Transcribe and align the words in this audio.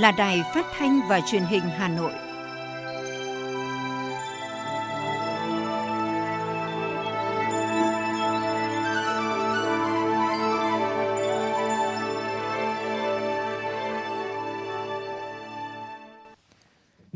là 0.00 0.12
Đài 0.12 0.42
Phát 0.54 0.66
thanh 0.78 1.00
và 1.08 1.20
Truyền 1.30 1.42
hình 1.42 1.62
Hà 1.62 1.88
Nội. 1.88 2.12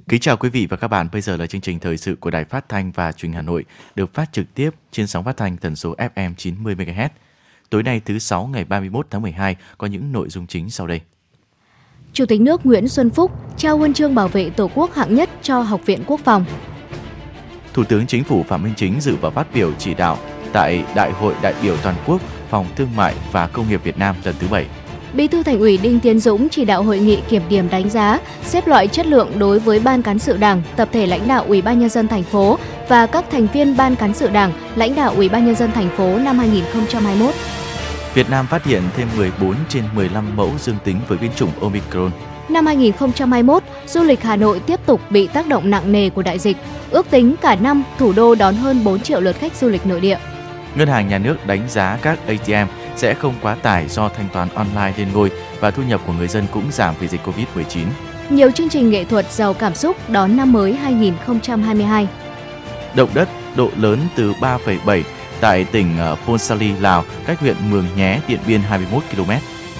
Kính 0.09 0.20
chào 0.20 0.37
quý 0.37 0.48
vị 0.51 0.66
và 0.70 0.77
các 0.77 0.89
bạn. 0.89 1.09
Bây 1.12 1.20
giờ 1.20 1.37
là 1.37 1.47
chương 1.47 1.61
trình 1.61 1.78
thời 1.78 1.97
sự 1.97 2.16
của 2.20 2.30
Đài 2.30 2.45
Phát 2.45 2.69
thanh 2.69 2.92
và 2.92 3.12
Truyền 3.12 3.33
hình 3.33 3.37
Hà 3.37 3.42
Nội, 3.42 3.64
được 3.95 4.14
phát 4.14 4.33
trực 4.33 4.55
tiếp 4.55 4.70
trên 4.91 5.06
sóng 5.06 5.25
phát 5.25 5.37
thanh 5.37 5.56
tần 5.56 5.77
số 5.77 5.95
FM 6.14 6.34
90 6.34 6.75
MHz. 6.75 7.09
Tối 7.70 7.83
nay 7.83 8.01
thứ 8.05 8.19
sáu 8.19 8.47
ngày 8.47 8.64
31 8.64 9.06
tháng 9.11 9.23
12 9.23 9.56
có 9.78 9.87
những 9.87 10.12
nội 10.12 10.28
dung 10.28 10.47
chính 10.47 10.70
sau 10.70 10.87
đây. 10.87 11.01
Chủ 12.14 12.27
tịch 12.27 12.41
nước 12.41 12.66
Nguyễn 12.66 12.88
Xuân 12.88 13.10
Phúc 13.10 13.30
trao 13.56 13.78
huân 13.78 13.95
chương 13.95 14.14
bảo 14.14 14.28
vệ 14.28 14.50
Tổ 14.50 14.70
quốc 14.74 14.95
hạng 14.95 15.14
nhất 15.14 15.30
cho 15.42 15.60
Học 15.60 15.80
viện 15.86 16.00
Quốc 16.06 16.20
phòng. 16.24 16.45
Thủ 17.72 17.84
tướng 17.84 18.06
Chính 18.06 18.24
phủ 18.24 18.42
Phạm 18.42 18.62
Minh 18.62 18.72
Chính 18.77 19.00
dự 19.00 19.16
và 19.20 19.30
phát 19.30 19.46
biểu 19.55 19.72
chỉ 19.78 19.95
đạo 19.95 20.19
tại 20.52 20.84
Đại 20.95 21.12
hội 21.12 21.34
đại 21.42 21.55
biểu 21.62 21.77
toàn 21.82 21.95
quốc 22.06 22.20
Phòng 22.50 22.66
Thương 22.77 22.89
mại 22.97 23.14
và 23.33 23.47
Công 23.47 23.69
nghiệp 23.69 23.84
Việt 23.84 23.98
Nam 23.98 24.16
lần 24.24 24.34
thứ 24.39 24.47
7. 24.50 24.66
Bí 25.14 25.28
thư 25.28 25.42
Thành 25.42 25.58
ủy 25.58 25.77
Đinh 25.77 26.00
Tiến 26.00 26.20
Dũng 26.20 26.48
chỉ 26.48 26.64
đạo 26.64 26.83
hội 26.83 26.98
nghị 26.98 27.19
kiểm 27.28 27.42
điểm 27.48 27.69
đánh 27.70 27.91
giá, 27.91 28.20
xếp 28.44 28.67
loại 28.67 28.89
chất 28.89 29.06
lượng 29.06 29.39
đối 29.39 29.58
với 29.58 29.80
ban 29.80 30.02
cán 30.02 30.19
sự 30.19 30.36
Đảng, 30.36 30.62
tập 30.77 30.89
thể 30.92 31.06
lãnh 31.06 31.28
đạo 31.28 31.44
Ủy 31.48 31.62
ban 31.62 31.80
nhân 31.80 31.89
dân 31.89 32.08
thành 32.08 32.22
phố 32.22 32.58
và 32.89 33.06
các 33.06 33.24
thành 33.30 33.46
viên 33.52 33.77
ban 33.77 33.96
cán 33.96 34.14
sự 34.14 34.28
Đảng, 34.28 34.52
lãnh 34.77 34.94
đạo 34.94 35.12
Ủy 35.17 35.28
ban 35.28 35.46
nhân 35.46 35.55
dân 35.55 35.72
thành 35.72 35.89
phố 35.96 36.19
năm 36.19 36.39
2021. 36.39 37.34
Việt 38.15 38.31
Nam 38.31 38.47
phát 38.47 38.65
hiện 38.65 38.83
thêm 38.97 39.09
14 39.17 39.55
trên 39.69 39.84
15 39.95 40.37
mẫu 40.37 40.51
dương 40.59 40.77
tính 40.84 41.01
với 41.09 41.19
biến 41.19 41.31
chủng 41.37 41.51
Omicron. 41.61 42.11
Năm 42.48 42.67
2021, 42.67 43.62
du 43.87 44.03
lịch 44.03 44.23
Hà 44.23 44.37
Nội 44.37 44.61
tiếp 44.61 44.81
tục 44.87 45.01
bị 45.11 45.27
tác 45.27 45.48
động 45.48 45.70
nặng 45.70 45.93
nề 45.93 46.11
của 46.11 46.23
đại 46.23 46.39
dịch. 46.39 46.57
Ước 46.91 47.11
tính 47.11 47.35
cả 47.42 47.57
năm, 47.57 47.83
thủ 47.98 48.12
đô 48.12 48.35
đón 48.35 48.55
hơn 48.55 48.85
4 48.85 49.01
triệu 49.01 49.20
lượt 49.20 49.37
khách 49.39 49.57
du 49.57 49.69
lịch 49.69 49.87
nội 49.87 50.01
địa. 50.01 50.19
Ngân 50.75 50.89
hàng 50.89 51.09
Nhà 51.09 51.19
nước 51.19 51.47
đánh 51.47 51.69
giá 51.69 51.98
các 52.03 52.19
ATM 52.27 52.70
sẽ 52.97 53.15
không 53.15 53.35
quá 53.42 53.55
tải 53.55 53.89
do 53.89 54.09
thanh 54.09 54.29
toán 54.33 54.48
online 54.55 54.92
lên 54.97 55.09
ngôi 55.15 55.31
và 55.61 55.70
thu 55.70 55.83
nhập 55.83 56.01
của 56.07 56.12
người 56.12 56.29
dân 56.29 56.45
cũng 56.53 56.65
giảm 56.70 56.95
vì 57.01 57.09
dịch 57.09 57.20
Covid-19. 57.27 57.87
Nhiều 58.31 58.51
chương 58.51 58.69
trình 58.69 58.91
nghệ 58.91 59.05
thuật 59.05 59.33
giàu 59.33 59.55
cảm 59.55 59.75
xúc 59.75 59.97
đón 60.09 60.37
năm 60.37 60.53
mới 60.53 60.75
2022. 60.75 62.09
Động 62.95 63.11
đất 63.15 63.29
độ 63.57 63.70
lớn 63.77 63.98
từ 64.17 64.33
3,7 64.33 65.03
tại 65.45 65.64
tỉnh 65.64 65.98
ờ, 65.98 66.17
Ponsali, 66.27 66.73
Lào, 66.81 67.05
cách 67.27 67.41
huyện 67.41 67.56
Mường 67.70 67.87
Nhé, 67.97 68.20
Điện 68.28 68.41
Biên 68.47 68.61
21 68.61 69.03
km. 69.12 69.31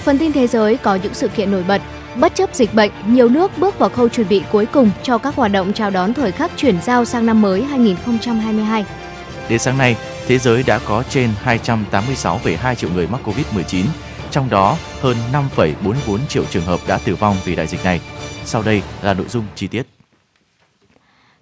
Phần 0.03 0.17
tin 0.17 0.31
thế 0.31 0.47
giới 0.47 0.77
có 0.77 0.95
những 0.95 1.13
sự 1.13 1.27
kiện 1.27 1.51
nổi 1.51 1.63
bật. 1.67 1.81
Bất 2.15 2.35
chấp 2.35 2.55
dịch 2.55 2.73
bệnh, 2.73 2.91
nhiều 3.07 3.29
nước 3.29 3.57
bước 3.57 3.79
vào 3.79 3.89
khâu 3.89 4.09
chuẩn 4.09 4.27
bị 4.29 4.43
cuối 4.51 4.65
cùng 4.65 4.89
cho 5.03 5.17
các 5.17 5.35
hoạt 5.35 5.51
động 5.51 5.73
chào 5.73 5.89
đón 5.89 6.13
thời 6.13 6.31
khắc 6.31 6.51
chuyển 6.57 6.81
giao 6.81 7.05
sang 7.05 7.25
năm 7.25 7.41
mới 7.41 7.63
2022. 7.63 8.85
Đến 9.49 9.59
sáng 9.59 9.77
nay, 9.77 9.95
thế 10.27 10.37
giới 10.37 10.63
đã 10.63 10.79
có 10.85 11.03
trên 11.09 11.29
286,2 11.45 12.75
triệu 12.75 12.89
người 12.89 13.07
mắc 13.07 13.21
Covid-19, 13.25 13.85
trong 14.31 14.49
đó 14.49 14.77
hơn 15.01 15.17
5,44 15.57 16.17
triệu 16.29 16.45
trường 16.45 16.65
hợp 16.65 16.79
đã 16.87 16.97
tử 16.97 17.15
vong 17.15 17.35
vì 17.45 17.55
đại 17.55 17.67
dịch 17.67 17.83
này. 17.83 18.01
Sau 18.45 18.63
đây 18.63 18.81
là 19.01 19.13
nội 19.13 19.27
dung 19.29 19.45
chi 19.55 19.67
tiết. 19.67 19.83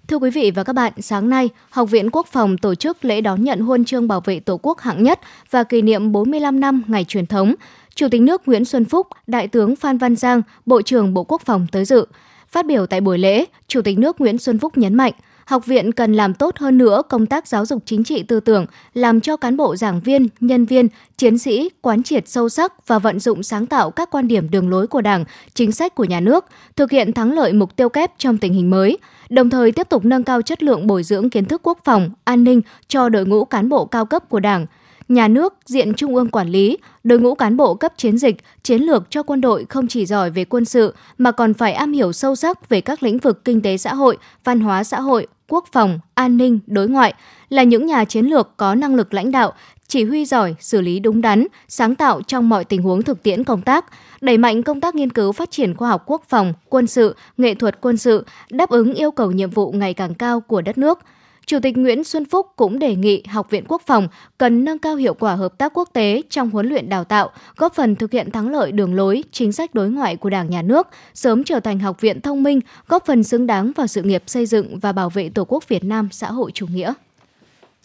Thưa 0.08 0.16
quý 0.16 0.30
vị 0.30 0.50
và 0.50 0.64
các 0.64 0.72
bạn, 0.72 0.92
sáng 1.00 1.28
nay, 1.28 1.50
Học 1.70 1.90
viện 1.90 2.10
Quốc 2.12 2.26
phòng 2.26 2.58
tổ 2.58 2.74
chức 2.74 3.04
lễ 3.04 3.20
đón 3.20 3.44
nhận 3.44 3.60
huân 3.60 3.84
chương 3.84 4.08
bảo 4.08 4.20
vệ 4.20 4.40
Tổ 4.40 4.60
quốc 4.62 4.80
hạng 4.80 5.02
nhất 5.02 5.20
và 5.50 5.64
kỷ 5.64 5.82
niệm 5.82 6.12
45 6.12 6.60
năm 6.60 6.82
ngày 6.86 7.04
truyền 7.04 7.26
thống. 7.26 7.54
Chủ 7.94 8.08
tịch 8.10 8.20
nước 8.20 8.42
Nguyễn 8.48 8.64
Xuân 8.64 8.84
Phúc, 8.84 9.06
Đại 9.26 9.48
tướng 9.48 9.76
Phan 9.76 9.98
Văn 9.98 10.16
Giang, 10.16 10.42
Bộ 10.66 10.82
trưởng 10.82 11.14
Bộ 11.14 11.24
Quốc 11.24 11.42
phòng 11.44 11.66
tới 11.72 11.84
dự. 11.84 12.06
Phát 12.48 12.66
biểu 12.66 12.86
tại 12.86 13.00
buổi 13.00 13.18
lễ, 13.18 13.44
Chủ 13.68 13.82
tịch 13.82 13.98
nước 13.98 14.20
Nguyễn 14.20 14.38
Xuân 14.38 14.58
Phúc 14.58 14.78
nhấn 14.78 14.94
mạnh, 14.94 15.12
học 15.44 15.66
viện 15.66 15.92
cần 15.92 16.14
làm 16.14 16.34
tốt 16.34 16.56
hơn 16.58 16.78
nữa 16.78 17.02
công 17.08 17.26
tác 17.26 17.48
giáo 17.48 17.66
dục 17.66 17.82
chính 17.86 18.04
trị 18.04 18.22
tư 18.22 18.40
tưởng, 18.40 18.66
làm 18.94 19.20
cho 19.20 19.36
cán 19.36 19.56
bộ 19.56 19.76
giảng 19.76 20.00
viên, 20.00 20.28
nhân 20.40 20.64
viên, 20.64 20.88
chiến 21.16 21.38
sĩ 21.38 21.70
quán 21.80 22.02
triệt 22.02 22.28
sâu 22.28 22.48
sắc 22.48 22.86
và 22.86 22.98
vận 22.98 23.20
dụng 23.20 23.42
sáng 23.42 23.66
tạo 23.66 23.90
các 23.90 24.10
quan 24.10 24.28
điểm 24.28 24.50
đường 24.50 24.70
lối 24.70 24.86
của 24.86 25.00
Đảng, 25.00 25.24
chính 25.54 25.72
sách 25.72 25.94
của 25.94 26.04
nhà 26.04 26.20
nước, 26.20 26.44
thực 26.76 26.90
hiện 26.90 27.12
thắng 27.12 27.32
lợi 27.32 27.52
mục 27.52 27.76
tiêu 27.76 27.88
kép 27.88 28.18
trong 28.18 28.38
tình 28.38 28.52
hình 28.52 28.70
mới, 28.70 28.98
đồng 29.28 29.50
thời 29.50 29.72
tiếp 29.72 29.88
tục 29.88 30.04
nâng 30.04 30.24
cao 30.24 30.42
chất 30.42 30.62
lượng 30.62 30.86
bồi 30.86 31.02
dưỡng 31.02 31.30
kiến 31.30 31.44
thức 31.44 31.60
quốc 31.64 31.78
phòng, 31.84 32.10
an 32.24 32.44
ninh 32.44 32.60
cho 32.88 33.08
đội 33.08 33.26
ngũ 33.26 33.44
cán 33.44 33.68
bộ 33.68 33.84
cao 33.84 34.06
cấp 34.06 34.28
của 34.28 34.40
Đảng, 34.40 34.66
nhà 35.08 35.28
nước 35.28 35.54
diện 35.66 35.94
trung 35.94 36.16
ương 36.16 36.28
quản 36.28 36.48
lý, 36.48 36.78
đội 37.04 37.18
ngũ 37.18 37.34
cán 37.34 37.56
bộ 37.56 37.74
cấp 37.74 37.92
chiến 37.96 38.18
dịch, 38.18 38.36
chiến 38.62 38.82
lược 38.82 39.10
cho 39.10 39.22
quân 39.22 39.40
đội 39.40 39.66
không 39.68 39.88
chỉ 39.88 40.06
giỏi 40.06 40.30
về 40.30 40.44
quân 40.44 40.64
sự 40.64 40.94
mà 41.18 41.32
còn 41.32 41.54
phải 41.54 41.72
am 41.72 41.92
hiểu 41.92 42.12
sâu 42.12 42.36
sắc 42.36 42.68
về 42.68 42.80
các 42.80 43.02
lĩnh 43.02 43.18
vực 43.18 43.44
kinh 43.44 43.62
tế 43.62 43.76
xã 43.76 43.94
hội, 43.94 44.16
văn 44.44 44.60
hóa 44.60 44.84
xã 44.84 45.00
hội, 45.00 45.26
quốc 45.48 45.64
phòng, 45.72 46.00
an 46.14 46.36
ninh, 46.36 46.58
đối 46.66 46.88
ngoại, 46.88 47.14
là 47.48 47.62
những 47.62 47.86
nhà 47.86 48.04
chiến 48.04 48.26
lược 48.26 48.56
có 48.56 48.74
năng 48.74 48.94
lực 48.94 49.14
lãnh 49.14 49.30
đạo, 49.30 49.52
chỉ 49.88 50.04
huy 50.04 50.24
giỏi, 50.24 50.54
xử 50.60 50.80
lý 50.80 51.00
đúng 51.00 51.20
đắn, 51.20 51.46
sáng 51.68 51.94
tạo 51.94 52.22
trong 52.22 52.48
mọi 52.48 52.64
tình 52.64 52.82
huống 52.82 53.02
thực 53.02 53.22
tiễn 53.22 53.44
công 53.44 53.62
tác, 53.62 53.84
đẩy 54.20 54.38
mạnh 54.38 54.62
công 54.62 54.80
tác 54.80 54.94
nghiên 54.94 55.12
cứu 55.12 55.32
phát 55.32 55.50
triển 55.50 55.74
khoa 55.76 55.88
học 55.88 56.02
quốc 56.06 56.22
phòng, 56.28 56.52
quân 56.68 56.86
sự, 56.86 57.16
nghệ 57.36 57.54
thuật 57.54 57.80
quân 57.80 57.96
sự, 57.96 58.26
đáp 58.50 58.70
ứng 58.70 58.94
yêu 58.94 59.10
cầu 59.10 59.32
nhiệm 59.32 59.50
vụ 59.50 59.72
ngày 59.72 59.94
càng 59.94 60.14
cao 60.14 60.40
của 60.40 60.60
đất 60.60 60.78
nước– 60.78 60.98
Chủ 61.46 61.58
tịch 61.62 61.76
Nguyễn 61.76 62.04
Xuân 62.04 62.24
Phúc 62.24 62.46
cũng 62.56 62.78
đề 62.78 62.96
nghị 62.96 63.22
Học 63.28 63.50
viện 63.50 63.64
Quốc 63.68 63.82
phòng 63.86 64.08
cần 64.38 64.64
nâng 64.64 64.78
cao 64.78 64.96
hiệu 64.96 65.14
quả 65.14 65.34
hợp 65.34 65.58
tác 65.58 65.72
quốc 65.74 65.88
tế 65.92 66.22
trong 66.30 66.50
huấn 66.50 66.68
luyện 66.68 66.88
đào 66.88 67.04
tạo, 67.04 67.30
góp 67.56 67.74
phần 67.74 67.96
thực 67.96 68.12
hiện 68.12 68.30
thắng 68.30 68.52
lợi 68.52 68.72
đường 68.72 68.94
lối, 68.94 69.24
chính 69.32 69.52
sách 69.52 69.74
đối 69.74 69.90
ngoại 69.90 70.16
của 70.16 70.30
Đảng 70.30 70.50
nhà 70.50 70.62
nước, 70.62 70.88
sớm 71.14 71.44
trở 71.44 71.60
thành 71.60 71.78
học 71.78 72.00
viện 72.00 72.20
thông 72.20 72.42
minh, 72.42 72.60
góp 72.88 73.06
phần 73.06 73.24
xứng 73.24 73.46
đáng 73.46 73.72
vào 73.76 73.86
sự 73.86 74.02
nghiệp 74.02 74.22
xây 74.26 74.46
dựng 74.46 74.78
và 74.78 74.92
bảo 74.92 75.10
vệ 75.10 75.28
Tổ 75.28 75.44
quốc 75.48 75.68
Việt 75.68 75.84
Nam 75.84 76.08
xã 76.12 76.30
hội 76.32 76.50
chủ 76.54 76.66
nghĩa. 76.66 76.94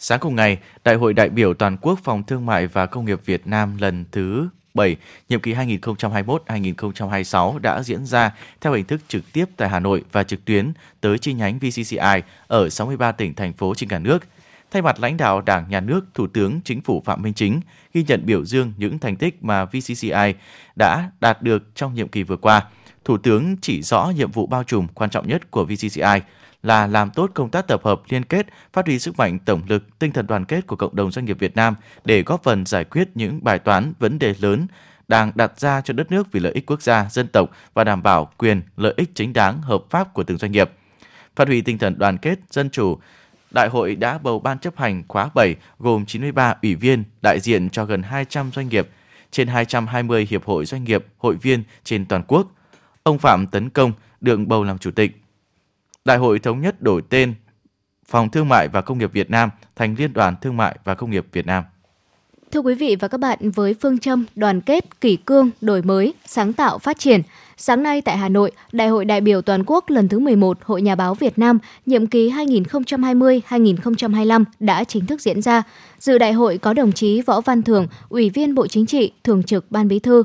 Sáng 0.02 0.20
cùng 0.20 0.36
ngày, 0.36 0.58
Đại 0.84 0.94
hội 0.94 1.14
đại 1.14 1.28
biểu 1.28 1.54
toàn 1.54 1.76
quốc 1.76 1.98
Phòng 2.04 2.22
Thương 2.22 2.46
mại 2.46 2.66
và 2.66 2.86
Công 2.86 3.04
nghiệp 3.04 3.20
Việt 3.24 3.46
Nam 3.46 3.76
lần 3.80 4.04
thứ 4.12 4.48
7, 4.74 4.96
nhiệm 5.28 5.40
kỳ 5.40 5.54
2021-2026 5.54 7.58
đã 7.58 7.82
diễn 7.82 8.06
ra 8.06 8.30
theo 8.60 8.72
hình 8.72 8.84
thức 8.84 9.00
trực 9.08 9.32
tiếp 9.32 9.44
tại 9.56 9.68
Hà 9.68 9.80
Nội 9.80 10.04
và 10.12 10.22
trực 10.22 10.44
tuyến 10.44 10.72
tới 11.00 11.18
chi 11.18 11.32
nhánh 11.32 11.58
VCCI 11.58 12.22
ở 12.46 12.68
63 12.68 13.12
tỉnh, 13.12 13.34
thành 13.34 13.52
phố 13.52 13.74
trên 13.74 13.88
cả 13.88 13.98
nước. 13.98 14.24
Thay 14.70 14.82
mặt 14.82 15.00
lãnh 15.00 15.16
đạo 15.16 15.40
Đảng, 15.40 15.70
Nhà 15.70 15.80
nước, 15.80 16.04
Thủ 16.14 16.26
tướng 16.26 16.60
Chính 16.64 16.80
phủ 16.80 17.02
Phạm 17.04 17.22
Minh 17.22 17.34
Chính 17.34 17.60
ghi 17.94 18.04
nhận 18.08 18.26
biểu 18.26 18.44
dương 18.44 18.72
những 18.76 18.98
thành 18.98 19.16
tích 19.16 19.44
mà 19.44 19.64
VCCI 19.64 20.34
đã 20.76 21.10
đạt 21.20 21.42
được 21.42 21.62
trong 21.74 21.94
nhiệm 21.94 22.08
kỳ 22.08 22.22
vừa 22.22 22.36
qua. 22.36 22.62
Thủ 23.04 23.16
tướng 23.16 23.56
chỉ 23.60 23.82
rõ 23.82 24.12
nhiệm 24.16 24.30
vụ 24.30 24.46
bao 24.46 24.64
trùm 24.64 24.86
quan 24.94 25.10
trọng 25.10 25.28
nhất 25.28 25.50
của 25.50 25.64
VCCI 25.64 26.20
là 26.62 26.86
làm 26.86 27.10
tốt 27.10 27.30
công 27.34 27.50
tác 27.50 27.66
tập 27.68 27.80
hợp 27.84 28.02
liên 28.08 28.24
kết, 28.24 28.46
phát 28.72 28.86
huy 28.86 28.98
sức 28.98 29.18
mạnh 29.18 29.38
tổng 29.38 29.62
lực, 29.68 29.98
tinh 29.98 30.12
thần 30.12 30.26
đoàn 30.26 30.44
kết 30.44 30.66
của 30.66 30.76
cộng 30.76 30.96
đồng 30.96 31.10
doanh 31.10 31.24
nghiệp 31.24 31.36
Việt 31.38 31.56
Nam 31.56 31.74
để 32.04 32.22
góp 32.22 32.42
phần 32.42 32.66
giải 32.66 32.84
quyết 32.84 33.08
những 33.14 33.38
bài 33.42 33.58
toán, 33.58 33.92
vấn 33.98 34.18
đề 34.18 34.34
lớn 34.40 34.66
đang 35.08 35.32
đặt 35.34 35.60
ra 35.60 35.80
cho 35.80 35.94
đất 35.94 36.10
nước 36.12 36.32
vì 36.32 36.40
lợi 36.40 36.52
ích 36.52 36.66
quốc 36.66 36.82
gia, 36.82 37.06
dân 37.10 37.28
tộc 37.28 37.50
và 37.74 37.84
đảm 37.84 38.02
bảo 38.02 38.32
quyền, 38.38 38.62
lợi 38.76 38.94
ích 38.96 39.10
chính 39.14 39.32
đáng, 39.32 39.62
hợp 39.62 39.82
pháp 39.90 40.14
của 40.14 40.22
từng 40.22 40.38
doanh 40.38 40.52
nghiệp. 40.52 40.70
Phát 41.36 41.48
huy 41.48 41.60
tinh 41.60 41.78
thần 41.78 41.98
đoàn 41.98 42.18
kết, 42.18 42.38
dân 42.50 42.70
chủ, 42.70 42.98
Đại 43.50 43.68
hội 43.68 43.96
đã 43.96 44.18
bầu 44.18 44.38
ban 44.38 44.58
chấp 44.58 44.76
hành 44.76 45.02
khóa 45.08 45.30
7 45.34 45.56
gồm 45.78 46.06
93 46.06 46.54
ủy 46.62 46.74
viên 46.74 47.04
đại 47.22 47.38
diện 47.40 47.70
cho 47.70 47.84
gần 47.84 48.02
200 48.02 48.50
doanh 48.52 48.68
nghiệp, 48.68 48.88
trên 49.30 49.48
220 49.48 50.26
hiệp 50.30 50.44
hội 50.44 50.64
doanh 50.64 50.84
nghiệp, 50.84 51.06
hội 51.18 51.36
viên 51.36 51.62
trên 51.84 52.06
toàn 52.06 52.22
quốc. 52.28 52.52
Ông 53.02 53.18
Phạm 53.18 53.46
Tấn 53.46 53.70
Công 53.70 53.92
được 54.20 54.40
bầu 54.46 54.64
làm 54.64 54.78
chủ 54.78 54.90
tịch. 54.90 55.19
Đại 56.10 56.18
hội 56.18 56.38
thống 56.38 56.60
nhất 56.60 56.82
đổi 56.82 57.02
tên 57.08 57.34
Phòng 58.06 58.30
Thương 58.30 58.48
mại 58.48 58.68
và 58.68 58.80
Công 58.80 58.98
nghiệp 58.98 59.12
Việt 59.12 59.30
Nam 59.30 59.50
thành 59.76 59.94
Liên 59.98 60.12
đoàn 60.12 60.34
Thương 60.40 60.56
mại 60.56 60.78
và 60.84 60.94
Công 60.94 61.10
nghiệp 61.10 61.26
Việt 61.32 61.46
Nam. 61.46 61.64
Thưa 62.50 62.60
quý 62.60 62.74
vị 62.74 62.96
và 63.00 63.08
các 63.08 63.18
bạn, 63.18 63.50
với 63.50 63.74
phương 63.80 63.98
châm 63.98 64.26
đoàn 64.34 64.60
kết, 64.60 65.00
kỷ 65.00 65.16
cương, 65.16 65.50
đổi 65.60 65.82
mới, 65.82 66.14
sáng 66.26 66.52
tạo, 66.52 66.78
phát 66.78 66.98
triển, 66.98 67.22
sáng 67.56 67.82
nay 67.82 68.00
tại 68.00 68.16
Hà 68.16 68.28
Nội, 68.28 68.52
Đại 68.72 68.88
hội 68.88 69.04
đại 69.04 69.20
biểu 69.20 69.42
toàn 69.42 69.62
quốc 69.66 69.90
lần 69.90 70.08
thứ 70.08 70.18
11 70.18 70.58
Hội 70.64 70.82
Nhà 70.82 70.94
báo 70.94 71.14
Việt 71.14 71.38
Nam 71.38 71.58
nhiệm 71.86 72.06
kỳ 72.06 72.30
2020-2025 72.30 74.44
đã 74.60 74.84
chính 74.84 75.06
thức 75.06 75.20
diễn 75.20 75.42
ra. 75.42 75.62
Dự 75.98 76.18
đại 76.18 76.32
hội 76.32 76.58
có 76.58 76.72
đồng 76.72 76.92
chí 76.92 77.22
Võ 77.22 77.40
Văn 77.40 77.62
Thường, 77.62 77.86
Ủy 78.08 78.30
viên 78.30 78.54
Bộ 78.54 78.66
Chính 78.66 78.86
trị, 78.86 79.12
Thường 79.24 79.42
trực 79.42 79.70
Ban 79.70 79.88
Bí 79.88 79.98
thư, 79.98 80.22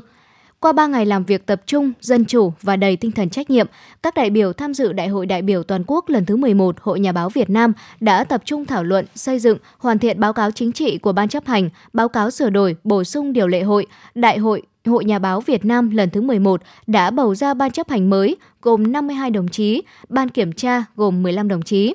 qua 0.60 0.72
3 0.72 0.86
ngày 0.86 1.06
làm 1.06 1.24
việc 1.24 1.46
tập 1.46 1.62
trung, 1.66 1.92
dân 2.00 2.24
chủ 2.24 2.52
và 2.62 2.76
đầy 2.76 2.96
tinh 2.96 3.12
thần 3.12 3.30
trách 3.30 3.50
nhiệm, 3.50 3.66
các 4.02 4.14
đại 4.14 4.30
biểu 4.30 4.52
tham 4.52 4.74
dự 4.74 4.92
Đại 4.92 5.08
hội 5.08 5.26
đại 5.26 5.42
biểu 5.42 5.62
toàn 5.62 5.84
quốc 5.86 6.08
lần 6.08 6.26
thứ 6.26 6.36
11 6.36 6.76
Hội 6.80 7.00
Nhà 7.00 7.12
báo 7.12 7.28
Việt 7.28 7.50
Nam 7.50 7.72
đã 8.00 8.24
tập 8.24 8.42
trung 8.44 8.64
thảo 8.64 8.84
luận, 8.84 9.06
xây 9.14 9.38
dựng, 9.38 9.58
hoàn 9.78 9.98
thiện 9.98 10.20
báo 10.20 10.32
cáo 10.32 10.50
chính 10.50 10.72
trị 10.72 10.98
của 10.98 11.12
Ban 11.12 11.28
chấp 11.28 11.46
hành, 11.46 11.68
báo 11.92 12.08
cáo 12.08 12.30
sửa 12.30 12.50
đổi, 12.50 12.76
bổ 12.84 13.04
sung 13.04 13.32
điều 13.32 13.48
lệ 13.48 13.62
hội, 13.62 13.86
Đại 14.14 14.38
hội 14.38 14.62
Hội 14.86 15.04
Nhà 15.04 15.18
báo 15.18 15.40
Việt 15.40 15.64
Nam 15.64 15.90
lần 15.90 16.10
thứ 16.10 16.20
11 16.20 16.62
đã 16.86 17.10
bầu 17.10 17.34
ra 17.34 17.54
ban 17.54 17.70
chấp 17.70 17.88
hành 17.88 18.10
mới 18.10 18.36
gồm 18.62 18.92
52 18.92 19.30
đồng 19.30 19.48
chí, 19.48 19.82
ban 20.08 20.28
kiểm 20.28 20.52
tra 20.52 20.84
gồm 20.96 21.22
15 21.22 21.48
đồng 21.48 21.62
chí. 21.62 21.94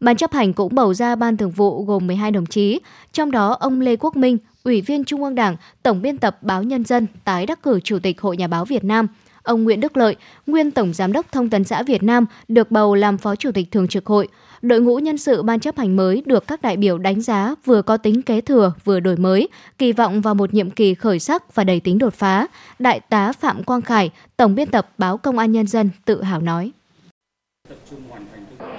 Ban 0.00 0.16
chấp 0.16 0.32
hành 0.32 0.52
cũng 0.52 0.74
bầu 0.74 0.94
ra 0.94 1.16
ban 1.16 1.36
thường 1.36 1.50
vụ 1.50 1.84
gồm 1.84 2.06
12 2.06 2.30
đồng 2.30 2.46
chí, 2.46 2.80
trong 3.12 3.30
đó 3.30 3.56
ông 3.60 3.80
Lê 3.80 3.96
Quốc 3.96 4.16
Minh, 4.16 4.38
Ủy 4.64 4.80
viên 4.80 5.04
Trung 5.04 5.24
ương 5.24 5.34
Đảng, 5.34 5.56
Tổng 5.82 6.02
biên 6.02 6.18
tập 6.18 6.38
Báo 6.42 6.62
Nhân 6.62 6.84
dân 6.84 7.06
tái 7.24 7.46
đắc 7.46 7.62
cử 7.62 7.80
Chủ 7.80 7.98
tịch 7.98 8.20
Hội 8.20 8.36
Nhà 8.36 8.46
báo 8.46 8.64
Việt 8.64 8.84
Nam, 8.84 9.06
ông 9.42 9.64
Nguyễn 9.64 9.80
Đức 9.80 9.96
Lợi, 9.96 10.16
nguyên 10.46 10.70
Tổng 10.70 10.92
Giám 10.94 11.12
đốc 11.12 11.32
Thông 11.32 11.50
tấn 11.50 11.64
xã 11.64 11.82
Việt 11.82 12.02
Nam, 12.02 12.26
được 12.48 12.70
bầu 12.70 12.94
làm 12.94 13.18
Phó 13.18 13.36
Chủ 13.36 13.52
tịch 13.52 13.70
Thường 13.70 13.88
trực 13.88 14.06
Hội. 14.06 14.28
Đội 14.62 14.80
ngũ 14.80 14.98
nhân 14.98 15.18
sự 15.18 15.42
ban 15.42 15.60
chấp 15.60 15.76
hành 15.76 15.96
mới 15.96 16.22
được 16.26 16.46
các 16.46 16.62
đại 16.62 16.76
biểu 16.76 16.98
đánh 16.98 17.20
giá 17.20 17.54
vừa 17.64 17.82
có 17.82 17.96
tính 17.96 18.22
kế 18.22 18.40
thừa 18.40 18.72
vừa 18.84 19.00
đổi 19.00 19.16
mới, 19.16 19.48
kỳ 19.78 19.92
vọng 19.92 20.20
vào 20.20 20.34
một 20.34 20.54
nhiệm 20.54 20.70
kỳ 20.70 20.94
khởi 20.94 21.18
sắc 21.18 21.54
và 21.54 21.64
đầy 21.64 21.80
tính 21.80 21.98
đột 21.98 22.14
phá. 22.14 22.46
Đại 22.78 23.00
tá 23.00 23.32
Phạm 23.32 23.64
Quang 23.64 23.82
Khải, 23.82 24.10
Tổng 24.36 24.54
biên 24.54 24.68
tập 24.68 24.90
báo 24.98 25.16
Công 25.16 25.38
an 25.38 25.52
Nhân 25.52 25.66
dân 25.66 25.90
tự 26.04 26.22
hào 26.22 26.40
nói. 26.40 26.72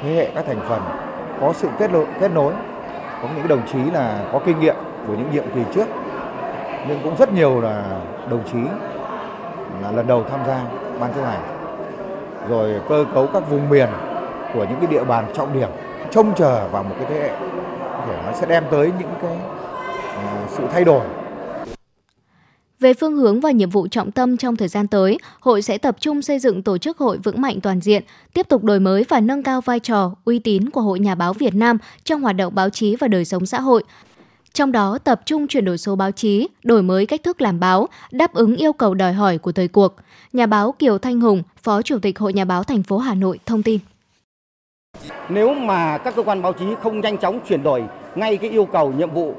Thế 0.02 0.16
hệ 0.16 0.32
các 0.36 0.46
thành 0.48 0.60
phần 0.70 0.82
có 1.40 1.54
sự 1.62 1.68
kết, 1.80 1.92
nối, 1.92 2.06
kết 2.20 2.32
nối, 2.32 2.54
có 3.22 3.30
những 3.36 3.48
đồng 3.48 3.68
chí 3.74 3.80
là 3.94 4.30
có 4.34 4.42
kinh 4.46 4.60
nghiệm 4.60 4.76
của 5.08 5.14
những 5.14 5.32
nhiệm 5.32 5.44
kỳ 5.56 5.62
trước, 5.76 5.86
nhưng 6.88 7.00
cũng 7.04 7.16
rất 7.20 7.34
nhiều 7.34 7.62
là 7.62 8.02
đồng 8.30 8.44
chí 8.52 8.60
là 9.82 9.92
lần 9.92 10.08
đầu 10.08 10.26
tham 10.30 10.40
gia 10.48 10.64
ban 11.00 11.14
chấp 11.14 11.22
hành. 11.26 11.58
Rồi 12.50 12.82
cơ 12.90 13.06
cấu 13.14 13.28
các 13.28 13.50
vùng 13.50 13.70
miền 13.70 13.90
của 14.54 14.66
những 14.70 14.78
cái 14.82 14.88
địa 14.88 15.04
bàn 15.04 15.26
trọng 15.36 15.54
điểm 15.54 15.70
trông 16.12 16.34
chờ 16.36 16.68
vào 16.68 16.84
một 16.84 16.96
cái 17.00 17.06
thế 17.10 17.20
hệ 17.20 17.30
để 18.08 18.22
nó 18.26 18.32
sẽ 18.34 18.46
đem 18.48 18.64
tới 18.72 18.92
những 19.00 19.14
cái 19.22 19.38
uh, 20.18 20.50
sự 20.50 20.64
thay 20.72 20.84
đổi. 20.84 21.06
Về 22.80 22.94
phương 22.94 23.16
hướng 23.16 23.40
và 23.42 23.52
nhiệm 23.52 23.70
vụ 23.70 23.88
trọng 23.88 24.12
tâm 24.12 24.38
trong 24.38 24.56
thời 24.56 24.68
gian 24.68 24.88
tới, 24.88 25.18
hội 25.40 25.62
sẽ 25.62 25.78
tập 25.78 25.96
trung 26.00 26.22
xây 26.22 26.40
dựng 26.40 26.64
tổ 26.64 26.78
chức 26.78 26.98
hội 26.98 27.18
vững 27.24 27.42
mạnh 27.42 27.62
toàn 27.64 27.82
diện, 27.82 28.04
tiếp 28.34 28.48
tục 28.50 28.64
đổi 28.64 28.80
mới 28.80 29.06
và 29.10 29.20
nâng 29.20 29.44
cao 29.44 29.62
vai 29.62 29.80
trò, 29.80 30.12
uy 30.26 30.40
tín 30.40 30.70
của 30.70 30.82
Hội 30.82 31.00
Nhà 31.00 31.16
báo 31.16 31.34
Việt 31.34 31.56
Nam 31.56 31.78
trong 32.04 32.22
hoạt 32.22 32.36
động 32.36 32.56
báo 32.56 32.70
chí 32.70 32.96
và 32.96 33.08
đời 33.08 33.26
sống 33.26 33.46
xã 33.46 33.60
hội, 33.62 33.84
trong 34.54 34.72
đó 34.72 34.98
tập 35.04 35.22
trung 35.26 35.48
chuyển 35.48 35.66
đổi 35.66 35.78
số 35.78 35.96
báo 35.96 36.12
chí, 36.12 36.48
đổi 36.64 36.84
mới 36.84 37.06
cách 37.06 37.24
thức 37.24 37.42
làm 37.42 37.60
báo, 37.60 37.88
đáp 38.12 38.34
ứng 38.34 38.56
yêu 38.56 38.74
cầu 38.74 38.94
đòi 38.94 39.14
hỏi 39.14 39.38
của 39.38 39.52
thời 39.52 39.68
cuộc. 39.68 39.96
Nhà 40.34 40.46
báo 40.46 40.72
Kiều 40.72 40.98
Thanh 40.98 41.22
Hùng, 41.22 41.44
Phó 41.64 41.82
Chủ 41.82 42.00
tịch 42.00 42.20
Hội 42.20 42.34
Nhà 42.34 42.46
báo 42.46 42.64
thành 42.64 42.84
phố 42.84 42.98
Hà 42.98 43.14
Nội 43.14 43.40
thông 43.46 43.64
tin. 43.64 43.80
Nếu 45.30 45.54
mà 45.54 45.98
các 45.98 46.16
cơ 46.16 46.24
quan 46.24 46.42
báo 46.42 46.54
chí 46.54 46.66
không 46.84 47.02
nhanh 47.02 47.18
chóng 47.18 47.40
chuyển 47.50 47.64
đổi 47.64 47.84
ngay 48.16 48.38
cái 48.38 48.50
yêu 48.50 48.66
cầu, 48.66 48.94
nhiệm 48.94 49.12
vụ 49.12 49.36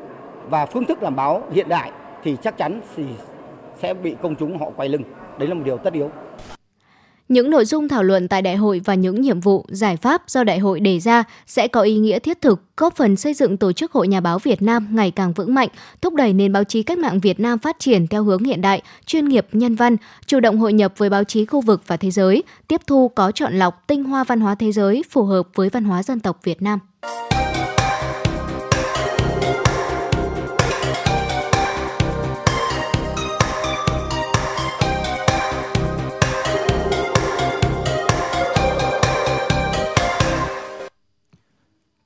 và 0.51 0.67
phương 0.67 0.85
thức 0.85 1.03
làm 1.03 1.17
báo 1.17 1.43
hiện 1.53 1.69
đại 1.69 1.93
thì 2.23 2.37
chắc 2.43 2.59
chắn 2.59 2.81
thì 2.97 3.05
sẽ 3.83 3.95
bị 3.95 4.15
công 4.23 4.37
chúng 4.37 4.59
họ 4.59 4.67
quay 4.77 4.89
lưng. 4.89 5.03
Đấy 5.39 5.49
là 5.49 5.55
một 5.55 5.63
điều 5.65 5.79
tất 5.79 5.93
yếu. 5.93 6.11
Những 7.29 7.51
nội 7.51 7.65
dung 7.65 7.89
thảo 7.89 8.03
luận 8.03 8.29
tại 8.29 8.43
đại 8.43 8.57
hội 8.57 8.81
và 8.85 8.95
những 8.95 9.21
nhiệm 9.21 9.41
vụ, 9.41 9.65
giải 9.69 9.97
pháp 9.97 10.23
do 10.27 10.45
đại 10.45 10.59
hội 10.59 10.81
đề 10.81 11.01
ra 11.01 11.25
sẽ 11.47 11.69
có 11.69 11.81
ý 11.81 11.97
nghĩa 11.97 12.19
thiết 12.19 12.41
thực, 12.41 12.63
góp 12.77 12.97
phần 12.97 13.17
xây 13.17 13.35
dựng 13.35 13.57
tổ 13.57 13.73
chức 13.73 13.93
Hội 13.93 14.09
Nhà 14.09 14.21
báo 14.21 14.39
Việt 14.39 14.63
Nam 14.63 14.89
ngày 14.91 15.11
càng 15.11 15.33
vững 15.33 15.55
mạnh, 15.55 15.69
thúc 16.01 16.15
đẩy 16.15 16.33
nền 16.33 16.53
báo 16.53 16.65
chí 16.65 16.83
cách 16.83 16.99
mạng 16.99 17.21
Việt 17.21 17.41
Nam 17.41 17.59
phát 17.59 17.77
triển 17.79 18.07
theo 18.07 18.25
hướng 18.25 18.45
hiện 18.45 18.61
đại, 18.61 18.83
chuyên 19.07 19.29
nghiệp, 19.29 19.47
nhân 19.53 19.75
văn, 19.75 19.97
chủ 20.27 20.41
động 20.41 20.59
hội 20.59 20.73
nhập 20.73 20.93
với 20.97 21.11
báo 21.11 21.25
chí 21.25 21.45
khu 21.45 21.61
vực 21.61 21.83
và 21.87 21.97
thế 21.97 22.11
giới, 22.11 22.43
tiếp 22.69 22.81
thu 22.87 23.09
có 23.09 23.33
chọn 23.33 23.59
lọc 23.59 23.87
tinh 23.87 24.05
hoa 24.05 24.25
văn 24.25 24.41
hóa 24.41 24.55
thế 24.55 24.73
giới 24.73 25.03
phù 25.11 25.25
hợp 25.25 25.49
với 25.55 25.69
văn 25.69 25.85
hóa 25.85 26.03
dân 26.03 26.21
tộc 26.21 26.41
Việt 26.43 26.63
Nam. 26.63 26.79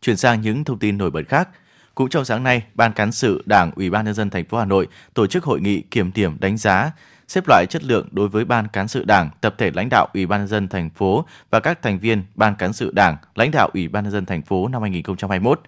Chuyển 0.06 0.16
sang 0.16 0.40
những 0.40 0.64
thông 0.64 0.78
tin 0.78 0.98
nổi 0.98 1.10
bật 1.10 1.22
khác. 1.28 1.48
Cũng 1.94 2.08
trong 2.08 2.24
sáng 2.24 2.42
nay, 2.42 2.62
Ban 2.74 2.92
cán 2.92 3.12
sự 3.12 3.42
Đảng 3.46 3.70
Ủy 3.76 3.90
ban 3.90 4.04
nhân 4.04 4.14
dân 4.14 4.30
thành 4.30 4.44
phố 4.44 4.58
Hà 4.58 4.64
Nội 4.64 4.88
tổ 5.14 5.26
chức 5.26 5.44
hội 5.44 5.60
nghị 5.60 5.80
kiểm 5.80 6.10
điểm 6.14 6.36
đánh 6.40 6.56
giá 6.56 6.90
xếp 7.28 7.44
loại 7.48 7.66
chất 7.70 7.84
lượng 7.84 8.08
đối 8.10 8.28
với 8.28 8.44
Ban 8.44 8.68
cán 8.68 8.88
sự 8.88 9.04
Đảng, 9.04 9.30
tập 9.40 9.54
thể 9.58 9.70
lãnh 9.74 9.88
đạo 9.88 10.08
Ủy 10.14 10.26
ban 10.26 10.40
nhân 10.40 10.48
dân 10.48 10.68
thành 10.68 10.90
phố 10.90 11.26
và 11.50 11.60
các 11.60 11.82
thành 11.82 11.98
viên 11.98 12.24
Ban 12.34 12.54
cán 12.54 12.72
sự 12.72 12.90
Đảng, 12.92 13.16
lãnh 13.34 13.50
đạo 13.50 13.70
Ủy 13.74 13.88
ban 13.88 14.04
nhân 14.04 14.12
dân 14.12 14.26
thành 14.26 14.42
phố 14.42 14.68
năm 14.68 14.82
2021. 14.82 15.60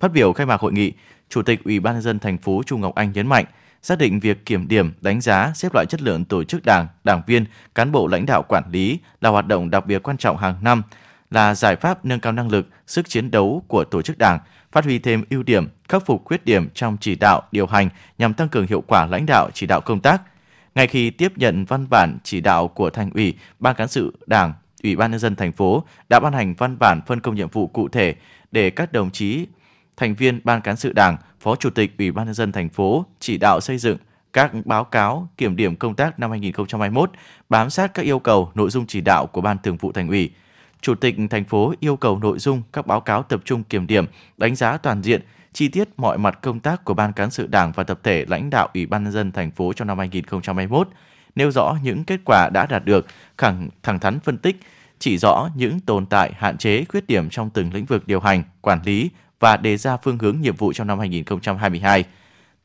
Phát 0.00 0.12
biểu 0.12 0.32
khai 0.32 0.46
mạc 0.46 0.60
hội 0.60 0.72
nghị, 0.72 0.92
Chủ 1.28 1.42
tịch 1.42 1.64
Ủy 1.64 1.80
ban 1.80 1.94
nhân 1.94 2.02
dân 2.02 2.18
thành 2.18 2.38
phố 2.38 2.62
Trung 2.66 2.80
Ngọc 2.80 2.94
Anh 2.94 3.12
nhấn 3.12 3.26
mạnh, 3.26 3.44
xác 3.82 3.98
định 3.98 4.20
việc 4.20 4.46
kiểm 4.46 4.68
điểm, 4.68 4.92
đánh 5.00 5.20
giá, 5.20 5.52
xếp 5.54 5.74
loại 5.74 5.86
chất 5.86 6.02
lượng 6.02 6.24
tổ 6.24 6.44
chức 6.44 6.64
đảng, 6.64 6.86
đảng 7.04 7.22
viên, 7.26 7.44
cán 7.74 7.92
bộ 7.92 8.06
lãnh 8.06 8.26
đạo 8.26 8.42
quản 8.48 8.64
lý 8.70 8.98
là 9.20 9.30
hoạt 9.30 9.46
động 9.46 9.70
đặc 9.70 9.86
biệt 9.86 10.02
quan 10.02 10.16
trọng 10.16 10.36
hàng 10.36 10.56
năm, 10.62 10.82
là 11.34 11.54
giải 11.54 11.76
pháp 11.76 12.04
nâng 12.04 12.20
cao 12.20 12.32
năng 12.32 12.50
lực, 12.50 12.68
sức 12.86 13.08
chiến 13.08 13.30
đấu 13.30 13.64
của 13.68 13.84
tổ 13.84 14.02
chức 14.02 14.18
đảng, 14.18 14.38
phát 14.72 14.84
huy 14.84 14.98
thêm 14.98 15.24
ưu 15.30 15.42
điểm, 15.42 15.68
khắc 15.88 16.06
phục 16.06 16.24
khuyết 16.24 16.44
điểm 16.44 16.68
trong 16.74 16.96
chỉ 17.00 17.14
đạo, 17.14 17.42
điều 17.52 17.66
hành 17.66 17.88
nhằm 18.18 18.34
tăng 18.34 18.48
cường 18.48 18.66
hiệu 18.66 18.80
quả 18.86 19.06
lãnh 19.06 19.26
đạo 19.26 19.50
chỉ 19.54 19.66
đạo 19.66 19.80
công 19.80 20.00
tác. 20.00 20.22
Ngay 20.74 20.86
khi 20.86 21.10
tiếp 21.10 21.32
nhận 21.36 21.64
văn 21.64 21.86
bản 21.90 22.18
chỉ 22.24 22.40
đạo 22.40 22.68
của 22.68 22.90
thành 22.90 23.10
ủy, 23.14 23.34
ban 23.58 23.74
cán 23.74 23.88
sự 23.88 24.18
đảng, 24.26 24.52
ủy 24.82 24.96
ban 24.96 25.10
nhân 25.10 25.20
dân 25.20 25.36
thành 25.36 25.52
phố 25.52 25.84
đã 26.08 26.20
ban 26.20 26.32
hành 26.32 26.54
văn 26.54 26.78
bản 26.78 27.00
phân 27.06 27.20
công 27.20 27.34
nhiệm 27.34 27.48
vụ 27.48 27.66
cụ 27.66 27.88
thể 27.88 28.14
để 28.52 28.70
các 28.70 28.92
đồng 28.92 29.10
chí 29.10 29.46
thành 29.96 30.14
viên 30.14 30.40
ban 30.44 30.60
cán 30.60 30.76
sự 30.76 30.92
đảng, 30.92 31.16
phó 31.40 31.56
chủ 31.56 31.70
tịch 31.70 31.98
ủy 31.98 32.12
ban 32.12 32.26
nhân 32.26 32.34
dân 32.34 32.52
thành 32.52 32.68
phố 32.68 33.06
chỉ 33.20 33.38
đạo 33.38 33.60
xây 33.60 33.78
dựng 33.78 33.96
các 34.32 34.52
báo 34.64 34.84
cáo 34.84 35.28
kiểm 35.36 35.56
điểm 35.56 35.76
công 35.76 35.94
tác 35.94 36.18
năm 36.18 36.30
2021, 36.30 37.10
bám 37.48 37.70
sát 37.70 37.94
các 37.94 38.02
yêu 38.02 38.18
cầu 38.18 38.50
nội 38.54 38.70
dung 38.70 38.86
chỉ 38.86 39.00
đạo 39.00 39.26
của 39.26 39.40
ban 39.40 39.56
thường 39.62 39.76
vụ 39.76 39.92
thành 39.92 40.08
ủy, 40.08 40.30
Chủ 40.82 40.94
tịch 40.94 41.16
thành 41.30 41.44
phố 41.44 41.74
yêu 41.80 41.96
cầu 41.96 42.18
nội 42.18 42.38
dung 42.38 42.62
các 42.72 42.86
báo 42.86 43.00
cáo 43.00 43.22
tập 43.22 43.40
trung 43.44 43.64
kiểm 43.64 43.86
điểm, 43.86 44.06
đánh 44.36 44.54
giá 44.54 44.76
toàn 44.76 45.02
diện, 45.02 45.20
chi 45.52 45.68
tiết 45.68 45.88
mọi 45.96 46.18
mặt 46.18 46.38
công 46.42 46.60
tác 46.60 46.84
của 46.84 46.94
ban 46.94 47.12
cán 47.12 47.30
sự 47.30 47.46
Đảng 47.46 47.72
và 47.72 47.84
tập 47.84 48.00
thể 48.02 48.24
lãnh 48.28 48.50
đạo 48.50 48.68
Ủy 48.74 48.86
ban 48.86 49.04
nhân 49.04 49.12
dân 49.12 49.32
thành 49.32 49.50
phố 49.50 49.72
trong 49.72 49.88
năm 49.88 49.98
2021, 49.98 50.88
nêu 51.34 51.50
rõ 51.50 51.76
những 51.82 52.04
kết 52.04 52.20
quả 52.24 52.48
đã 52.54 52.66
đạt 52.66 52.84
được, 52.84 53.06
khẳng 53.38 53.68
thẳng 53.82 53.98
thắn 54.00 54.20
phân 54.20 54.38
tích, 54.38 54.60
chỉ 54.98 55.18
rõ 55.18 55.48
những 55.56 55.80
tồn 55.80 56.06
tại, 56.06 56.32
hạn 56.36 56.58
chế, 56.58 56.84
khuyết 56.84 57.06
điểm 57.06 57.30
trong 57.30 57.50
từng 57.50 57.74
lĩnh 57.74 57.84
vực 57.84 58.06
điều 58.06 58.20
hành, 58.20 58.42
quản 58.60 58.80
lý 58.84 59.10
và 59.40 59.56
đề 59.56 59.76
ra 59.76 59.96
phương 59.96 60.18
hướng 60.18 60.40
nhiệm 60.40 60.56
vụ 60.56 60.72
trong 60.72 60.86
năm 60.86 60.98
2022. 60.98 62.04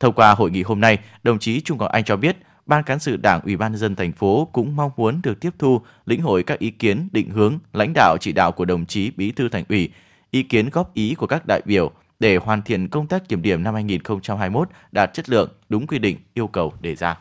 Thông 0.00 0.14
qua 0.14 0.34
hội 0.34 0.50
nghị 0.50 0.62
hôm 0.62 0.80
nay, 0.80 0.98
đồng 1.22 1.38
chí 1.38 1.60
Trung 1.60 1.78
Ngọc 1.78 1.90
Anh 1.90 2.04
cho 2.04 2.16
biết, 2.16 2.36
Ban 2.68 2.84
cán 2.84 2.98
sự 2.98 3.16
Đảng 3.16 3.40
Ủy 3.44 3.56
ban 3.56 3.72
nhân 3.72 3.78
dân 3.78 3.96
thành 3.96 4.12
phố 4.12 4.48
cũng 4.52 4.76
mong 4.76 4.90
muốn 4.96 5.20
được 5.22 5.40
tiếp 5.40 5.50
thu, 5.58 5.80
lĩnh 6.06 6.22
hội 6.22 6.42
các 6.42 6.58
ý 6.58 6.70
kiến, 6.70 7.08
định 7.12 7.30
hướng, 7.30 7.58
lãnh 7.72 7.92
đạo 7.94 8.16
chỉ 8.20 8.32
đạo 8.32 8.52
của 8.52 8.64
đồng 8.64 8.86
chí 8.86 9.10
Bí 9.16 9.30
thư 9.30 9.48
Thành 9.48 9.64
ủy, 9.68 9.90
ý 10.30 10.42
kiến 10.42 10.68
góp 10.70 10.94
ý 10.94 11.14
của 11.14 11.26
các 11.26 11.46
đại 11.46 11.60
biểu 11.64 11.90
để 12.20 12.36
hoàn 12.36 12.62
thiện 12.62 12.88
công 12.88 13.06
tác 13.06 13.28
kiểm 13.28 13.42
điểm 13.42 13.62
năm 13.62 13.74
2021 13.74 14.68
đạt 14.92 15.14
chất 15.14 15.28
lượng, 15.30 15.48
đúng 15.68 15.86
quy 15.86 15.98
định, 15.98 16.16
yêu 16.34 16.46
cầu 16.46 16.72
đề 16.80 16.94
ra. 16.94 17.18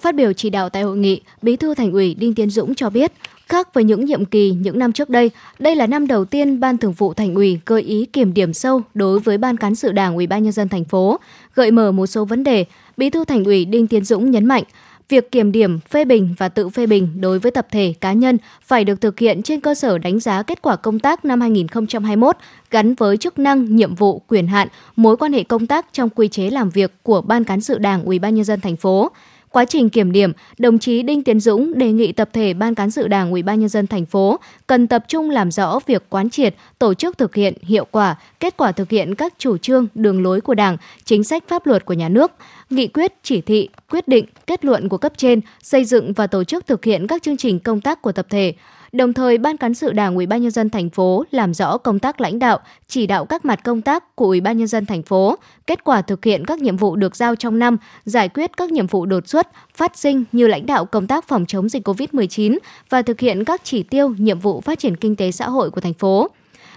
Phát 0.00 0.14
biểu 0.14 0.32
chỉ 0.32 0.50
đạo 0.50 0.68
tại 0.68 0.82
hội 0.82 0.96
nghị, 0.96 1.20
Bí 1.42 1.56
thư 1.56 1.74
Thành 1.74 1.92
ủy 1.92 2.14
Đinh 2.14 2.34
Tiến 2.34 2.50
Dũng 2.50 2.74
cho 2.74 2.90
biết, 2.90 3.12
Khác 3.52 3.74
với 3.74 3.84
những 3.84 4.04
nhiệm 4.04 4.24
kỳ 4.24 4.50
những 4.50 4.78
năm 4.78 4.92
trước 4.92 5.10
đây, 5.10 5.30
đây 5.58 5.76
là 5.76 5.86
năm 5.86 6.06
đầu 6.06 6.24
tiên 6.24 6.60
Ban 6.60 6.78
Thường 6.78 6.92
vụ 6.92 7.14
Thành 7.14 7.34
ủy 7.34 7.60
gợi 7.66 7.82
ý 7.82 8.06
kiểm 8.06 8.34
điểm 8.34 8.52
sâu 8.52 8.82
đối 8.94 9.20
với 9.20 9.38
Ban 9.38 9.56
cán 9.56 9.74
sự 9.74 9.92
Đảng 9.92 10.14
Ủy 10.14 10.26
ban 10.26 10.42
nhân 10.42 10.52
dân 10.52 10.68
thành 10.68 10.84
phố, 10.84 11.20
gợi 11.54 11.70
mở 11.70 11.92
một 11.92 12.06
số 12.06 12.24
vấn 12.24 12.44
đề. 12.44 12.64
Bí 12.96 13.10
thư 13.10 13.24
Thành 13.24 13.44
ủy 13.44 13.64
Đinh 13.64 13.86
Tiến 13.86 14.04
Dũng 14.04 14.30
nhấn 14.30 14.46
mạnh, 14.46 14.64
việc 15.08 15.30
kiểm 15.30 15.52
điểm, 15.52 15.78
phê 15.90 16.04
bình 16.04 16.34
và 16.38 16.48
tự 16.48 16.68
phê 16.68 16.86
bình 16.86 17.08
đối 17.20 17.38
với 17.38 17.50
tập 17.50 17.66
thể 17.70 17.94
cá 18.00 18.12
nhân 18.12 18.38
phải 18.62 18.84
được 18.84 19.00
thực 19.00 19.18
hiện 19.18 19.42
trên 19.42 19.60
cơ 19.60 19.74
sở 19.74 19.98
đánh 19.98 20.20
giá 20.20 20.42
kết 20.42 20.62
quả 20.62 20.76
công 20.76 20.98
tác 20.98 21.24
năm 21.24 21.40
2021 21.40 22.36
gắn 22.70 22.94
với 22.94 23.16
chức 23.16 23.38
năng, 23.38 23.76
nhiệm 23.76 23.94
vụ, 23.94 24.18
quyền 24.18 24.46
hạn, 24.46 24.68
mối 24.96 25.16
quan 25.16 25.32
hệ 25.32 25.42
công 25.42 25.66
tác 25.66 25.86
trong 25.92 26.10
quy 26.10 26.28
chế 26.28 26.50
làm 26.50 26.70
việc 26.70 26.92
của 27.02 27.20
Ban 27.20 27.44
cán 27.44 27.60
sự 27.60 27.78
Đảng 27.78 28.04
Ủy 28.04 28.18
ban 28.18 28.34
nhân 28.34 28.44
dân 28.44 28.60
thành 28.60 28.76
phố. 28.76 29.10
Quá 29.52 29.64
trình 29.64 29.90
kiểm 29.90 30.12
điểm, 30.12 30.32
đồng 30.58 30.78
chí 30.78 31.02
Đinh 31.02 31.22
Tiến 31.22 31.40
Dũng 31.40 31.78
đề 31.78 31.92
nghị 31.92 32.12
tập 32.12 32.28
thể 32.32 32.54
Ban 32.54 32.74
cán 32.74 32.90
sự 32.90 33.08
Đảng 33.08 33.30
Ủy 33.30 33.42
ban 33.42 33.60
nhân 33.60 33.68
dân 33.68 33.86
thành 33.86 34.06
phố 34.06 34.38
cần 34.66 34.86
tập 34.86 35.04
trung 35.08 35.30
làm 35.30 35.50
rõ 35.50 35.78
việc 35.86 36.04
quán 36.08 36.30
triệt, 36.30 36.54
tổ 36.78 36.94
chức 36.94 37.18
thực 37.18 37.34
hiện 37.34 37.54
hiệu 37.62 37.84
quả 37.90 38.16
kết 38.40 38.56
quả 38.56 38.72
thực 38.72 38.90
hiện 38.90 39.14
các 39.14 39.34
chủ 39.38 39.58
trương, 39.58 39.86
đường 39.94 40.22
lối 40.22 40.40
của 40.40 40.54
Đảng, 40.54 40.76
chính 41.04 41.24
sách 41.24 41.44
pháp 41.48 41.66
luật 41.66 41.84
của 41.84 41.94
nhà 41.94 42.08
nước, 42.08 42.32
nghị 42.70 42.86
quyết, 42.86 43.12
chỉ 43.22 43.40
thị, 43.40 43.68
quyết 43.90 44.08
định, 44.08 44.26
kết 44.46 44.64
luận 44.64 44.88
của 44.88 44.98
cấp 44.98 45.12
trên, 45.16 45.40
xây 45.62 45.84
dựng 45.84 46.12
và 46.12 46.26
tổ 46.26 46.44
chức 46.44 46.66
thực 46.66 46.84
hiện 46.84 47.06
các 47.06 47.22
chương 47.22 47.36
trình 47.36 47.58
công 47.58 47.80
tác 47.80 48.02
của 48.02 48.12
tập 48.12 48.26
thể. 48.30 48.54
Đồng 48.96 49.12
thời, 49.12 49.38
Ban 49.38 49.56
cán 49.56 49.74
sự 49.74 49.92
Đảng 49.92 50.14
Ủy 50.14 50.26
ban 50.26 50.42
nhân 50.42 50.50
dân 50.50 50.70
thành 50.70 50.90
phố 50.90 51.24
làm 51.30 51.54
rõ 51.54 51.78
công 51.78 51.98
tác 51.98 52.20
lãnh 52.20 52.38
đạo, 52.38 52.58
chỉ 52.88 53.06
đạo 53.06 53.24
các 53.24 53.44
mặt 53.44 53.60
công 53.64 53.82
tác 53.82 54.16
của 54.16 54.26
Ủy 54.26 54.40
ban 54.40 54.58
nhân 54.58 54.66
dân 54.66 54.86
thành 54.86 55.02
phố, 55.02 55.36
kết 55.66 55.84
quả 55.84 56.02
thực 56.02 56.24
hiện 56.24 56.44
các 56.44 56.58
nhiệm 56.58 56.76
vụ 56.76 56.96
được 56.96 57.16
giao 57.16 57.36
trong 57.36 57.58
năm, 57.58 57.76
giải 58.04 58.28
quyết 58.28 58.56
các 58.56 58.72
nhiệm 58.72 58.86
vụ 58.86 59.06
đột 59.06 59.28
xuất, 59.28 59.48
phát 59.74 59.96
sinh 59.96 60.24
như 60.32 60.46
lãnh 60.46 60.66
đạo 60.66 60.84
công 60.84 61.06
tác 61.06 61.28
phòng 61.28 61.46
chống 61.46 61.68
dịch 61.68 61.88
COVID-19 61.88 62.58
và 62.88 63.02
thực 63.02 63.20
hiện 63.20 63.44
các 63.44 63.60
chỉ 63.64 63.82
tiêu, 63.82 64.14
nhiệm 64.18 64.38
vụ 64.38 64.60
phát 64.60 64.78
triển 64.78 64.96
kinh 64.96 65.16
tế 65.16 65.32
xã 65.32 65.48
hội 65.48 65.70
của 65.70 65.80
thành 65.80 65.94
phố. 65.94 66.28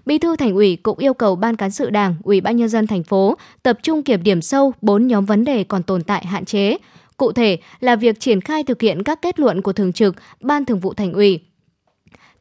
Bí 0.05 0.17
thư 0.17 0.35
Thành 0.35 0.55
ủy 0.55 0.75
cũng 0.75 0.99
yêu 0.99 1.13
cầu 1.13 1.35
Ban 1.35 1.55
cán 1.55 1.71
sự 1.71 1.89
Đảng, 1.89 2.15
Ủy 2.23 2.41
ban 2.41 2.57
nhân 2.57 2.69
dân 2.69 2.87
thành 2.87 3.03
phố 3.03 3.37
tập 3.63 3.79
trung 3.83 4.03
kiểm 4.03 4.23
điểm 4.23 4.41
sâu 4.41 4.73
bốn 4.81 5.07
nhóm 5.07 5.25
vấn 5.25 5.45
đề 5.45 5.63
còn 5.63 5.83
tồn 5.83 6.03
tại 6.03 6.25
hạn 6.25 6.45
chế. 6.45 6.77
Cụ 7.17 7.31
thể 7.31 7.57
là 7.79 7.95
việc 7.95 8.19
triển 8.19 8.41
khai 8.41 8.63
thực 8.63 8.81
hiện 8.81 9.03
các 9.03 9.21
kết 9.21 9.39
luận 9.39 9.61
của 9.61 9.73
Thường 9.73 9.93
trực 9.93 10.15
Ban 10.41 10.65
Thường 10.65 10.79
vụ 10.79 10.93
Thành 10.93 11.13
ủy, 11.13 11.39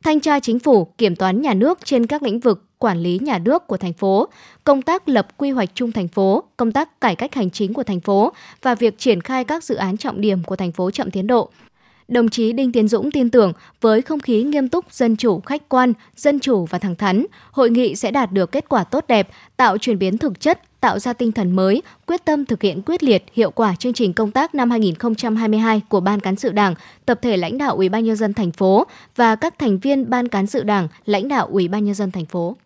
thanh 0.04 0.20
tra 0.20 0.40
chính 0.40 0.58
phủ, 0.58 0.84
kiểm 0.99 1.16
toán 1.16 1.42
nhà 1.42 1.54
nước 1.54 1.78
trên 1.84 2.06
các 2.06 2.23
lĩnh 2.23 2.40
vực 2.40 2.64
quản 2.78 2.99
lý 2.99 3.18
nhà 3.23 3.38
nước 3.38 3.66
của 3.66 3.76
thành 3.76 3.92
phố, 3.92 4.28
công 4.64 4.82
tác 4.82 5.08
lập 5.08 5.28
quy 5.37 5.50
hoạch 5.50 5.68
chung 5.75 5.92
thành 5.92 6.08
phố, 6.08 6.44
công 6.56 6.73
tác 6.73 7.00
cải 7.00 7.16
cách 7.16 7.34
hành 7.34 7.50
chính 7.50 7.75
của 7.75 7.82
thành 7.82 8.00
phố 8.00 8.32
và 8.62 8.75
việc 8.75 8.99
triển 8.99 9.20
khai 9.20 9.44
các 9.44 9.64
dự 9.64 9.75
án 9.75 9.96
trọng 9.96 10.20
điểm 10.20 10.44
của 10.44 10.56
thành 10.56 10.73
phố 10.73 10.90
chậm 10.90 11.11
tiến 11.11 11.26
độ. 11.26 11.50
Đồng 12.08 12.28
chí 12.28 12.52
Đinh 12.52 12.73
Tiến 12.73 12.88
Dũng 12.88 13.11
tin 13.11 13.30
tưởng 13.30 13.52
với 13.80 14.02
không 14.02 14.20
khí 14.20 14.42
nghiêm 14.42 14.68
túc, 14.68 14.92
dân 14.92 15.16
chủ, 15.16 15.40
khách 15.40 15.68
quan, 15.68 15.92
dân 16.16 16.40
chủ 16.40 16.66
và 16.66 16.78
thẳng 16.78 16.96
thắn, 16.96 17.26
hội 17.50 17.70
nghị 17.70 17.94
sẽ 17.94 18.11
đạt 18.11 18.32
được 18.32 18.52
kết 18.52 18.68
quả 18.68 18.84
tốt 18.84 19.04
đẹp, 19.08 19.28
tạo 19.56 19.78
chuyển 19.78 19.99
biến 19.99 20.18
thực 20.18 20.40
chất, 20.40 20.61
tạo 20.84 20.98
ra 20.98 21.12
tinh 21.12 21.32
thần 21.32 21.50
mới, 21.56 21.82
quyết 22.06 22.24
tâm 22.24 22.44
thực 22.44 22.62
hiện 22.62 22.82
quyết 22.86 23.02
liệt, 23.02 23.24
hiệu 23.32 23.50
quả 23.50 23.74
chương 23.74 23.92
trình 23.92 24.12
công 24.12 24.30
tác 24.30 24.54
năm 24.54 24.70
2022 24.70 25.82
của 25.88 26.00
Ban 26.00 26.20
cán 26.20 26.36
sự 26.36 26.52
Đảng, 26.52 26.74
tập 27.06 27.18
thể 27.22 27.36
lãnh 27.36 27.58
đạo 27.58 27.76
Ủy 27.76 27.88
ban 27.88 28.04
nhân 28.04 28.16
dân 28.16 28.34
thành 28.34 28.52
phố 28.52 28.86
và 29.16 29.36
các 29.36 29.58
thành 29.58 29.78
viên 29.78 30.10
Ban 30.10 30.28
cán 30.28 30.46
sự 30.46 30.62
Đảng, 30.62 30.88
lãnh 31.06 31.28
đạo 31.28 31.46
Ủy 31.46 31.68
ban 31.68 31.84
nhân 31.84 31.94
dân 31.94 32.10
thành 32.10 32.24
phố. 32.24 32.56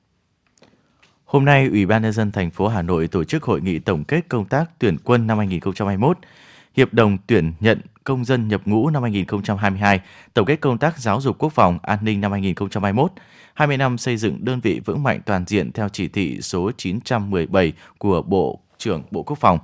Hôm 1.25 1.45
nay, 1.45 1.67
Ủy 1.67 1.87
ban 1.87 2.03
nhân 2.03 2.13
dân 2.13 2.33
thành 2.33 2.51
phố 2.51 2.69
Hà 2.69 2.83
Nội 2.83 3.09
tổ 3.09 3.25
chức 3.25 3.43
hội 3.43 3.61
nghị 3.61 3.79
tổng 3.79 4.05
kết 4.05 4.21
công 4.29 4.45
tác 4.45 4.65
tuyển 4.79 4.97
quân 5.05 5.27
năm 5.27 5.39
2021, 5.39 6.19
hiệp 6.77 6.95
đồng 6.95 7.19
tuyển 7.27 7.53
nhận 7.61 7.81
công 8.05 8.25
dân 8.25 8.49
nhập 8.49 8.61
ngũ 8.65 8.91
năm 8.91 9.03
2022, 9.03 10.01
tổng 10.35 10.47
kết 10.47 10.57
công 10.61 10.79
tác 10.79 10.99
giáo 10.99 11.21
dục 11.21 11.37
quốc 11.39 11.53
phòng 11.53 11.79
an 11.83 11.99
ninh 12.03 12.21
năm 12.21 12.33
2021, 12.33 13.13
20 13.59 13.77
năm 13.77 13.99
xây 13.99 14.17
dựng 14.17 14.45
đơn 14.45 14.61
vị 14.61 14.81
vững 14.85 15.03
mạnh 15.03 15.21
toàn 15.27 15.45
diện 15.47 15.73
theo 15.73 15.89
chỉ 15.89 16.09
thị 16.09 16.41
số 16.41 16.71
917 16.77 17.73
của 17.99 18.23
Bộ 18.23 18.61
trưởng 18.79 19.03
Bộ 19.11 19.23
Quốc 19.23 19.39
phòng. 19.39 19.59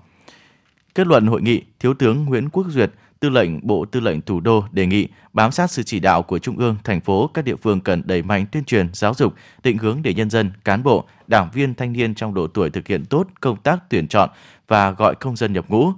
Kết 0.94 1.06
luận 1.06 1.26
hội 1.26 1.42
nghị, 1.42 1.62
Thiếu 1.78 1.94
tướng 1.94 2.24
Nguyễn 2.24 2.48
Quốc 2.48 2.66
Duyệt, 2.68 2.90
Tư 3.20 3.28
lệnh 3.28 3.66
Bộ 3.66 3.84
Tư 3.84 4.00
lệnh 4.00 4.20
Thủ 4.20 4.40
đô 4.40 4.64
đề 4.72 4.86
nghị 4.86 5.08
bám 5.32 5.52
sát 5.52 5.70
sự 5.70 5.82
chỉ 5.82 6.00
đạo 6.00 6.22
của 6.22 6.38
Trung 6.38 6.56
ương, 6.58 6.76
thành 6.84 7.00
phố, 7.00 7.30
các 7.34 7.44
địa 7.44 7.56
phương 7.56 7.80
cần 7.80 8.02
đẩy 8.04 8.22
mạnh 8.22 8.46
tuyên 8.52 8.64
truyền, 8.64 8.88
giáo 8.92 9.14
dục, 9.14 9.34
định 9.62 9.78
hướng 9.78 10.02
để 10.02 10.14
nhân 10.14 10.30
dân, 10.30 10.50
cán 10.64 10.82
bộ, 10.82 11.04
đảng 11.26 11.50
viên 11.52 11.74
thanh 11.74 11.92
niên 11.92 12.14
trong 12.14 12.34
độ 12.34 12.46
tuổi 12.46 12.70
thực 12.70 12.86
hiện 12.86 13.04
tốt 13.04 13.26
công 13.40 13.56
tác 13.56 13.78
tuyển 13.90 14.08
chọn 14.08 14.30
và 14.68 14.90
gọi 14.90 15.14
công 15.14 15.36
dân 15.36 15.52
nhập 15.52 15.64
ngũ. 15.68 15.92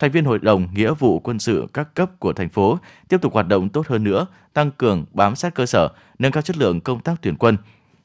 Thành 0.00 0.10
viên 0.10 0.24
Hội 0.24 0.38
đồng 0.38 0.68
Nghĩa 0.74 0.94
vụ 0.94 1.18
quân 1.18 1.38
sự 1.38 1.66
các 1.74 1.94
cấp 1.94 2.10
của 2.18 2.32
thành 2.32 2.48
phố 2.48 2.78
tiếp 3.08 3.20
tục 3.22 3.34
hoạt 3.34 3.48
động 3.48 3.68
tốt 3.68 3.86
hơn 3.86 4.04
nữa, 4.04 4.26
tăng 4.52 4.70
cường 4.70 5.04
bám 5.12 5.36
sát 5.36 5.54
cơ 5.54 5.66
sở, 5.66 5.88
nâng 6.18 6.32
cao 6.32 6.42
chất 6.42 6.56
lượng 6.56 6.80
công 6.80 7.00
tác 7.00 7.22
tuyển 7.22 7.36
quân. 7.36 7.56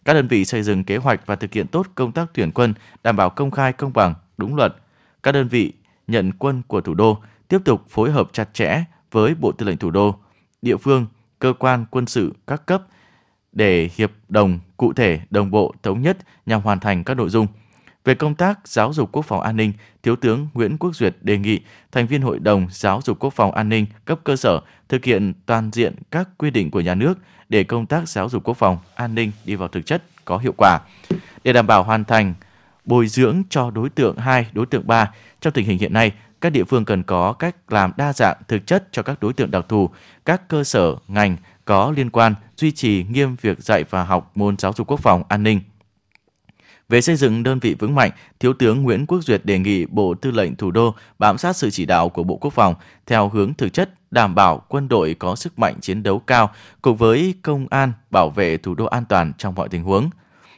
Các 0.05 0.13
đơn 0.13 0.27
vị 0.27 0.45
xây 0.45 0.63
dựng 0.63 0.83
kế 0.83 0.97
hoạch 0.97 1.25
và 1.25 1.35
thực 1.35 1.53
hiện 1.53 1.67
tốt 1.67 1.87
công 1.95 2.11
tác 2.11 2.25
tuyển 2.33 2.51
quân, 2.51 2.73
đảm 3.03 3.15
bảo 3.15 3.29
công 3.29 3.51
khai, 3.51 3.73
công 3.73 3.93
bằng, 3.93 4.13
đúng 4.37 4.55
luật. 4.55 4.75
Các 5.23 5.31
đơn 5.31 5.47
vị 5.47 5.73
nhận 6.07 6.31
quân 6.31 6.61
của 6.67 6.81
thủ 6.81 6.93
đô 6.93 7.21
tiếp 7.47 7.59
tục 7.65 7.85
phối 7.89 8.11
hợp 8.11 8.29
chặt 8.33 8.53
chẽ 8.53 8.83
với 9.11 9.35
Bộ 9.35 9.51
Tư 9.51 9.65
lệnh 9.65 9.77
Thủ 9.77 9.91
đô, 9.91 10.15
địa 10.61 10.77
phương, 10.77 11.05
cơ 11.39 11.53
quan 11.59 11.85
quân 11.91 12.05
sự 12.05 12.33
các 12.47 12.65
cấp 12.65 12.83
để 13.51 13.89
hiệp 13.95 14.11
đồng 14.29 14.59
cụ 14.77 14.93
thể, 14.93 15.19
đồng 15.29 15.51
bộ, 15.51 15.73
thống 15.83 16.01
nhất 16.01 16.17
nhằm 16.45 16.61
hoàn 16.61 16.79
thành 16.79 17.03
các 17.03 17.17
nội 17.17 17.29
dung. 17.29 17.47
Về 18.05 18.15
công 18.15 18.35
tác 18.35 18.67
giáo 18.67 18.93
dục 18.93 19.09
quốc 19.11 19.25
phòng 19.25 19.41
an 19.41 19.57
ninh, 19.57 19.73
Thiếu 20.03 20.15
tướng 20.15 20.47
Nguyễn 20.53 20.77
Quốc 20.77 20.95
Duyệt 20.95 21.15
đề 21.21 21.37
nghị 21.37 21.59
thành 21.91 22.07
viên 22.07 22.21
Hội 22.21 22.39
đồng 22.39 22.67
Giáo 22.71 23.01
dục 23.03 23.19
Quốc 23.19 23.33
phòng 23.33 23.51
an 23.51 23.69
ninh 23.69 23.85
cấp 24.05 24.19
cơ 24.23 24.35
sở 24.35 24.61
thực 24.89 25.05
hiện 25.05 25.33
toàn 25.45 25.71
diện 25.73 25.95
các 26.11 26.29
quy 26.37 26.51
định 26.51 26.71
của 26.71 26.81
nhà 26.81 26.95
nước 26.95 27.17
để 27.49 27.63
công 27.63 27.85
tác 27.85 28.09
giáo 28.09 28.29
dục 28.29 28.43
quốc 28.43 28.57
phòng 28.57 28.77
an 28.95 29.15
ninh 29.15 29.31
đi 29.45 29.55
vào 29.55 29.67
thực 29.67 29.85
chất 29.85 30.03
có 30.25 30.37
hiệu 30.37 30.53
quả. 30.57 30.79
Để 31.43 31.53
đảm 31.53 31.67
bảo 31.67 31.83
hoàn 31.83 32.05
thành 32.05 32.33
bồi 32.85 33.07
dưỡng 33.07 33.41
cho 33.49 33.71
đối 33.71 33.89
tượng 33.89 34.17
2, 34.17 34.47
đối 34.53 34.65
tượng 34.65 34.87
3 34.87 35.11
trong 35.41 35.53
tình 35.53 35.65
hình 35.65 35.77
hiện 35.77 35.93
nay, 35.93 36.11
các 36.41 36.49
địa 36.49 36.63
phương 36.63 36.85
cần 36.85 37.03
có 37.03 37.33
cách 37.33 37.55
làm 37.69 37.91
đa 37.97 38.13
dạng 38.13 38.37
thực 38.47 38.67
chất 38.67 38.87
cho 38.91 39.03
các 39.03 39.17
đối 39.21 39.33
tượng 39.33 39.51
đặc 39.51 39.65
thù, 39.69 39.89
các 40.25 40.47
cơ 40.47 40.63
sở, 40.63 40.95
ngành 41.07 41.37
có 41.65 41.93
liên 41.95 42.09
quan 42.09 42.35
duy 42.57 42.71
trì 42.71 43.05
nghiêm 43.09 43.35
việc 43.41 43.59
dạy 43.59 43.83
và 43.89 44.03
học 44.03 44.31
môn 44.35 44.57
giáo 44.57 44.73
dục 44.73 44.87
quốc 44.87 44.99
phòng 44.99 45.23
an 45.29 45.43
ninh. 45.43 45.61
Về 46.89 47.01
xây 47.01 47.15
dựng 47.15 47.43
đơn 47.43 47.59
vị 47.59 47.75
vững 47.79 47.95
mạnh, 47.95 48.11
Thiếu 48.39 48.53
tướng 48.53 48.83
Nguyễn 48.83 49.05
Quốc 49.05 49.23
Duyệt 49.23 49.45
đề 49.45 49.59
nghị 49.59 49.85
Bộ 49.85 50.13
Tư 50.13 50.31
lệnh 50.31 50.55
Thủ 50.55 50.71
đô 50.71 50.95
bám 51.19 51.37
sát 51.37 51.55
sự 51.55 51.69
chỉ 51.69 51.85
đạo 51.85 52.09
của 52.09 52.23
Bộ 52.23 52.37
Quốc 52.37 52.53
phòng 52.53 52.75
theo 53.05 53.29
hướng 53.29 53.53
thực 53.53 53.73
chất, 53.73 53.89
đảm 54.11 54.35
bảo 54.35 54.65
quân 54.67 54.87
đội 54.87 55.15
có 55.19 55.35
sức 55.35 55.59
mạnh 55.59 55.75
chiến 55.81 56.03
đấu 56.03 56.19
cao 56.19 56.51
cùng 56.81 56.97
với 56.97 57.33
công 57.41 57.67
an 57.69 57.93
bảo 58.11 58.29
vệ 58.29 58.57
thủ 58.57 58.75
đô 58.75 58.85
an 58.85 59.05
toàn 59.09 59.33
trong 59.37 59.55
mọi 59.55 59.69
tình 59.69 59.83
huống. 59.83 60.09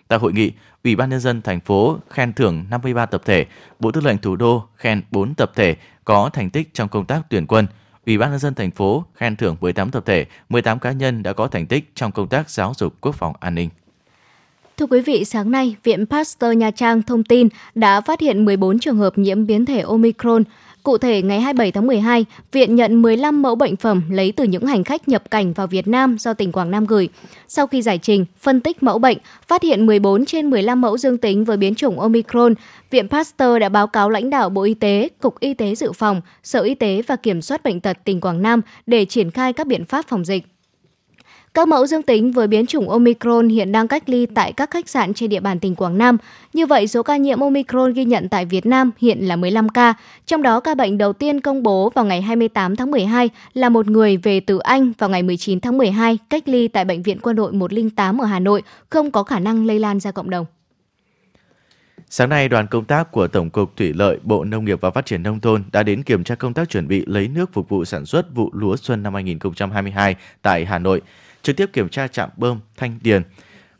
Tại 0.07 0.19
hội 0.19 0.33
nghị, 0.33 0.51
Ủy 0.83 0.95
ban 0.95 1.09
nhân 1.09 1.19
dân 1.19 1.41
thành 1.41 1.59
phố 1.59 1.97
khen 2.09 2.33
thưởng 2.33 2.65
53 2.69 3.05
tập 3.05 3.21
thể, 3.25 3.45
Bộ 3.79 3.91
Tư 3.91 4.01
lệnh 4.01 4.17
Thủ 4.17 4.35
đô 4.35 4.63
khen 4.75 5.01
4 5.11 5.35
tập 5.35 5.51
thể 5.55 5.75
có 6.05 6.29
thành 6.33 6.49
tích 6.49 6.73
trong 6.73 6.89
công 6.89 7.05
tác 7.05 7.21
tuyển 7.29 7.47
quân. 7.47 7.67
Ủy 8.05 8.17
ban 8.17 8.29
nhân 8.29 8.39
dân 8.39 8.55
thành 8.55 8.71
phố 8.71 9.05
khen 9.13 9.35
thưởng 9.35 9.55
18 9.61 9.91
tập 9.91 10.03
thể, 10.05 10.25
18 10.49 10.79
cá 10.79 10.91
nhân 10.91 11.23
đã 11.23 11.33
có 11.33 11.47
thành 11.47 11.65
tích 11.65 11.91
trong 11.95 12.11
công 12.11 12.27
tác 12.27 12.49
giáo 12.49 12.73
dục 12.77 12.93
quốc 13.01 13.15
phòng 13.15 13.33
an 13.39 13.55
ninh. 13.55 13.69
Thưa 14.77 14.85
quý 14.85 15.01
vị, 15.01 15.25
sáng 15.25 15.51
nay, 15.51 15.75
Viện 15.83 16.05
Pasteur 16.05 16.57
Nha 16.57 16.71
Trang 16.71 17.01
thông 17.01 17.23
tin 17.23 17.47
đã 17.75 18.01
phát 18.01 18.19
hiện 18.19 18.45
14 18.45 18.79
trường 18.79 18.97
hợp 18.97 19.17
nhiễm 19.17 19.45
biến 19.45 19.65
thể 19.65 19.81
Omicron. 19.81 20.43
Cụ 20.83 20.97
thể, 20.97 21.21
ngày 21.21 21.41
27 21.41 21.71
tháng 21.71 21.87
12, 21.87 22.25
Viện 22.51 22.75
nhận 22.75 23.01
15 23.01 23.41
mẫu 23.41 23.55
bệnh 23.55 23.75
phẩm 23.75 24.03
lấy 24.09 24.31
từ 24.31 24.43
những 24.43 24.65
hành 24.65 24.83
khách 24.83 25.07
nhập 25.07 25.31
cảnh 25.31 25.53
vào 25.53 25.67
Việt 25.67 25.87
Nam 25.87 26.17
do 26.19 26.33
tỉnh 26.33 26.51
Quảng 26.51 26.71
Nam 26.71 26.85
gửi. 26.85 27.09
Sau 27.47 27.67
khi 27.67 27.81
giải 27.81 27.99
trình, 28.01 28.25
phân 28.39 28.61
tích 28.61 28.83
mẫu 28.83 28.99
bệnh, 28.99 29.17
phát 29.47 29.63
hiện 29.63 29.85
14 29.85 30.25
trên 30.25 30.49
15 30.49 30.81
mẫu 30.81 30.97
dương 30.97 31.17
tính 31.17 31.43
với 31.43 31.57
biến 31.57 31.75
chủng 31.75 31.99
Omicron, 31.99 32.53
Viện 32.91 33.07
Pasteur 33.07 33.61
đã 33.61 33.69
báo 33.69 33.87
cáo 33.87 34.09
lãnh 34.09 34.29
đạo 34.29 34.49
Bộ 34.49 34.61
Y 34.61 34.73
tế, 34.73 35.09
Cục 35.21 35.39
Y 35.39 35.53
tế 35.53 35.75
Dự 35.75 35.91
phòng, 35.91 36.21
Sở 36.43 36.61
Y 36.61 36.75
tế 36.75 37.01
và 37.07 37.15
Kiểm 37.15 37.41
soát 37.41 37.63
Bệnh 37.63 37.79
tật 37.79 37.97
tỉnh 38.03 38.21
Quảng 38.21 38.41
Nam 38.41 38.61
để 38.85 39.05
triển 39.05 39.31
khai 39.31 39.53
các 39.53 39.67
biện 39.67 39.85
pháp 39.85 40.05
phòng 40.07 40.25
dịch. 40.25 40.56
Các 41.57 41.67
mẫu 41.67 41.87
dương 41.87 42.03
tính 42.03 42.31
với 42.31 42.47
biến 42.47 42.65
chủng 42.65 42.89
Omicron 42.89 43.49
hiện 43.49 43.71
đang 43.71 43.87
cách 43.87 44.09
ly 44.09 44.25
tại 44.25 44.53
các 44.53 44.71
khách 44.71 44.89
sạn 44.89 45.13
trên 45.13 45.29
địa 45.29 45.39
bàn 45.39 45.59
tỉnh 45.59 45.75
Quảng 45.75 45.97
Nam. 45.97 46.17
Như 46.53 46.65
vậy, 46.65 46.87
số 46.87 47.03
ca 47.03 47.17
nhiễm 47.17 47.39
Omicron 47.39 47.93
ghi 47.93 48.05
nhận 48.05 48.29
tại 48.29 48.45
Việt 48.45 48.65
Nam 48.65 48.91
hiện 48.97 49.27
là 49.27 49.35
15 49.35 49.69
ca, 49.69 49.93
trong 50.25 50.41
đó 50.41 50.59
ca 50.59 50.75
bệnh 50.75 50.97
đầu 50.97 51.13
tiên 51.13 51.41
công 51.41 51.63
bố 51.63 51.89
vào 51.89 52.05
ngày 52.05 52.21
28 52.21 52.75
tháng 52.75 52.91
12 52.91 53.29
là 53.53 53.69
một 53.69 53.87
người 53.87 54.17
về 54.17 54.39
từ 54.39 54.57
Anh 54.57 54.93
vào 54.97 55.09
ngày 55.09 55.23
19 55.23 55.59
tháng 55.59 55.77
12 55.77 56.17
cách 56.29 56.49
ly 56.49 56.67
tại 56.67 56.85
Bệnh 56.85 57.03
viện 57.03 57.19
Quân 57.21 57.35
đội 57.35 57.51
108 57.51 58.21
ở 58.21 58.25
Hà 58.25 58.39
Nội, 58.39 58.63
không 58.89 59.11
có 59.11 59.23
khả 59.23 59.39
năng 59.39 59.65
lây 59.65 59.79
lan 59.79 59.99
ra 59.99 60.11
cộng 60.11 60.29
đồng. 60.29 60.45
Sáng 62.09 62.29
nay, 62.29 62.49
đoàn 62.49 62.67
công 62.67 62.85
tác 62.85 63.11
của 63.11 63.27
Tổng 63.27 63.49
cục 63.49 63.77
Thủy 63.77 63.93
lợi, 63.93 64.17
Bộ 64.23 64.43
Nông 64.43 64.65
nghiệp 64.65 64.81
và 64.81 64.91
Phát 64.91 65.05
triển 65.05 65.23
Nông 65.23 65.39
thôn 65.39 65.63
đã 65.71 65.83
đến 65.83 66.03
kiểm 66.03 66.23
tra 66.23 66.35
công 66.35 66.53
tác 66.53 66.69
chuẩn 66.69 66.87
bị 66.87 67.03
lấy 67.07 67.27
nước 67.27 67.53
phục 67.53 67.69
vụ 67.69 67.85
sản 67.85 68.05
xuất 68.05 68.35
vụ 68.35 68.49
lúa 68.53 68.75
xuân 68.75 69.03
năm 69.03 69.13
2022 69.13 70.15
tại 70.41 70.65
Hà 70.65 70.79
Nội 70.79 71.01
trực 71.41 71.57
tiếp 71.57 71.69
kiểm 71.73 71.89
tra 71.89 72.07
trạm 72.07 72.29
bơm 72.37 72.59
Thanh 72.77 72.99
Điền 73.01 73.23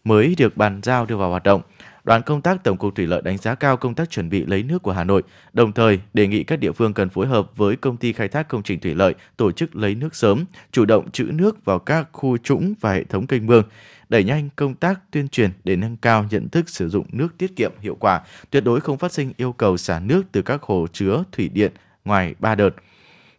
mới 0.04 0.36
được 0.38 0.58
bàn 0.58 0.80
giao 0.84 1.06
đưa 1.06 1.18
vào 1.18 1.30
hoạt 1.30 1.44
động. 1.44 1.62
Đoàn 2.04 2.22
công 2.22 2.42
tác 2.42 2.64
Tổng 2.64 2.78
cục 2.78 2.96
Thủy 2.96 3.08
lợi 3.08 3.22
đánh 3.22 3.38
giá 3.38 3.56
cao 3.56 3.78
công 3.78 3.96
tác 3.96 4.10
chuẩn 4.10 4.30
bị 4.30 4.46
lấy 4.46 4.64
nước 4.64 4.84
của 4.84 4.92
Hà 4.92 5.04
Nội, 5.04 5.24
đồng 5.54 5.72
thời 5.72 6.00
đề 6.14 6.28
nghị 6.28 6.44
các 6.44 6.60
địa 6.60 6.72
phương 6.72 6.94
cần 6.94 7.10
phối 7.10 7.28
hợp 7.28 7.52
với 7.56 7.76
công 7.76 7.98
ty 7.98 8.14
khai 8.14 8.28
thác 8.28 8.48
công 8.48 8.64
trình 8.64 8.80
thủy 8.80 8.96
lợi 8.96 9.16
tổ 9.38 9.52
chức 9.52 9.76
lấy 9.76 9.96
nước 9.96 10.16
sớm, 10.16 10.46
chủ 10.72 10.86
động 10.86 11.12
trữ 11.12 11.24
nước 11.24 11.66
vào 11.66 11.80
các 11.80 12.10
khu 12.12 12.38
trũng 12.38 12.74
và 12.82 12.94
hệ 12.94 13.04
thống 13.04 13.28
kênh 13.28 13.46
mương, 13.46 13.64
đẩy 14.10 14.24
nhanh 14.24 14.50
công 14.56 14.76
tác 14.76 15.00
tuyên 15.12 15.28
truyền 15.28 15.52
để 15.64 15.76
nâng 15.76 15.98
cao 15.98 16.26
nhận 16.30 16.50
thức 16.50 16.70
sử 16.70 16.90
dụng 16.90 17.06
nước 17.12 17.38
tiết 17.38 17.56
kiệm 17.56 17.72
hiệu 17.82 17.98
quả, 18.00 18.22
tuyệt 18.50 18.64
đối 18.64 18.80
không 18.80 18.98
phát 18.98 19.12
sinh 19.12 19.34
yêu 19.38 19.52
cầu 19.52 19.78
xả 19.78 20.00
nước 20.00 20.24
từ 20.32 20.42
các 20.42 20.62
hồ 20.62 20.88
chứa 20.94 21.24
thủy 21.32 21.50
điện 21.50 21.72
ngoài 22.06 22.36
3 22.40 22.56
đợt. 22.56 22.70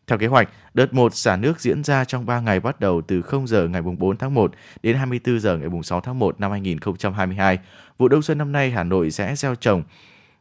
Theo 0.09 0.19
kế 0.19 0.27
hoạch, 0.27 0.49
đợt 0.75 0.95
1 0.95 1.15
xả 1.15 1.37
nước 1.37 1.61
diễn 1.61 1.85
ra 1.85 2.05
trong 2.05 2.27
3 2.27 2.41
ngày 2.41 2.61
bắt 2.61 2.81
đầu 2.81 3.01
từ 3.01 3.23
0 3.23 3.47
giờ 3.47 3.69
ngày 3.69 3.83
4 3.83 4.17
tháng 4.17 4.35
1 4.35 4.53
đến 4.83 4.97
24 4.97 5.41
giờ 5.41 5.57
ngày 5.57 5.69
6 5.83 6.01
tháng 6.01 6.19
1 6.19 6.41
năm 6.41 6.51
2022. 6.51 7.59
Vụ 7.99 8.09
đông 8.09 8.23
xuân 8.23 8.39
năm 8.39 8.53
nay 8.53 8.71
Hà 8.71 8.85
Nội 8.85 9.11
sẽ 9.11 9.37
gieo 9.37 9.55
trồng 9.55 9.83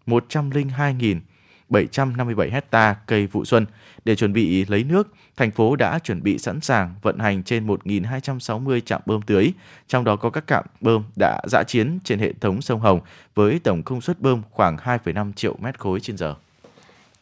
102.757 0.08 2.52
hecta 2.52 2.96
cây 3.08 3.28
vụ 3.28 3.46
xuân. 3.46 3.66
Để 4.06 4.16
chuẩn 4.16 4.34
bị 4.34 4.66
lấy 4.66 4.84
nước, 4.84 5.14
thành 5.38 5.52
phố 5.52 5.76
đã 5.76 6.00
chuẩn 6.00 6.24
bị 6.24 6.38
sẵn 6.38 6.62
sàng 6.62 6.96
vận 7.02 7.20
hành 7.20 7.44
trên 7.44 7.68
1.260 7.68 8.80
trạm 8.80 9.02
bơm 9.06 9.22
tưới, 9.22 9.54
trong 9.88 10.04
đó 10.04 10.16
có 10.16 10.30
các 10.30 10.48
trạm 10.48 10.66
bơm 10.82 11.04
đã 11.20 11.42
dã 11.48 11.64
chiến 11.64 12.00
trên 12.04 12.20
hệ 12.20 12.34
thống 12.42 12.62
sông 12.62 12.80
Hồng 12.80 13.00
với 13.36 13.60
tổng 13.64 13.84
công 13.84 14.02
suất 14.02 14.22
bơm 14.22 14.42
khoảng 14.52 14.78
2,5 14.78 15.34
triệu 15.34 15.56
mét 15.62 15.80
khối 15.80 16.00
trên 16.00 16.18
giờ. 16.18 16.36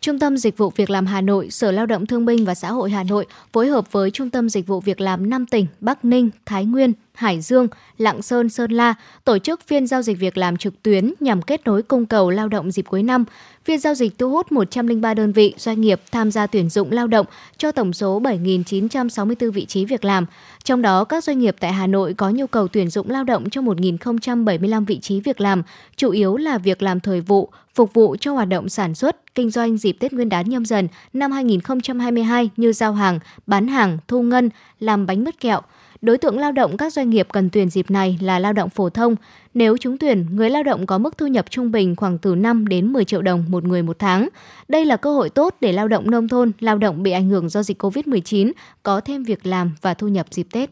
Trung 0.06 0.20
tâm 0.20 0.38
Dịch 0.38 0.58
vụ 0.58 0.70
Việc 0.76 0.90
làm 0.90 1.06
Hà 1.06 1.22
Nội, 1.22 1.50
Sở 1.50 1.72
Lao 1.72 1.86
động 1.86 2.06
Thương 2.06 2.26
binh 2.26 2.46
và 2.46 2.56
Xã 2.56 2.72
hội 2.72 2.92
Hà 2.92 3.04
Nội 3.04 3.26
phối 3.54 3.68
hợp 3.68 3.92
với 3.92 4.12
Trung 4.12 4.30
tâm 4.30 4.50
Dịch 4.50 4.68
vụ 4.68 4.80
Việc 4.80 5.02
làm 5.02 5.30
5 5.30 5.46
tỉnh 5.46 5.66
Bắc 5.80 6.06
Ninh, 6.06 6.30
Thái 6.46 6.66
Nguyên, 6.66 6.94
Hải 7.16 7.42
Dương, 7.42 7.68
Lạng 7.98 8.22
Sơn, 8.22 8.50
Sơn 8.50 8.72
La 8.72 8.94
tổ 9.24 9.38
chức 9.38 9.68
phiên 9.68 9.88
giao 9.88 10.02
dịch 10.02 10.20
việc 10.20 10.38
làm 10.38 10.58
trực 10.58 10.84
tuyến 10.84 11.14
nhằm 11.20 11.42
kết 11.42 11.62
nối 11.66 11.82
cung 11.82 12.06
cầu 12.06 12.30
lao 12.30 12.48
động 12.48 12.72
dịp 12.72 12.86
cuối 12.90 13.04
năm. 13.04 13.26
Phiên 13.66 13.80
giao 13.80 13.96
dịch 13.96 14.18
thu 14.18 14.30
hút 14.30 14.52
103 14.52 15.14
đơn 15.14 15.32
vị 15.32 15.54
doanh 15.58 15.82
nghiệp 15.82 16.02
tham 16.12 16.32
gia 16.32 16.48
tuyển 16.48 16.70
dụng 16.70 16.92
lao 16.92 17.08
động 17.08 17.26
cho 17.58 17.72
tổng 17.72 17.94
số 17.94 18.22
7.964 18.22 19.52
vị 19.52 19.66
trí 19.66 19.86
việc 19.86 20.06
làm. 20.06 20.26
Trong 20.64 20.82
đó, 20.82 21.04
các 21.04 21.24
doanh 21.24 21.40
nghiệp 21.40 21.56
tại 21.60 21.74
Hà 21.74 21.88
Nội 21.88 22.14
có 22.14 22.30
nhu 22.30 22.48
cầu 22.48 22.68
tuyển 22.68 22.90
dụng 22.90 23.10
lao 23.10 23.24
động 23.24 23.50
cho 23.50 23.62
1.075 23.62 24.86
vị 24.86 25.00
trí 25.00 25.20
việc 25.20 25.42
làm, 25.42 25.64
chủ 25.96 26.12
yếu 26.12 26.38
là 26.38 26.58
việc 26.58 26.82
làm 26.82 27.00
thời 27.00 27.22
vụ, 27.22 27.50
phục 27.76 27.94
vụ 27.94 28.16
cho 28.20 28.34
hoạt 28.34 28.48
động 28.48 28.70
sản 28.70 28.96
xuất, 28.96 29.36
kinh 29.36 29.50
doanh 29.50 29.78
dịp 29.78 29.98
Tết 30.00 30.14
Nguyên 30.14 30.30
đán 30.30 30.50
nhâm 30.50 30.66
dần 30.66 30.88
năm 31.14 31.32
2022 31.32 32.50
như 32.58 32.74
giao 32.74 32.94
hàng, 32.94 33.20
bán 33.48 33.68
hàng, 33.68 33.98
thu 34.08 34.22
ngân, 34.22 34.50
làm 34.80 35.06
bánh 35.06 35.24
mứt 35.24 35.40
kẹo. 35.40 35.62
Đối 36.02 36.18
tượng 36.18 36.40
lao 36.40 36.52
động 36.52 36.78
các 36.78 36.94
doanh 36.94 37.10
nghiệp 37.10 37.28
cần 37.34 37.50
tuyển 37.50 37.70
dịp 37.70 37.92
này 37.92 38.18
là 38.22 38.40
lao 38.40 38.54
động 38.54 38.70
phổ 38.70 38.90
thông. 38.90 39.16
Nếu 39.54 39.78
trúng 39.78 39.98
tuyển, 39.98 40.26
người 40.32 40.50
lao 40.50 40.64
động 40.64 40.86
có 40.86 40.98
mức 40.98 41.18
thu 41.18 41.28
nhập 41.28 41.46
trung 41.50 41.72
bình 41.72 41.96
khoảng 41.96 42.18
từ 42.18 42.36
5 42.36 42.68
đến 42.68 42.94
10 42.94 43.06
triệu 43.06 43.22
đồng 43.22 43.46
một 43.50 43.64
người 43.64 43.84
một 43.84 44.00
tháng. 44.00 44.30
Đây 44.68 44.86
là 44.86 44.98
cơ 44.98 45.14
hội 45.14 45.30
tốt 45.30 45.56
để 45.62 45.72
lao 45.72 45.88
động 45.88 46.12
nông 46.12 46.28
thôn, 46.28 46.52
lao 46.60 46.78
động 46.78 47.04
bị 47.04 47.12
ảnh 47.12 47.30
hưởng 47.30 47.50
do 47.50 47.64
dịch 47.64 47.84
COVID-19 47.84 48.52
có 48.84 49.02
thêm 49.02 49.24
việc 49.24 49.46
làm 49.46 49.72
và 49.82 49.94
thu 49.94 50.08
nhập 50.08 50.26
dịp 50.32 50.48
Tết. 50.52 50.70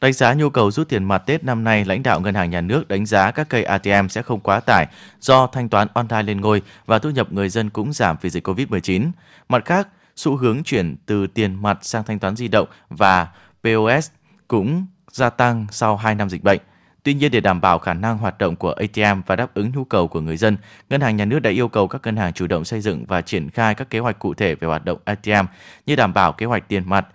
Đánh 0.00 0.12
giá 0.12 0.34
nhu 0.34 0.50
cầu 0.50 0.70
rút 0.70 0.88
tiền 0.88 1.04
mặt 1.04 1.18
Tết 1.18 1.44
năm 1.44 1.64
nay, 1.64 1.84
lãnh 1.84 2.02
đạo 2.02 2.20
Ngân 2.20 2.34
hàng 2.34 2.50
Nhà 2.50 2.60
nước 2.60 2.88
đánh 2.88 3.06
giá 3.06 3.30
các 3.30 3.48
cây 3.48 3.64
ATM 3.64 4.08
sẽ 4.10 4.22
không 4.22 4.40
quá 4.40 4.60
tải 4.60 4.86
do 5.20 5.46
thanh 5.46 5.68
toán 5.68 5.88
online 5.94 6.22
lên 6.22 6.40
ngôi 6.40 6.62
và 6.86 6.98
thu 6.98 7.10
nhập 7.10 7.32
người 7.32 7.48
dân 7.48 7.70
cũng 7.70 7.92
giảm 7.92 8.16
vì 8.20 8.30
dịch 8.30 8.48
COVID-19. 8.48 9.10
Mặt 9.48 9.64
khác, 9.64 9.88
xu 10.16 10.36
hướng 10.36 10.62
chuyển 10.64 10.96
từ 11.06 11.26
tiền 11.26 11.62
mặt 11.62 11.78
sang 11.82 12.04
thanh 12.04 12.18
toán 12.18 12.36
di 12.36 12.48
động 12.48 12.68
và 12.88 13.28
POS 13.64 14.10
cũng 14.48 14.86
gia 15.10 15.30
tăng 15.30 15.66
sau 15.70 15.96
2 15.96 16.14
năm 16.14 16.30
dịch 16.30 16.42
bệnh. 16.42 16.60
Tuy 17.02 17.14
nhiên 17.14 17.30
để 17.30 17.40
đảm 17.40 17.60
bảo 17.60 17.78
khả 17.78 17.94
năng 17.94 18.18
hoạt 18.18 18.38
động 18.38 18.56
của 18.56 18.72
ATM 18.72 19.20
và 19.26 19.36
đáp 19.36 19.54
ứng 19.54 19.72
nhu 19.74 19.84
cầu 19.84 20.08
của 20.08 20.20
người 20.20 20.36
dân, 20.36 20.56
Ngân 20.90 21.00
hàng 21.00 21.16
Nhà 21.16 21.24
nước 21.24 21.38
đã 21.38 21.50
yêu 21.50 21.68
cầu 21.68 21.88
các 21.88 22.00
ngân 22.04 22.16
hàng 22.16 22.32
chủ 22.32 22.46
động 22.46 22.64
xây 22.64 22.80
dựng 22.80 23.04
và 23.04 23.20
triển 23.20 23.50
khai 23.50 23.74
các 23.74 23.90
kế 23.90 23.98
hoạch 23.98 24.18
cụ 24.18 24.34
thể 24.34 24.54
về 24.54 24.68
hoạt 24.68 24.84
động 24.84 24.98
ATM 25.04 25.46
như 25.86 25.96
đảm 25.96 26.14
bảo 26.14 26.32
kế 26.32 26.46
hoạch 26.46 26.68
tiền 26.68 26.82
mặt, 26.86 27.06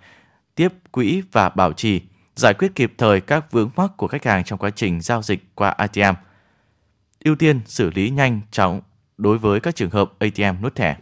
tiếp 0.54 0.72
quỹ 0.90 1.22
và 1.32 1.48
bảo 1.48 1.72
trì, 1.72 2.00
giải 2.36 2.54
quyết 2.54 2.74
kịp 2.74 2.92
thời 2.98 3.20
các 3.20 3.52
vướng 3.52 3.70
mắc 3.76 3.90
của 3.96 4.06
khách 4.06 4.24
hàng 4.24 4.44
trong 4.44 4.58
quá 4.58 4.70
trình 4.70 5.00
giao 5.00 5.22
dịch 5.22 5.44
qua 5.54 5.70
ATM. 5.70 6.14
Ưu 7.24 7.34
tiên 7.36 7.60
xử 7.66 7.90
lý 7.90 8.10
nhanh 8.10 8.40
chóng 8.50 8.80
đối 9.18 9.38
với 9.38 9.60
các 9.60 9.76
trường 9.76 9.90
hợp 9.90 10.12
ATM 10.18 10.62
nút 10.62 10.74
thẻ. 10.74 10.96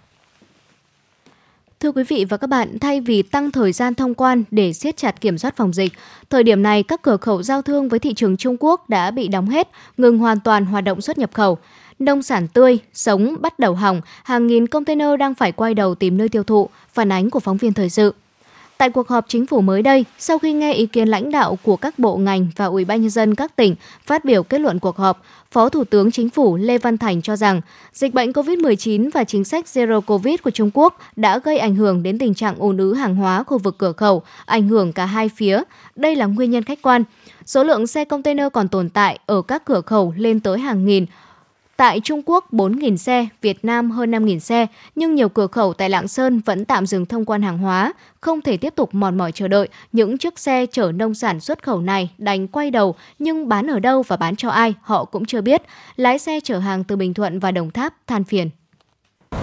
Thưa 1.80 1.92
quý 1.92 2.02
vị 2.08 2.24
và 2.24 2.36
các 2.36 2.46
bạn, 2.46 2.78
thay 2.78 3.00
vì 3.00 3.22
tăng 3.22 3.50
thời 3.50 3.72
gian 3.72 3.94
thông 3.94 4.14
quan 4.14 4.44
để 4.50 4.72
siết 4.72 4.96
chặt 4.96 5.20
kiểm 5.20 5.38
soát 5.38 5.56
phòng 5.56 5.72
dịch, 5.72 5.92
thời 6.30 6.42
điểm 6.42 6.62
này 6.62 6.82
các 6.82 7.02
cửa 7.02 7.16
khẩu 7.16 7.42
giao 7.42 7.62
thương 7.62 7.88
với 7.88 7.98
thị 7.98 8.14
trường 8.14 8.36
Trung 8.36 8.56
Quốc 8.60 8.88
đã 8.88 9.10
bị 9.10 9.28
đóng 9.28 9.48
hết, 9.48 9.68
ngừng 9.96 10.18
hoàn 10.18 10.40
toàn 10.40 10.66
hoạt 10.66 10.84
động 10.84 11.00
xuất 11.00 11.18
nhập 11.18 11.30
khẩu. 11.32 11.58
Nông 11.98 12.22
sản 12.22 12.48
tươi, 12.48 12.78
sống 12.92 13.36
bắt 13.40 13.58
đầu 13.58 13.74
hỏng, 13.74 14.00
hàng 14.24 14.46
nghìn 14.46 14.66
container 14.66 15.08
đang 15.18 15.34
phải 15.34 15.52
quay 15.52 15.74
đầu 15.74 15.94
tìm 15.94 16.16
nơi 16.16 16.28
tiêu 16.28 16.42
thụ, 16.42 16.68
phản 16.92 17.12
ánh 17.12 17.30
của 17.30 17.40
phóng 17.40 17.56
viên 17.56 17.72
thời 17.72 17.90
sự. 17.90 18.14
Tại 18.78 18.90
cuộc 18.90 19.08
họp 19.08 19.24
chính 19.28 19.46
phủ 19.46 19.60
mới 19.60 19.82
đây, 19.82 20.04
sau 20.18 20.38
khi 20.38 20.52
nghe 20.52 20.72
ý 20.72 20.86
kiến 20.86 21.08
lãnh 21.08 21.30
đạo 21.30 21.58
của 21.62 21.76
các 21.76 21.98
bộ 21.98 22.16
ngành 22.16 22.46
và 22.56 22.64
Ủy 22.64 22.84
ban 22.84 23.00
nhân 23.00 23.10
dân 23.10 23.34
các 23.34 23.56
tỉnh 23.56 23.74
phát 24.06 24.24
biểu 24.24 24.42
kết 24.42 24.60
luận 24.60 24.78
cuộc 24.78 24.96
họp, 24.96 25.22
Phó 25.50 25.68
Thủ 25.68 25.84
tướng 25.84 26.10
Chính 26.10 26.30
phủ 26.30 26.56
Lê 26.56 26.78
Văn 26.78 26.98
Thành 26.98 27.22
cho 27.22 27.36
rằng 27.36 27.60
dịch 27.92 28.14
bệnh 28.14 28.32
COVID-19 28.32 29.10
và 29.14 29.24
chính 29.24 29.44
sách 29.44 29.64
Zero 29.64 30.00
Covid 30.00 30.40
của 30.42 30.50
Trung 30.50 30.70
Quốc 30.74 30.98
đã 31.16 31.38
gây 31.38 31.58
ảnh 31.58 31.76
hưởng 31.76 32.02
đến 32.02 32.18
tình 32.18 32.34
trạng 32.34 32.58
ùn 32.58 32.76
ứ 32.76 32.94
hàng 32.94 33.16
hóa 33.16 33.42
khu 33.42 33.58
vực 33.58 33.78
cửa 33.78 33.92
khẩu, 33.92 34.22
ảnh 34.46 34.68
hưởng 34.68 34.92
cả 34.92 35.06
hai 35.06 35.28
phía. 35.36 35.62
Đây 35.96 36.16
là 36.16 36.26
nguyên 36.26 36.50
nhân 36.50 36.62
khách 36.62 36.82
quan. 36.82 37.04
Số 37.46 37.64
lượng 37.64 37.86
xe 37.86 38.04
container 38.04 38.46
còn 38.52 38.68
tồn 38.68 38.88
tại 38.88 39.18
ở 39.26 39.42
các 39.42 39.64
cửa 39.64 39.80
khẩu 39.80 40.14
lên 40.16 40.40
tới 40.40 40.58
hàng 40.58 40.86
nghìn, 40.86 41.06
Tại 41.78 42.00
Trung 42.00 42.22
Quốc 42.26 42.52
4.000 42.52 42.96
xe, 42.96 43.28
Việt 43.42 43.64
Nam 43.64 43.90
hơn 43.90 44.10
5.000 44.10 44.38
xe, 44.38 44.66
nhưng 44.94 45.14
nhiều 45.14 45.28
cửa 45.28 45.46
khẩu 45.46 45.72
tại 45.72 45.90
Lạng 45.90 46.08
Sơn 46.08 46.40
vẫn 46.44 46.64
tạm 46.64 46.86
dừng 46.86 47.06
thông 47.06 47.24
quan 47.24 47.42
hàng 47.42 47.58
hóa, 47.58 47.92
không 48.20 48.40
thể 48.40 48.56
tiếp 48.56 48.74
tục 48.76 48.94
mòn 48.94 49.18
mỏi 49.18 49.32
chờ 49.32 49.48
đợi. 49.48 49.68
Những 49.92 50.18
chiếc 50.18 50.38
xe 50.38 50.66
chở 50.66 50.92
nông 50.92 51.14
sản 51.14 51.40
xuất 51.40 51.62
khẩu 51.62 51.80
này 51.80 52.10
đành 52.18 52.48
quay 52.48 52.70
đầu, 52.70 52.94
nhưng 53.18 53.48
bán 53.48 53.66
ở 53.66 53.78
đâu 53.78 54.02
và 54.02 54.16
bán 54.16 54.36
cho 54.36 54.48
ai 54.48 54.74
họ 54.82 55.04
cũng 55.04 55.24
chưa 55.24 55.40
biết. 55.40 55.62
Lái 55.96 56.18
xe 56.18 56.40
chở 56.44 56.58
hàng 56.58 56.84
từ 56.84 56.96
Bình 56.96 57.14
Thuận 57.14 57.38
và 57.38 57.50
Đồng 57.50 57.70
Tháp 57.70 57.94
than 58.06 58.24
phiền 58.24 58.50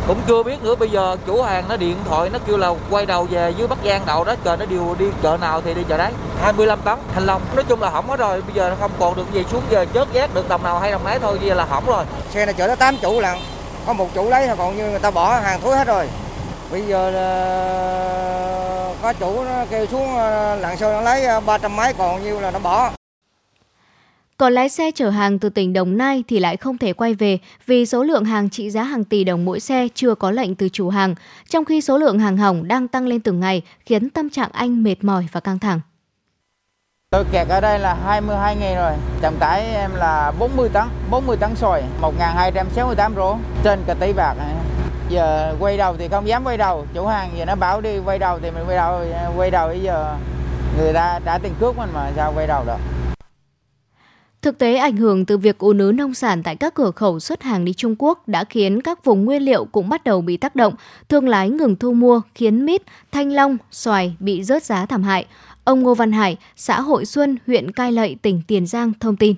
cũng 0.08 0.18
chưa 0.28 0.44
biết 0.44 0.64
nữa 0.64 0.76
bây 0.76 0.90
giờ 0.90 1.18
chủ 1.26 1.42
hàng 1.42 1.64
nó 1.70 1.78
điện 1.78 1.98
thoại 2.06 2.30
nó 2.34 2.40
kêu 2.48 2.58
là 2.58 2.74
quay 2.90 3.06
đầu 3.06 3.24
về 3.24 3.54
dưới 3.58 3.68
bắc 3.68 3.78
giang 3.86 4.02
đậu 4.06 4.24
đó 4.24 4.36
chờ 4.44 4.56
nó 4.56 4.66
điều 4.66 4.96
đi 5.00 5.06
chợ 5.24 5.38
nào 5.42 5.62
thì 5.62 5.74
đi 5.74 5.82
chợ 5.90 5.98
đấy. 5.98 6.12
25 6.42 6.80
tấn 6.86 6.98
thanh 7.14 7.26
long. 7.26 7.42
Nói 7.56 7.66
chung 7.70 7.82
là 7.82 7.90
hỏng 7.90 8.10
hết 8.10 8.20
rồi 8.20 8.42
bây 8.42 8.56
giờ 8.56 8.70
nó 8.70 8.76
không 8.80 8.92
còn 9.00 9.16
được 9.16 9.34
gì 9.34 9.44
xuống 9.52 9.62
giờ 9.70 9.86
chớt 9.94 10.14
giác 10.14 10.34
được 10.34 10.50
đồng 10.50 10.64
nào 10.64 10.80
hay 10.80 10.92
đồng 10.92 11.04
nấy 11.04 11.20
thôi 11.20 11.38
giờ 11.42 11.54
là 11.54 11.66
hỏng 11.66 11.86
rồi. 11.88 12.06
Xe 12.30 12.46
này 12.46 12.54
chở 12.54 12.68
tới 12.68 12.76
8 12.76 12.98
chủ 13.02 13.22
lần 13.22 13.40
có 13.88 13.94
một 13.94 14.10
chủ 14.14 14.30
lấy 14.30 14.50
còn 14.58 14.78
như 14.78 14.90
người 14.90 15.00
ta 15.00 15.12
bỏ 15.12 15.40
hàng 15.40 15.62
thối 15.62 15.78
hết 15.78 15.88
rồi. 15.88 16.10
Bây 16.72 16.82
giờ 16.82 17.10
là 17.10 18.94
có 19.02 19.14
chủ 19.14 19.44
nó 19.44 19.66
kêu 19.70 19.86
xuống 19.86 20.18
ờ, 20.18 20.56
lần 20.56 20.78
sau 20.78 20.92
nó 20.92 21.02
lấy 21.02 21.26
ờ, 21.26 21.40
ba 21.40 21.58
trăm 21.58 21.76
mấy 21.76 21.94
còn 21.94 22.24
nhiêu 22.24 22.40
là 22.40 22.52
nó 22.52 22.60
bỏ 22.60 22.92
còn 24.38 24.54
lái 24.54 24.70
xe 24.70 24.92
chở 24.92 25.10
hàng 25.10 25.40
từ 25.40 25.50
tỉnh 25.50 25.74
Đồng 25.74 25.98
Nai 25.98 26.24
thì 26.28 26.40
lại 26.40 26.58
không 26.58 26.78
thể 26.78 26.94
quay 26.94 27.14
về 27.14 27.40
vì 27.66 27.86
số 27.86 28.04
lượng 28.04 28.26
hàng 28.26 28.50
trị 28.50 28.70
giá 28.70 28.84
hàng 28.84 29.04
tỷ 29.04 29.24
đồng 29.24 29.46
mỗi 29.46 29.60
xe 29.60 29.88
chưa 29.96 30.16
có 30.16 30.32
lệnh 30.32 30.56
từ 30.56 30.70
chủ 30.70 30.90
hàng, 30.90 31.16
trong 31.50 31.66
khi 31.66 31.82
số 31.82 31.98
lượng 31.98 32.20
hàng 32.20 32.38
hỏng 32.38 32.68
đang 32.68 32.88
tăng 32.88 33.08
lên 33.08 33.20
từng 33.20 33.40
ngày 33.40 33.62
khiến 33.86 34.10
tâm 34.10 34.30
trạng 34.30 34.50
anh 34.54 34.84
mệt 34.84 35.04
mỏi 35.04 35.28
và 35.32 35.40
căng 35.40 35.60
thẳng. 35.60 35.80
Tôi 37.10 37.26
kẹt 37.32 37.48
ở 37.48 37.62
đây 37.62 37.80
là 37.80 37.98
22 38.06 38.56
ngày 38.56 38.76
rồi, 38.76 38.92
trọng 39.22 39.38
tải 39.40 39.62
em 39.62 39.92
là 39.96 40.32
40 40.40 40.70
tấn, 40.70 40.84
40 41.12 41.38
tấn 41.38 41.56
sồi, 41.56 41.84
1.268 42.02 43.16
rổ 43.16 43.38
trên 43.64 43.80
cả 43.88 43.94
tỷ 43.94 44.14
bạc. 44.14 44.36
Giờ 45.10 45.56
quay 45.60 45.78
đầu 45.78 45.96
thì 45.98 46.08
không 46.08 46.28
dám 46.28 46.44
quay 46.44 46.58
đầu, 46.58 46.86
chủ 46.94 47.06
hàng 47.06 47.30
giờ 47.38 47.46
nó 47.46 47.56
bảo 47.56 47.82
đi 47.82 48.00
quay 48.06 48.20
đầu 48.20 48.40
thì 48.42 48.52
mình 48.52 48.64
quay 48.68 48.78
đầu, 48.78 49.02
quay 49.36 49.52
đầu 49.52 49.68
bây 49.68 49.82
giờ 49.82 50.16
người 50.78 50.94
ta 50.94 51.20
đã 51.26 51.38
tiền 51.38 51.54
cước 51.60 51.78
mình 51.78 51.90
mà 51.94 52.12
sao 52.16 52.34
quay 52.36 52.48
đầu 52.48 52.64
được. 52.66 52.78
Thực 54.46 54.58
tế 54.58 54.76
ảnh 54.76 54.98
hưởng 54.98 55.26
từ 55.26 55.38
việc 55.38 55.58
ùn 55.58 55.78
ứ 55.78 55.92
nông 55.92 56.14
sản 56.14 56.44
tại 56.44 56.56
các 56.56 56.74
cửa 56.74 56.92
khẩu 56.92 57.20
xuất 57.20 57.44
hàng 57.44 57.66
đi 57.66 57.74
Trung 57.74 57.96
Quốc 58.00 58.28
đã 58.28 58.44
khiến 58.44 58.82
các 58.82 59.04
vùng 59.04 59.26
nguyên 59.26 59.42
liệu 59.42 59.66
cũng 59.66 59.90
bắt 59.90 60.04
đầu 60.04 60.22
bị 60.22 60.38
tác 60.38 60.56
động, 60.56 60.74
thương 61.10 61.28
lái 61.28 61.50
ngừng 61.50 61.76
thu 61.76 61.94
mua 61.94 62.22
khiến 62.36 62.66
mít, 62.66 62.82
thanh 63.12 63.32
long, 63.32 63.58
xoài 63.72 64.16
bị 64.20 64.44
rớt 64.44 64.64
giá 64.64 64.86
thảm 64.86 65.04
hại. 65.04 65.26
Ông 65.64 65.82
Ngô 65.84 65.94
Văn 65.94 66.12
Hải, 66.12 66.38
xã 66.56 66.82
Hội 66.82 67.06
Xuân, 67.06 67.38
huyện 67.48 67.72
Cai 67.72 67.92
Lậy, 67.92 68.16
tỉnh 68.22 68.42
Tiền 68.48 68.68
Giang 68.68 68.92
thông 69.00 69.18
tin. 69.18 69.36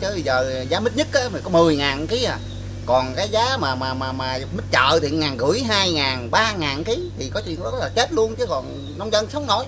Chứ 0.00 0.08
giờ 0.24 0.64
giá 0.68 0.80
mít 0.80 0.96
nhất 0.96 1.06
á, 1.12 1.20
có 1.42 1.50
10 1.50 1.76
ngàn 1.76 2.06
ký 2.06 2.24
à. 2.24 2.38
Còn 2.86 3.06
cái 3.16 3.28
giá 3.28 3.56
mà 3.60 3.74
mà 3.74 3.94
mà 3.94 4.12
mà 4.12 4.38
mít 4.56 4.64
chợ 4.72 4.98
thì 5.02 5.10
ngàn 5.10 5.38
rưỡi, 5.38 5.60
hai 5.60 5.92
ngàn, 5.92 6.30
ba 6.30 6.52
ngàn 6.52 6.84
ký 6.84 7.10
thì 7.18 7.30
có 7.34 7.42
chuyện 7.46 7.60
đó 7.62 7.72
là 7.80 7.90
chết 7.96 8.12
luôn 8.12 8.34
chứ 8.38 8.46
còn 8.48 8.64
nông 8.98 9.10
dân 9.10 9.26
sống 9.30 9.46
nổi 9.46 9.64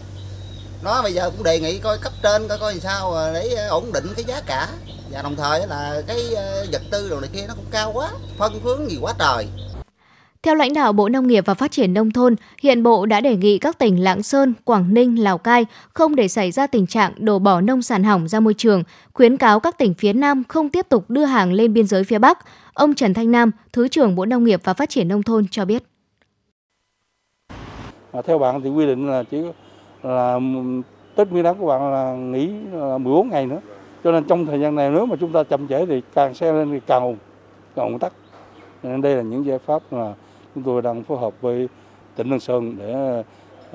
nó 0.82 1.02
bây 1.02 1.12
giờ 1.12 1.30
cũng 1.30 1.44
đề 1.44 1.60
nghị 1.60 1.78
coi 1.78 1.98
cấp 1.98 2.12
trên 2.22 2.48
coi 2.48 2.58
coi 2.58 2.72
làm 2.72 2.80
sao 2.80 3.14
để 3.34 3.66
ổn 3.70 3.92
định 3.94 4.04
cái 4.16 4.24
giá 4.24 4.40
cả 4.46 4.68
và 5.10 5.22
đồng 5.22 5.36
thời 5.36 5.66
là 5.66 6.02
cái 6.06 6.34
ờ, 6.36 6.66
vật 6.72 6.82
tư 6.90 7.08
đồ 7.08 7.20
này 7.20 7.30
kia 7.32 7.44
nó 7.48 7.54
cũng 7.54 7.64
cao 7.70 7.92
quá 7.94 8.10
phân 8.38 8.60
phướng 8.60 8.90
gì 8.90 8.98
quá 9.00 9.14
trời 9.18 9.46
theo 10.46 10.54
lãnh 10.54 10.74
đạo 10.74 10.92
Bộ 10.92 11.08
Nông 11.08 11.26
nghiệp 11.26 11.46
và 11.46 11.54
Phát 11.54 11.70
triển 11.70 11.94
Nông 11.94 12.10
thôn, 12.10 12.36
hiện 12.62 12.82
Bộ 12.82 13.06
đã 13.06 13.20
đề 13.20 13.36
nghị 13.36 13.58
các 13.58 13.78
tỉnh 13.78 14.04
Lạng 14.04 14.22
Sơn, 14.22 14.54
Quảng 14.64 14.94
Ninh, 14.94 15.22
Lào 15.22 15.38
Cai 15.38 15.66
không 15.92 16.16
để 16.16 16.28
xảy 16.28 16.50
ra 16.50 16.66
tình 16.66 16.86
trạng 16.86 17.12
đổ 17.16 17.38
bỏ 17.38 17.60
nông 17.60 17.82
sản 17.82 18.04
hỏng 18.04 18.28
ra 18.28 18.40
môi 18.40 18.54
trường, 18.54 18.82
khuyến 19.12 19.36
cáo 19.36 19.60
các 19.60 19.78
tỉnh 19.78 19.94
phía 19.94 20.12
Nam 20.12 20.42
không 20.48 20.68
tiếp 20.68 20.86
tục 20.88 21.10
đưa 21.10 21.24
hàng 21.24 21.52
lên 21.52 21.72
biên 21.72 21.86
giới 21.86 22.04
phía 22.04 22.18
Bắc. 22.18 22.38
Ông 22.74 22.94
Trần 22.94 23.14
Thanh 23.14 23.30
Nam, 23.30 23.50
Thứ 23.72 23.88
trưởng 23.88 24.14
Bộ 24.14 24.24
Nông 24.24 24.44
nghiệp 24.44 24.60
và 24.64 24.74
Phát 24.74 24.90
triển 24.90 25.08
Nông 25.08 25.22
thôn 25.22 25.46
cho 25.50 25.64
biết. 25.64 25.82
À, 28.12 28.22
theo 28.26 28.38
bạn 28.38 28.60
thì 28.64 28.70
quy 28.70 28.86
định 28.86 29.10
là 29.10 29.22
chỉ 29.30 29.38
là 30.06 30.40
Tết 31.14 31.30
Nguyên 31.30 31.44
đán 31.44 31.58
của 31.58 31.66
bạn 31.66 31.92
là 31.92 32.14
nghỉ 32.14 32.50
là 32.72 32.98
14 32.98 33.28
ngày 33.28 33.46
nữa. 33.46 33.60
Cho 34.04 34.12
nên 34.12 34.24
trong 34.24 34.46
thời 34.46 34.60
gian 34.60 34.74
này 34.74 34.90
nếu 34.90 35.06
mà 35.06 35.16
chúng 35.20 35.32
ta 35.32 35.42
chậm 35.42 35.68
trễ 35.68 35.86
thì 35.86 36.02
càng 36.14 36.34
xe 36.34 36.52
lên 36.52 36.70
thì 36.70 36.80
càng 36.86 37.02
ủng, 37.02 37.16
càng 37.76 37.86
ủng 37.86 37.98
tắc. 37.98 38.12
Nên 38.82 39.02
đây 39.02 39.16
là 39.16 39.22
những 39.22 39.46
giải 39.46 39.58
pháp 39.58 39.82
mà 39.90 40.14
chúng 40.54 40.64
tôi 40.64 40.82
đang 40.82 41.02
phối 41.02 41.18
hợp 41.18 41.40
với 41.40 41.68
tỉnh 42.16 42.30
Lạng 42.30 42.40
Sơn 42.40 42.76
để 42.78 43.22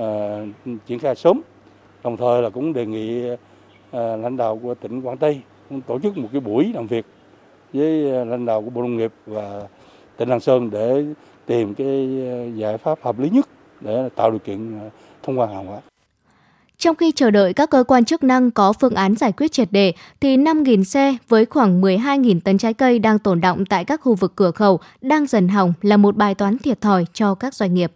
uh, 0.03 0.77
triển 0.85 0.99
khai 0.99 1.15
sớm. 1.15 1.41
Đồng 2.03 2.17
thời 2.17 2.41
là 2.41 2.49
cũng 2.49 2.73
đề 2.73 2.85
nghị 2.85 3.31
uh, 3.31 3.37
lãnh 3.93 4.37
đạo 4.37 4.59
của 4.63 4.73
tỉnh 4.73 5.01
Quảng 5.01 5.17
Tây 5.17 5.41
cũng 5.69 5.81
tổ 5.81 5.99
chức 5.99 6.17
một 6.17 6.27
cái 6.31 6.41
buổi 6.41 6.71
làm 6.73 6.87
việc 6.87 7.05
với 7.73 8.11
ờ, 8.11 8.23
lãnh 8.23 8.45
đạo 8.45 8.61
của 8.61 8.69
Bộ 8.69 8.81
Nông 8.81 8.97
nghiệp 8.97 9.11
và 9.25 9.61
tỉnh 10.17 10.29
Lạng 10.29 10.39
Sơn 10.39 10.69
để 10.69 11.05
tìm 11.45 11.73
cái 11.73 12.09
giải 12.55 12.77
pháp 12.77 13.01
hợp 13.01 13.19
lý 13.19 13.29
nhất 13.29 13.49
để 13.81 14.09
tạo 14.15 14.31
điều 14.31 14.39
kiện 14.39 14.79
thông 15.23 15.39
quan 15.39 15.53
hàng 15.53 15.65
hóa. 15.65 15.81
Trong 16.81 16.95
khi 16.95 17.11
chờ 17.11 17.31
đợi 17.31 17.53
các 17.53 17.69
cơ 17.69 17.83
quan 17.87 18.05
chức 18.05 18.23
năng 18.23 18.51
có 18.51 18.73
phương 18.73 18.95
án 18.95 19.15
giải 19.15 19.31
quyết 19.31 19.51
triệt 19.51 19.71
đề, 19.71 19.93
thì 20.21 20.37
5.000 20.37 20.83
xe 20.83 21.15
với 21.27 21.45
khoảng 21.45 21.81
12.000 21.81 22.39
tấn 22.39 22.57
trái 22.57 22.73
cây 22.73 22.99
đang 22.99 23.19
tồn 23.19 23.41
động 23.41 23.65
tại 23.65 23.85
các 23.85 24.01
khu 24.03 24.15
vực 24.15 24.33
cửa 24.35 24.51
khẩu 24.51 24.79
đang 25.01 25.27
dần 25.27 25.47
hỏng 25.47 25.73
là 25.81 25.97
một 25.97 26.15
bài 26.15 26.35
toán 26.35 26.57
thiệt 26.57 26.81
thòi 26.81 27.05
cho 27.13 27.35
các 27.35 27.53
doanh 27.53 27.73
nghiệp. 27.73 27.91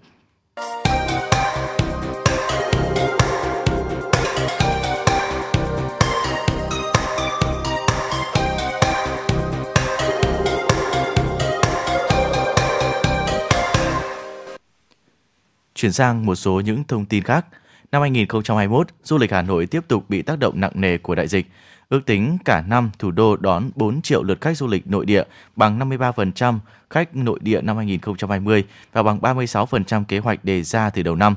Chuyển 15.76 15.92
sang 15.92 16.26
một 16.26 16.36
số 16.36 16.60
những 16.60 16.84
thông 16.84 17.06
tin 17.06 17.24
khác. 17.24 17.46
Năm 17.92 18.02
2021, 18.02 18.88
du 19.04 19.18
lịch 19.18 19.32
Hà 19.32 19.42
Nội 19.42 19.66
tiếp 19.66 19.84
tục 19.88 20.10
bị 20.10 20.22
tác 20.22 20.40
động 20.40 20.60
nặng 20.60 20.72
nề 20.76 20.98
của 20.98 21.16
đại 21.16 21.28
dịch. 21.28 21.48
Ước 21.90 22.06
tính 22.06 22.38
cả 22.46 22.64
năm 22.68 22.92
thủ 23.00 23.12
đô 23.12 23.38
đón 23.38 23.70
4 23.76 24.02
triệu 24.02 24.24
lượt 24.24 24.42
khách 24.42 24.58
du 24.58 24.68
lịch 24.68 24.88
nội 24.88 25.06
địa, 25.06 25.24
bằng 25.56 25.80
53% 25.80 26.60
khách 26.90 27.16
nội 27.16 27.40
địa 27.42 27.62
năm 27.62 27.78
2020 27.78 28.64
và 28.94 29.04
bằng 29.04 29.20
36% 29.20 30.04
kế 30.04 30.20
hoạch 30.20 30.46
đề 30.46 30.64
ra 30.64 30.90
từ 30.90 31.04
đầu 31.04 31.16
năm. 31.16 31.36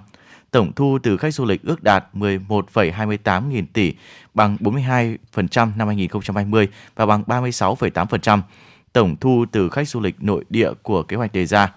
tổng 0.51 0.73
thu 0.73 0.99
từ 1.03 1.17
khách 1.17 1.35
du 1.35 1.45
lịch 1.45 1.63
ước 1.63 1.83
đạt 1.83 2.05
11,28 2.15 3.49
nghìn 3.49 3.67
tỷ, 3.67 3.95
bằng 4.35 4.57
42% 4.61 5.17
năm 5.77 5.89
2020 5.89 6.69
và 6.97 7.07
bằng 7.07 7.23
36,8% 7.27 8.41
tổng 8.93 9.17
thu 9.21 9.45
từ 9.53 9.69
khách 9.69 9.89
du 9.89 10.01
lịch 10.01 10.23
nội 10.23 10.45
địa 10.51 10.71
của 10.83 11.03
kế 11.03 11.17
hoạch 11.17 11.33
đề 11.33 11.47
ra. 11.47 11.73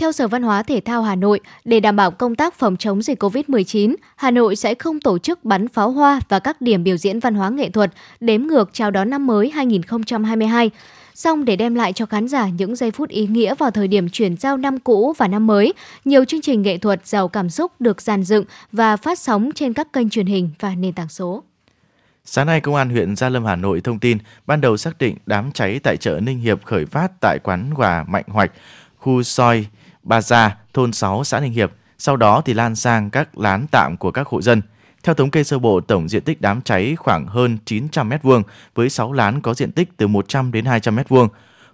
Theo 0.00 0.12
Sở 0.12 0.28
Văn 0.28 0.42
hóa 0.42 0.62
Thể 0.62 0.80
thao 0.80 1.02
Hà 1.02 1.14
Nội, 1.14 1.40
để 1.64 1.80
đảm 1.80 1.96
bảo 1.96 2.10
công 2.10 2.34
tác 2.34 2.54
phòng 2.54 2.76
chống 2.76 3.02
dịch 3.02 3.22
COVID-19, 3.22 3.94
Hà 4.16 4.30
Nội 4.30 4.56
sẽ 4.56 4.74
không 4.74 5.00
tổ 5.00 5.18
chức 5.18 5.44
bắn 5.44 5.68
pháo 5.68 5.90
hoa 5.90 6.20
và 6.28 6.38
các 6.38 6.60
điểm 6.60 6.84
biểu 6.84 6.96
diễn 6.96 7.20
văn 7.20 7.34
hóa 7.34 7.50
nghệ 7.50 7.70
thuật 7.70 7.90
đếm 8.20 8.42
ngược 8.42 8.70
chào 8.72 8.90
đón 8.90 9.10
năm 9.10 9.26
mới 9.26 9.50
2022. 9.50 10.70
Song 11.14 11.44
để 11.44 11.56
đem 11.56 11.74
lại 11.74 11.92
cho 11.92 12.06
khán 12.06 12.28
giả 12.28 12.48
những 12.48 12.76
giây 12.76 12.90
phút 12.90 13.08
ý 13.08 13.26
nghĩa 13.26 13.54
vào 13.54 13.70
thời 13.70 13.88
điểm 13.88 14.08
chuyển 14.08 14.36
giao 14.36 14.56
năm 14.56 14.78
cũ 14.78 15.14
và 15.18 15.28
năm 15.28 15.46
mới, 15.46 15.72
nhiều 16.04 16.24
chương 16.24 16.40
trình 16.40 16.62
nghệ 16.62 16.78
thuật 16.78 17.06
giàu 17.06 17.28
cảm 17.28 17.50
xúc 17.50 17.72
được 17.80 18.02
dàn 18.02 18.22
dựng 18.22 18.44
và 18.72 18.96
phát 18.96 19.18
sóng 19.18 19.50
trên 19.54 19.72
các 19.72 19.92
kênh 19.92 20.10
truyền 20.10 20.26
hình 20.26 20.50
và 20.60 20.74
nền 20.74 20.92
tảng 20.92 21.08
số. 21.08 21.42
Sáng 22.24 22.46
nay, 22.46 22.60
Công 22.60 22.74
an 22.74 22.90
huyện 22.90 23.16
Gia 23.16 23.28
Lâm, 23.28 23.44
Hà 23.44 23.56
Nội 23.56 23.80
thông 23.80 23.98
tin 23.98 24.18
ban 24.46 24.60
đầu 24.60 24.76
xác 24.76 24.98
định 24.98 25.16
đám 25.26 25.52
cháy 25.52 25.80
tại 25.82 25.96
chợ 25.96 26.20
Ninh 26.22 26.38
Hiệp 26.38 26.64
khởi 26.64 26.86
phát 26.86 27.12
tại 27.20 27.38
quán 27.42 27.74
quà 27.76 28.04
Mạnh 28.08 28.24
Hoạch, 28.28 28.52
khu 28.98 29.22
soi 29.22 29.66
Ba 30.02 30.20
Gia, 30.20 30.56
thôn 30.74 30.92
6, 30.92 31.24
xã 31.24 31.40
Ninh 31.40 31.52
Hiệp. 31.52 31.72
Sau 31.98 32.16
đó 32.16 32.42
thì 32.44 32.54
lan 32.54 32.76
sang 32.76 33.10
các 33.10 33.38
lán 33.38 33.66
tạm 33.70 33.96
của 33.96 34.10
các 34.10 34.26
hộ 34.26 34.42
dân. 34.42 34.62
Theo 35.02 35.14
thống 35.14 35.30
kê 35.30 35.44
sơ 35.44 35.58
bộ, 35.58 35.80
tổng 35.80 36.08
diện 36.08 36.22
tích 36.22 36.40
đám 36.40 36.62
cháy 36.62 36.96
khoảng 36.96 37.26
hơn 37.26 37.58
900 37.64 38.10
m2 38.10 38.42
với 38.74 38.90
6 38.90 39.12
lán 39.12 39.40
có 39.40 39.54
diện 39.54 39.72
tích 39.72 39.88
từ 39.96 40.06
100 40.06 40.52
đến 40.52 40.64
200 40.64 40.96
m2. 40.96 41.28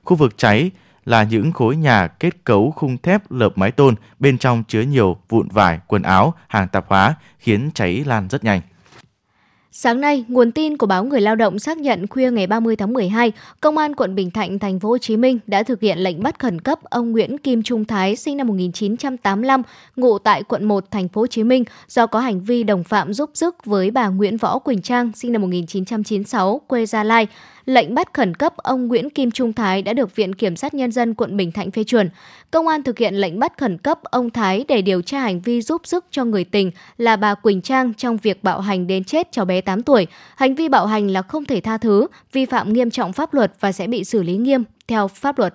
Khu 0.05 0.17
vực 0.17 0.39
cháy 0.39 0.71
là 1.05 1.23
những 1.23 1.53
khối 1.53 1.77
nhà 1.77 2.07
kết 2.07 2.45
cấu 2.45 2.71
khung 2.77 2.99
thép 2.99 3.31
lợp 3.31 3.59
mái 3.59 3.71
tôn, 3.71 3.95
bên 4.19 4.39
trong 4.39 4.65
chứa 4.69 4.81
nhiều 4.81 5.17
vụn 5.29 5.49
vải, 5.49 5.81
quần 5.87 6.03
áo, 6.03 6.35
hàng 6.49 6.69
tạp 6.69 6.89
hóa, 6.89 7.15
khiến 7.39 7.71
cháy 7.75 8.05
lan 8.07 8.29
rất 8.29 8.45
nhanh. 8.45 8.61
Sáng 9.79 10.01
nay, 10.01 10.25
nguồn 10.29 10.53
tin 10.53 10.77
của 10.77 10.87
báo 10.87 11.05
Người 11.05 11.21
Lao 11.21 11.37
động 11.37 11.59
xác 11.59 11.79
nhận 11.79 12.07
khuya 12.07 12.31
ngày 12.31 12.47
30 12.47 12.77
tháng 12.77 12.93
12, 12.93 13.33
Công 13.61 13.79
an 13.79 13.95
quận 13.95 14.15
Bình 14.15 14.31
Thạnh, 14.31 14.59
thành 14.59 14.81
phố 14.81 14.89
Hồ 14.89 14.99
Chí 14.99 15.17
Minh 15.17 15.39
đã 15.47 15.63
thực 15.63 15.81
hiện 15.81 15.99
lệnh 15.99 16.23
bắt 16.23 16.39
khẩn 16.39 16.61
cấp 16.61 16.79
ông 16.85 17.13
Nguyễn 17.13 17.39
Kim 17.39 17.63
Trung 17.63 17.85
Thái 17.85 18.17
sinh 18.17 18.37
năm 18.37 18.47
1985, 18.47 19.63
ngụ 19.97 20.19
tại 20.19 20.43
quận 20.43 20.65
1, 20.65 20.91
thành 20.91 21.09
phố 21.09 21.21
Hồ 21.21 21.27
Chí 21.27 21.45
Minh 21.45 21.65
do 21.89 22.07
có 22.07 22.21
hành 22.21 22.41
vi 22.41 22.63
đồng 22.63 22.85
phạm 22.85 23.15
giúp 23.15 23.31
sức 23.35 23.65
với 23.65 23.91
bà 23.91 24.09
Nguyễn 24.09 24.37
Võ 24.37 24.59
Quỳnh 24.59 24.83
Trang 24.83 25.13
sinh 25.15 25.33
năm 25.33 25.43
1996, 25.43 26.61
quê 26.67 26.87
Gia 26.87 27.05
Lai 27.05 27.27
lệnh 27.67 27.95
bắt 27.95 28.15
khẩn 28.15 28.35
cấp 28.35 28.57
ông 28.57 28.87
Nguyễn 28.87 29.11
Kim 29.11 29.31
Trung 29.31 29.53
Thái 29.53 29.83
đã 29.83 29.93
được 29.93 30.17
Viện 30.17 30.35
Kiểm 30.35 30.57
sát 30.57 30.75
Nhân 30.75 30.93
dân 30.93 31.15
quận 31.15 31.37
Bình 31.37 31.53
Thạnh 31.53 31.71
phê 31.71 31.85
chuẩn. 31.85 32.11
Công 32.51 32.69
an 32.69 32.83
thực 32.83 32.99
hiện 32.99 33.15
lệnh 33.15 33.39
bắt 33.39 33.53
khẩn 33.59 33.79
cấp 33.79 33.99
ông 34.03 34.31
Thái 34.31 34.65
để 34.69 34.83
điều 34.83 35.03
tra 35.03 35.21
hành 35.21 35.41
vi 35.41 35.63
giúp 35.63 35.83
sức 35.85 36.05
cho 36.11 36.25
người 36.25 36.45
tình 36.45 36.71
là 36.99 37.17
bà 37.17 37.35
Quỳnh 37.35 37.61
Trang 37.61 37.95
trong 37.95 38.17
việc 38.17 38.45
bạo 38.45 38.61
hành 38.61 38.87
đến 38.87 39.05
chết 39.05 39.33
cháu 39.33 39.45
bé 39.45 39.61
18 39.67 39.83
tuổi. 39.83 40.07
Hành 40.37 40.55
vi 40.55 40.69
bạo 40.69 40.87
hành 40.87 41.11
là 41.11 41.23
không 41.23 41.45
thể 41.45 41.61
tha 41.61 41.79
thứ, 41.79 42.07
vi 42.33 42.47
phạm 42.47 42.73
nghiêm 42.73 42.91
trọng 42.91 43.13
pháp 43.13 43.35
luật 43.35 43.53
và 43.61 43.73
sẽ 43.73 43.87
bị 43.87 44.05
xử 44.05 44.23
lý 44.23 44.37
nghiêm 44.37 44.65
theo 44.89 45.09
pháp 45.09 45.39
luật. 45.39 45.55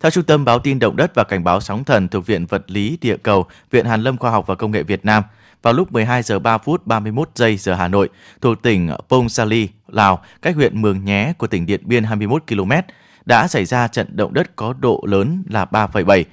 Theo 0.00 0.10
Trung 0.10 0.24
tâm 0.24 0.44
Báo 0.44 0.58
tin 0.58 0.78
Động 0.78 0.96
đất 0.96 1.14
và 1.14 1.24
Cảnh 1.24 1.44
báo 1.44 1.60
sóng 1.60 1.84
thần 1.84 2.08
thuộc 2.08 2.26
Viện 2.26 2.46
Vật 2.46 2.70
lý 2.70 2.98
Địa 3.00 3.16
cầu, 3.16 3.46
Viện 3.70 3.86
Hàn 3.86 4.02
lâm 4.02 4.16
Khoa 4.16 4.30
học 4.30 4.46
và 4.46 4.54
Công 4.54 4.70
nghệ 4.70 4.82
Việt 4.82 5.04
Nam, 5.04 5.22
vào 5.62 5.74
lúc 5.74 5.92
12 5.92 6.22
giờ 6.22 6.38
3 6.38 6.58
phút 6.58 6.86
31 6.86 7.28
giây 7.34 7.56
giờ 7.56 7.74
Hà 7.74 7.88
Nội, 7.88 8.08
thuộc 8.40 8.62
tỉnh 8.62 8.90
Pong 9.08 9.28
Sali, 9.28 9.68
Lào, 9.88 10.22
cách 10.42 10.54
huyện 10.54 10.82
Mường 10.82 11.04
Nhé 11.04 11.32
của 11.38 11.46
tỉnh 11.46 11.66
Điện 11.66 11.80
Biên 11.84 12.04
21 12.04 12.42
km, 12.48 12.72
đã 13.24 13.48
xảy 13.48 13.64
ra 13.64 13.88
trận 13.88 14.16
động 14.16 14.34
đất 14.34 14.56
có 14.56 14.74
độ 14.80 15.04
lớn 15.06 15.44
là 15.48 15.64
3,7, 15.64 16.24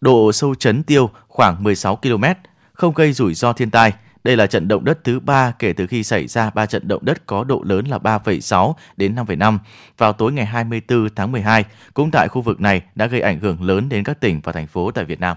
độ 0.00 0.32
sâu 0.32 0.54
chấn 0.54 0.82
tiêu 0.82 1.10
khoảng 1.28 1.62
16 1.62 1.96
km, 1.96 2.24
không 2.72 2.94
gây 2.94 3.12
rủi 3.12 3.34
ro 3.34 3.52
thiên 3.52 3.70
tai. 3.70 3.92
Đây 4.26 4.36
là 4.36 4.46
trận 4.46 4.68
động 4.68 4.84
đất 4.84 5.04
thứ 5.04 5.20
ba 5.20 5.52
kể 5.58 5.72
từ 5.72 5.86
khi 5.86 6.02
xảy 6.02 6.26
ra 6.26 6.50
ba 6.50 6.66
trận 6.66 6.88
động 6.88 7.04
đất 7.04 7.26
có 7.26 7.44
độ 7.44 7.62
lớn 7.64 7.86
là 7.86 7.98
3,6 7.98 8.72
đến 8.96 9.14
5,5 9.14 9.58
vào 9.98 10.12
tối 10.12 10.32
ngày 10.32 10.46
24 10.46 11.08
tháng 11.16 11.32
12, 11.32 11.64
cũng 11.94 12.10
tại 12.10 12.28
khu 12.28 12.42
vực 12.42 12.60
này 12.60 12.82
đã 12.94 13.06
gây 13.06 13.20
ảnh 13.20 13.40
hưởng 13.40 13.62
lớn 13.62 13.88
đến 13.88 14.04
các 14.04 14.20
tỉnh 14.20 14.40
và 14.44 14.52
thành 14.52 14.66
phố 14.66 14.90
tại 14.90 15.04
Việt 15.04 15.20
Nam. 15.20 15.36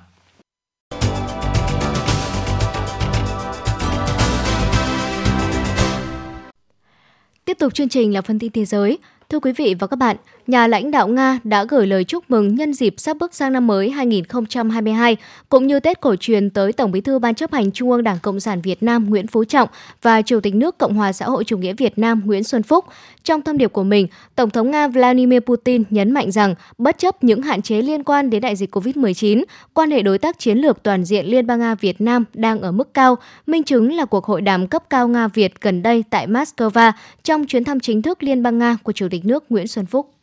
Tiếp 7.46 7.58
tục 7.60 7.74
chương 7.74 7.90
trình 7.90 8.14
là 8.14 8.22
phân 8.22 8.40
tin 8.40 8.52
thế 8.52 8.66
giới. 8.66 8.98
Thưa 9.30 9.40
quý 9.40 9.52
vị 9.58 9.76
và 9.80 9.88
các 9.88 9.96
bạn, 9.96 10.16
nhà 10.50 10.68
lãnh 10.68 10.92
đạo 10.92 11.08
Nga 11.08 11.40
đã 11.44 11.64
gửi 11.64 11.88
lời 11.88 12.04
chúc 12.04 12.32
mừng 12.32 12.56
nhân 12.56 12.74
dịp 12.74 12.94
sắp 12.98 13.18
bước 13.20 13.34
sang 13.34 13.54
năm 13.54 13.68
mới 13.68 13.90
2022, 13.90 15.18
cũng 15.50 15.68
như 15.68 15.80
Tết 15.80 16.02
cổ 16.02 16.16
truyền 16.20 16.50
tới 16.50 16.74
Tổng 16.74 16.92
bí 16.92 17.02
thư 17.02 17.20
Ban 17.20 17.36
chấp 17.36 17.54
hành 17.54 17.72
Trung 17.72 17.92
ương 17.92 18.04
Đảng 18.04 18.18
Cộng 18.22 18.40
sản 18.40 18.62
Việt 18.62 18.84
Nam 18.84 19.10
Nguyễn 19.10 19.28
Phú 19.28 19.44
Trọng 19.44 19.70
và 20.02 20.22
Chủ 20.22 20.40
tịch 20.40 20.56
nước 20.56 20.78
Cộng 20.78 20.94
hòa 20.94 21.14
xã 21.14 21.26
hội 21.26 21.44
chủ 21.44 21.58
nghĩa 21.58 21.74
Việt 21.74 22.00
Nam 22.00 22.22
Nguyễn 22.26 22.44
Xuân 22.44 22.64
Phúc. 22.64 22.86
Trong 23.24 23.42
thông 23.42 23.58
điệp 23.58 23.74
của 23.74 23.84
mình, 23.84 24.08
Tổng 24.36 24.50
thống 24.50 24.72
Nga 24.72 24.88
Vladimir 24.88 25.40
Putin 25.40 25.84
nhấn 25.90 26.12
mạnh 26.12 26.32
rằng 26.32 26.56
bất 26.78 26.98
chấp 26.98 27.24
những 27.24 27.42
hạn 27.42 27.62
chế 27.62 27.82
liên 27.82 28.04
quan 28.04 28.30
đến 28.30 28.42
đại 28.42 28.56
dịch 28.56 28.76
COVID-19, 28.76 29.44
quan 29.74 29.92
hệ 29.92 30.02
đối 30.02 30.18
tác 30.18 30.40
chiến 30.40 30.58
lược 30.58 30.84
toàn 30.84 31.06
diện 31.06 31.26
Liên 31.26 31.48
bang 31.48 31.60
Nga 31.60 31.76
Việt 31.76 32.02
Nam 32.02 32.26
đang 32.34 32.62
ở 32.62 32.72
mức 32.72 32.94
cao, 32.94 33.18
minh 33.48 33.64
chứng 33.64 33.94
là 33.94 34.06
cuộc 34.06 34.26
hội 34.26 34.42
đàm 34.42 34.68
cấp 34.68 34.84
cao 34.90 35.08
Nga 35.08 35.28
Việt 35.28 35.62
gần 35.62 35.84
đây 35.84 36.04
tại 36.10 36.28
Moscow 36.28 36.92
trong 37.24 37.46
chuyến 37.46 37.64
thăm 37.64 37.80
chính 37.80 38.02
thức 38.02 38.24
Liên 38.24 38.44
bang 38.44 38.58
Nga 38.58 38.78
của 38.84 38.92
Chủ 38.92 39.08
tịch 39.12 39.26
nước 39.26 39.44
Nguyễn 39.50 39.68
Xuân 39.68 39.86
Phúc. 39.86 40.19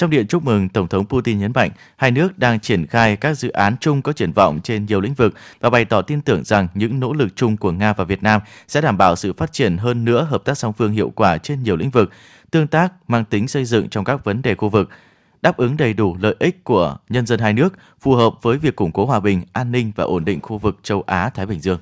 Trong 0.00 0.10
điện 0.10 0.26
chúc 0.26 0.44
mừng, 0.44 0.68
Tổng 0.68 0.88
thống 0.88 1.06
Putin 1.06 1.38
nhấn 1.38 1.52
mạnh 1.54 1.70
hai 1.96 2.10
nước 2.10 2.38
đang 2.38 2.60
triển 2.60 2.86
khai 2.86 3.16
các 3.16 3.34
dự 3.34 3.48
án 3.48 3.76
chung 3.80 4.02
có 4.02 4.12
triển 4.12 4.32
vọng 4.32 4.60
trên 4.64 4.86
nhiều 4.86 5.00
lĩnh 5.00 5.14
vực 5.14 5.34
và 5.60 5.70
bày 5.70 5.84
tỏ 5.84 6.02
tin 6.02 6.20
tưởng 6.20 6.44
rằng 6.44 6.68
những 6.74 7.00
nỗ 7.00 7.12
lực 7.12 7.28
chung 7.36 7.56
của 7.56 7.72
Nga 7.72 7.92
và 7.92 8.04
Việt 8.04 8.22
Nam 8.22 8.40
sẽ 8.68 8.80
đảm 8.80 8.98
bảo 8.98 9.16
sự 9.16 9.32
phát 9.32 9.52
triển 9.52 9.76
hơn 9.76 10.04
nữa 10.04 10.26
hợp 10.30 10.44
tác 10.44 10.58
song 10.58 10.72
phương 10.72 10.92
hiệu 10.92 11.12
quả 11.16 11.38
trên 11.38 11.62
nhiều 11.62 11.76
lĩnh 11.76 11.90
vực, 11.90 12.10
tương 12.50 12.66
tác 12.66 12.92
mang 13.08 13.24
tính 13.24 13.48
xây 13.48 13.64
dựng 13.64 13.88
trong 13.88 14.04
các 14.04 14.24
vấn 14.24 14.42
đề 14.42 14.54
khu 14.54 14.68
vực, 14.68 14.88
đáp 15.42 15.56
ứng 15.56 15.76
đầy 15.76 15.92
đủ 15.92 16.16
lợi 16.20 16.36
ích 16.38 16.64
của 16.64 16.96
nhân 17.08 17.26
dân 17.26 17.40
hai 17.40 17.52
nước, 17.52 17.74
phù 18.00 18.14
hợp 18.14 18.32
với 18.42 18.58
việc 18.58 18.76
củng 18.76 18.92
cố 18.92 19.06
hòa 19.06 19.20
bình, 19.20 19.42
an 19.52 19.72
ninh 19.72 19.92
và 19.96 20.04
ổn 20.04 20.24
định 20.24 20.40
khu 20.40 20.58
vực 20.58 20.78
châu 20.82 21.02
Á-Thái 21.06 21.46
Bình 21.46 21.60
Dương. 21.60 21.78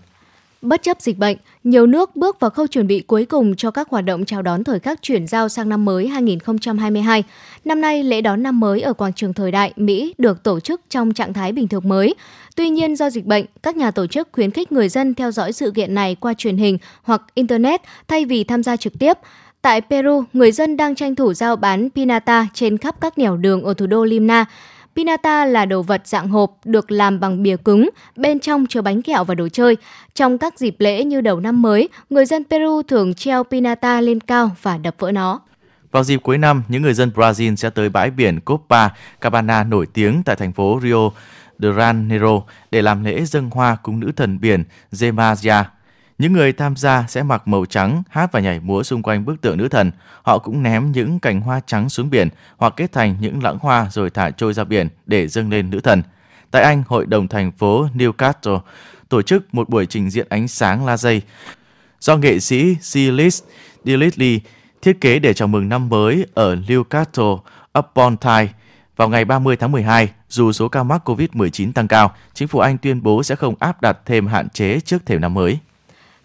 Bất 0.62 0.82
chấp 0.82 1.00
dịch 1.00 1.18
bệnh, 1.18 1.36
nhiều 1.64 1.86
nước 1.86 2.16
bước 2.16 2.40
vào 2.40 2.50
khâu 2.50 2.66
chuẩn 2.66 2.86
bị 2.86 3.00
cuối 3.00 3.24
cùng 3.24 3.56
cho 3.56 3.70
các 3.70 3.88
hoạt 3.90 4.04
động 4.04 4.24
chào 4.24 4.42
đón 4.42 4.64
thời 4.64 4.80
khắc 4.80 5.02
chuyển 5.02 5.26
giao 5.26 5.48
sang 5.48 5.68
năm 5.68 5.84
mới 5.84 6.08
2022. 6.08 7.24
Năm 7.64 7.80
nay, 7.80 8.04
lễ 8.04 8.20
đón 8.20 8.42
năm 8.42 8.60
mới 8.60 8.80
ở 8.80 8.92
quảng 8.92 9.12
trường 9.12 9.32
thời 9.32 9.50
đại 9.50 9.72
Mỹ 9.76 10.14
được 10.18 10.42
tổ 10.42 10.60
chức 10.60 10.80
trong 10.90 11.14
trạng 11.14 11.32
thái 11.32 11.52
bình 11.52 11.68
thường 11.68 11.88
mới. 11.88 12.14
Tuy 12.56 12.68
nhiên, 12.68 12.96
do 12.96 13.10
dịch 13.10 13.24
bệnh, 13.24 13.44
các 13.62 13.76
nhà 13.76 13.90
tổ 13.90 14.06
chức 14.06 14.28
khuyến 14.32 14.50
khích 14.50 14.72
người 14.72 14.88
dân 14.88 15.14
theo 15.14 15.30
dõi 15.30 15.52
sự 15.52 15.70
kiện 15.70 15.94
này 15.94 16.14
qua 16.14 16.34
truyền 16.34 16.56
hình 16.56 16.78
hoặc 17.02 17.22
Internet 17.34 17.80
thay 18.08 18.24
vì 18.24 18.44
tham 18.44 18.62
gia 18.62 18.76
trực 18.76 18.98
tiếp. 18.98 19.18
Tại 19.62 19.80
Peru, 19.80 20.24
người 20.32 20.52
dân 20.52 20.76
đang 20.76 20.94
tranh 20.94 21.14
thủ 21.14 21.34
giao 21.34 21.56
bán 21.56 21.88
pinata 21.94 22.46
trên 22.54 22.78
khắp 22.78 23.00
các 23.00 23.18
nẻo 23.18 23.36
đường 23.36 23.62
ở 23.62 23.74
thủ 23.74 23.86
đô 23.86 24.04
Lima. 24.04 24.44
Pinata 24.98 25.44
là 25.44 25.64
đồ 25.64 25.82
vật 25.82 26.06
dạng 26.06 26.28
hộp 26.28 26.56
được 26.64 26.90
làm 26.90 27.20
bằng 27.20 27.42
bìa 27.42 27.56
cứng, 27.56 27.88
bên 28.16 28.40
trong 28.40 28.66
chứa 28.66 28.82
bánh 28.82 29.02
kẹo 29.02 29.24
và 29.24 29.34
đồ 29.34 29.48
chơi. 29.48 29.76
Trong 30.14 30.38
các 30.38 30.58
dịp 30.58 30.76
lễ 30.78 31.04
như 31.04 31.20
đầu 31.20 31.40
năm 31.40 31.62
mới, 31.62 31.88
người 32.10 32.26
dân 32.26 32.44
Peru 32.50 32.82
thường 32.82 33.14
treo 33.14 33.44
pinata 33.44 34.00
lên 34.00 34.20
cao 34.20 34.50
và 34.62 34.78
đập 34.78 34.94
vỡ 34.98 35.12
nó. 35.12 35.40
Vào 35.90 36.04
dịp 36.04 36.16
cuối 36.22 36.38
năm, 36.38 36.62
những 36.68 36.82
người 36.82 36.94
dân 36.94 37.10
Brazil 37.14 37.56
sẽ 37.56 37.70
tới 37.70 37.88
bãi 37.88 38.10
biển 38.10 38.40
Copa 38.40 38.88
Cabana 39.20 39.64
nổi 39.64 39.86
tiếng 39.86 40.22
tại 40.24 40.36
thành 40.36 40.52
phố 40.52 40.80
Rio 40.82 41.10
de 41.58 41.68
Janeiro 41.68 42.42
để 42.70 42.82
làm 42.82 43.04
lễ 43.04 43.24
dâng 43.24 43.50
hoa 43.50 43.76
cúng 43.82 44.00
nữ 44.00 44.12
thần 44.16 44.40
biển 44.40 44.64
Gemayia 45.00 45.64
những 46.18 46.32
người 46.32 46.52
tham 46.52 46.76
gia 46.76 47.04
sẽ 47.08 47.22
mặc 47.22 47.48
màu 47.48 47.66
trắng, 47.66 48.02
hát 48.10 48.32
và 48.32 48.40
nhảy 48.40 48.60
múa 48.60 48.82
xung 48.82 49.02
quanh 49.02 49.24
bức 49.24 49.40
tượng 49.40 49.56
nữ 49.56 49.68
thần. 49.68 49.90
Họ 50.22 50.38
cũng 50.38 50.62
ném 50.62 50.92
những 50.92 51.18
cành 51.18 51.40
hoa 51.40 51.60
trắng 51.66 51.88
xuống 51.88 52.10
biển 52.10 52.28
hoặc 52.56 52.72
kết 52.76 52.92
thành 52.92 53.16
những 53.20 53.42
lãng 53.42 53.58
hoa 53.58 53.86
rồi 53.90 54.10
thả 54.10 54.30
trôi 54.30 54.52
ra 54.52 54.64
biển 54.64 54.88
để 55.06 55.28
dâng 55.28 55.50
lên 55.50 55.70
nữ 55.70 55.80
thần. 55.80 56.02
Tại 56.50 56.62
Anh, 56.62 56.82
Hội 56.88 57.06
đồng 57.06 57.28
thành 57.28 57.52
phố 57.52 57.86
Newcastle 57.94 58.60
tổ 59.08 59.22
chức 59.22 59.54
một 59.54 59.68
buổi 59.68 59.86
trình 59.86 60.10
diễn 60.10 60.26
ánh 60.28 60.48
sáng 60.48 60.86
laser 60.86 61.22
do 62.00 62.16
nghệ 62.16 62.40
sĩ 62.40 62.76
Silas 62.80 63.42
Dillitley 63.84 64.40
thiết 64.82 65.00
kế 65.00 65.18
để 65.18 65.34
chào 65.34 65.48
mừng 65.48 65.68
năm 65.68 65.88
mới 65.88 66.26
ở 66.34 66.54
Newcastle 66.54 67.38
upon 67.78 68.16
Tyne. 68.16 68.48
Vào 68.96 69.08
ngày 69.08 69.24
30 69.24 69.56
tháng 69.56 69.72
12, 69.72 70.08
dù 70.28 70.52
số 70.52 70.68
ca 70.68 70.82
mắc 70.82 71.08
COVID-19 71.08 71.72
tăng 71.72 71.88
cao, 71.88 72.14
chính 72.34 72.48
phủ 72.48 72.58
Anh 72.58 72.78
tuyên 72.78 73.02
bố 73.02 73.22
sẽ 73.22 73.34
không 73.34 73.54
áp 73.58 73.82
đặt 73.82 73.98
thêm 74.06 74.26
hạn 74.26 74.48
chế 74.48 74.80
trước 74.80 75.06
thềm 75.06 75.20
năm 75.20 75.34
mới. 75.34 75.58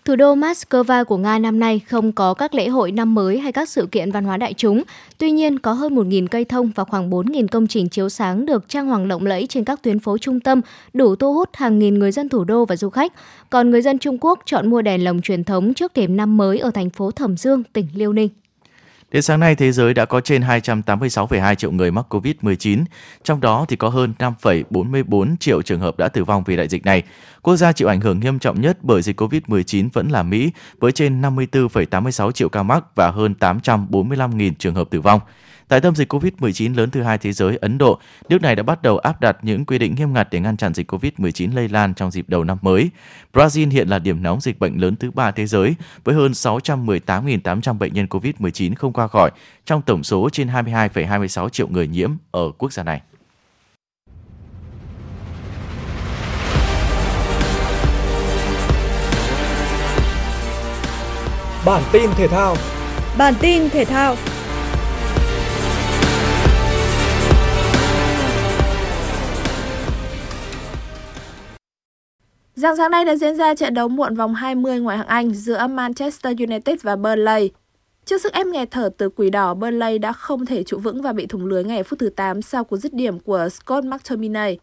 Thủ 0.05 0.15
đô 0.15 0.35
Moscow 0.35 1.05
của 1.05 1.17
Nga 1.17 1.39
năm 1.39 1.59
nay 1.59 1.79
không 1.79 2.11
có 2.11 2.33
các 2.33 2.55
lễ 2.55 2.67
hội 2.67 2.91
năm 2.91 3.15
mới 3.15 3.39
hay 3.39 3.51
các 3.51 3.69
sự 3.69 3.87
kiện 3.91 4.11
văn 4.11 4.23
hóa 4.23 4.37
đại 4.37 4.53
chúng. 4.53 4.83
Tuy 5.17 5.31
nhiên, 5.31 5.59
có 5.59 5.73
hơn 5.73 5.95
1.000 5.95 6.27
cây 6.27 6.45
thông 6.45 6.71
và 6.75 6.83
khoảng 6.83 7.09
4.000 7.09 7.47
công 7.47 7.67
trình 7.67 7.89
chiếu 7.89 8.09
sáng 8.09 8.45
được 8.45 8.69
trang 8.69 8.87
hoàng 8.87 9.07
lộng 9.07 9.25
lẫy 9.25 9.47
trên 9.47 9.63
các 9.63 9.83
tuyến 9.83 9.99
phố 9.99 10.17
trung 10.17 10.39
tâm, 10.39 10.61
đủ 10.93 11.15
thu 11.15 11.33
hút 11.33 11.49
hàng 11.53 11.79
nghìn 11.79 11.99
người 11.99 12.11
dân 12.11 12.29
thủ 12.29 12.43
đô 12.43 12.65
và 12.65 12.75
du 12.75 12.89
khách. 12.89 13.13
Còn 13.49 13.69
người 13.69 13.81
dân 13.81 13.99
Trung 13.99 14.17
Quốc 14.21 14.39
chọn 14.45 14.69
mua 14.69 14.81
đèn 14.81 15.03
lồng 15.03 15.21
truyền 15.21 15.43
thống 15.43 15.73
trước 15.73 15.93
thềm 15.93 16.17
năm 16.17 16.37
mới 16.37 16.59
ở 16.59 16.71
thành 16.71 16.89
phố 16.89 17.11
Thẩm 17.11 17.37
Dương, 17.37 17.63
tỉnh 17.73 17.87
Liêu 17.93 18.13
Ninh. 18.13 18.29
Đến 19.13 19.21
sáng 19.21 19.39
nay, 19.39 19.55
thế 19.55 19.71
giới 19.71 19.93
đã 19.93 20.05
có 20.05 20.21
trên 20.21 20.41
286,2 20.41 21.55
triệu 21.55 21.71
người 21.71 21.91
mắc 21.91 22.05
COVID-19, 22.09 22.83
trong 23.23 23.41
đó 23.41 23.65
thì 23.67 23.75
có 23.75 23.89
hơn 23.89 24.13
5,44 24.19 25.35
triệu 25.39 25.61
trường 25.61 25.79
hợp 25.79 25.97
đã 25.97 26.07
tử 26.07 26.23
vong 26.23 26.43
vì 26.45 26.55
đại 26.55 26.67
dịch 26.67 26.85
này. 26.85 27.03
Quốc 27.43 27.55
gia 27.55 27.71
chịu 27.71 27.87
ảnh 27.87 28.01
hưởng 28.01 28.19
nghiêm 28.19 28.39
trọng 28.39 28.61
nhất 28.61 28.77
bởi 28.81 29.01
dịch 29.01 29.21
COVID-19 29.21 29.89
vẫn 29.93 30.07
là 30.07 30.23
Mỹ 30.23 30.51
với 30.79 30.91
trên 30.91 31.21
54,86 31.21 32.31
triệu 32.31 32.49
ca 32.49 32.63
mắc 32.63 32.83
và 32.95 33.11
hơn 33.11 33.33
845.000 33.39 34.51
trường 34.59 34.75
hợp 34.75 34.89
tử 34.89 35.01
vong. 35.01 35.19
Tại 35.67 35.81
tâm 35.81 35.95
dịch 35.95 36.13
COVID-19 36.13 36.75
lớn 36.75 36.89
thứ 36.89 37.01
hai 37.01 37.17
thế 37.17 37.31
giới, 37.31 37.57
Ấn 37.57 37.77
Độ, 37.77 37.99
nước 38.29 38.41
này 38.41 38.55
đã 38.55 38.63
bắt 38.63 38.81
đầu 38.81 38.97
áp 38.97 39.21
đặt 39.21 39.37
những 39.41 39.65
quy 39.65 39.77
định 39.77 39.95
nghiêm 39.95 40.13
ngặt 40.13 40.27
để 40.31 40.39
ngăn 40.39 40.57
chặn 40.57 40.73
dịch 40.73 40.91
COVID-19 40.91 41.55
lây 41.55 41.69
lan 41.69 41.93
trong 41.93 42.11
dịp 42.11 42.29
đầu 42.29 42.43
năm 42.43 42.57
mới. 42.61 42.89
Brazil 43.33 43.69
hiện 43.69 43.87
là 43.87 43.99
điểm 43.99 44.23
nóng 44.23 44.41
dịch 44.41 44.59
bệnh 44.59 44.81
lớn 44.81 44.95
thứ 44.95 45.11
ba 45.11 45.31
thế 45.31 45.45
giới 45.45 45.75
với 46.03 46.15
hơn 46.15 46.31
618.800 46.31 47.77
bệnh 47.77 47.93
nhân 47.93 48.05
COVID-19 48.09 48.75
không 48.75 48.93
qua 48.93 49.07
khỏi 49.07 49.31
trong 49.65 49.81
tổng 49.81 50.03
số 50.03 50.29
trên 50.29 50.47
22,26 50.47 51.49
triệu 51.49 51.67
người 51.67 51.87
nhiễm 51.87 52.11
ở 52.31 52.51
quốc 52.57 52.73
gia 52.73 52.83
này. 52.83 53.01
Bản 61.65 61.83
tin 61.91 62.09
thể 62.17 62.27
thao 62.27 62.55
Bản 63.17 63.33
tin 63.41 63.69
thể 63.69 63.85
thao 63.85 64.15
Dạng 72.55 72.77
sáng 72.77 72.91
nay 72.91 73.05
đã 73.05 73.15
diễn 73.15 73.35
ra 73.35 73.55
trận 73.55 73.73
đấu 73.73 73.87
muộn 73.87 74.15
vòng 74.15 74.33
20 74.33 74.79
ngoại 74.79 74.97
hạng 74.97 75.07
Anh 75.07 75.33
giữa 75.33 75.67
Manchester 75.67 76.39
United 76.39 76.81
và 76.81 76.95
Burnley. 76.95 77.51
Trước 78.05 78.21
sức 78.21 78.33
ép 78.33 78.47
nghẹt 78.47 78.71
thở 78.71 78.89
từ 78.97 79.09
quỷ 79.09 79.29
đỏ, 79.29 79.53
Burnley 79.53 79.97
đã 79.97 80.13
không 80.13 80.45
thể 80.45 80.63
trụ 80.63 80.77
vững 80.77 81.01
và 81.01 81.13
bị 81.13 81.25
thủng 81.25 81.45
lưới 81.45 81.63
ngay 81.63 81.83
phút 81.83 81.99
thứ 81.99 82.09
8 82.09 82.41
sau 82.41 82.63
cú 82.63 82.77
dứt 82.77 82.93
điểm 82.93 83.19
của 83.19 83.49
Scott 83.49 83.85
McTominay. 83.85 84.59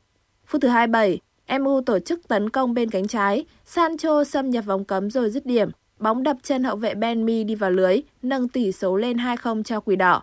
Phút 0.46 0.62
thứ 0.62 0.68
27, 0.68 1.20
MU 1.60 1.80
tổ 1.80 1.98
chức 1.98 2.28
tấn 2.28 2.50
công 2.50 2.74
bên 2.74 2.90
cánh 2.90 3.06
trái, 3.06 3.44
Sancho 3.64 4.24
xâm 4.24 4.50
nhập 4.50 4.64
vòng 4.64 4.84
cấm 4.84 5.10
rồi 5.10 5.30
dứt 5.30 5.46
điểm. 5.46 5.70
Bóng 6.00 6.22
đập 6.22 6.36
chân 6.42 6.64
hậu 6.64 6.76
vệ 6.76 6.94
Benmi 6.94 7.44
đi 7.44 7.54
vào 7.54 7.70
lưới, 7.70 8.00
nâng 8.22 8.48
tỷ 8.48 8.72
số 8.72 8.96
lên 8.96 9.16
2-0 9.16 9.62
cho 9.62 9.80
quỷ 9.80 9.96
đỏ. 9.96 10.22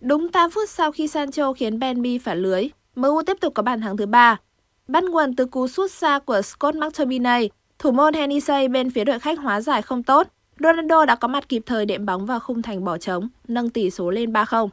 Đúng 0.00 0.28
8 0.28 0.50
phút 0.50 0.68
sau 0.68 0.92
khi 0.92 1.08
Sancho 1.08 1.52
khiến 1.52 1.78
Benmi 1.78 2.18
phản 2.18 2.38
lưới, 2.38 2.68
MU 2.96 3.22
tiếp 3.26 3.36
tục 3.40 3.54
có 3.54 3.62
bàn 3.62 3.80
thắng 3.80 3.96
thứ 3.96 4.06
ba. 4.06 4.40
Bắt 4.88 5.04
nguồn 5.04 5.36
từ 5.36 5.46
cú 5.46 5.68
sút 5.68 5.90
xa 5.90 6.18
của 6.18 6.42
Scott 6.42 6.76
McTominay, 6.76 7.50
thủ 7.78 7.90
môn 7.90 8.14
Hennessy 8.14 8.68
bên 8.68 8.90
phía 8.90 9.04
đội 9.04 9.18
khách 9.18 9.38
hóa 9.38 9.60
giải 9.60 9.82
không 9.82 10.02
tốt. 10.02 10.28
Ronaldo 10.60 11.04
đã 11.04 11.14
có 11.14 11.28
mặt 11.28 11.48
kịp 11.48 11.62
thời 11.66 11.86
đệm 11.86 12.06
bóng 12.06 12.26
vào 12.26 12.40
khung 12.40 12.62
thành 12.62 12.84
bỏ 12.84 12.98
trống, 12.98 13.28
nâng 13.48 13.70
tỷ 13.70 13.90
số 13.90 14.10
lên 14.10 14.32
3-0. 14.32 14.68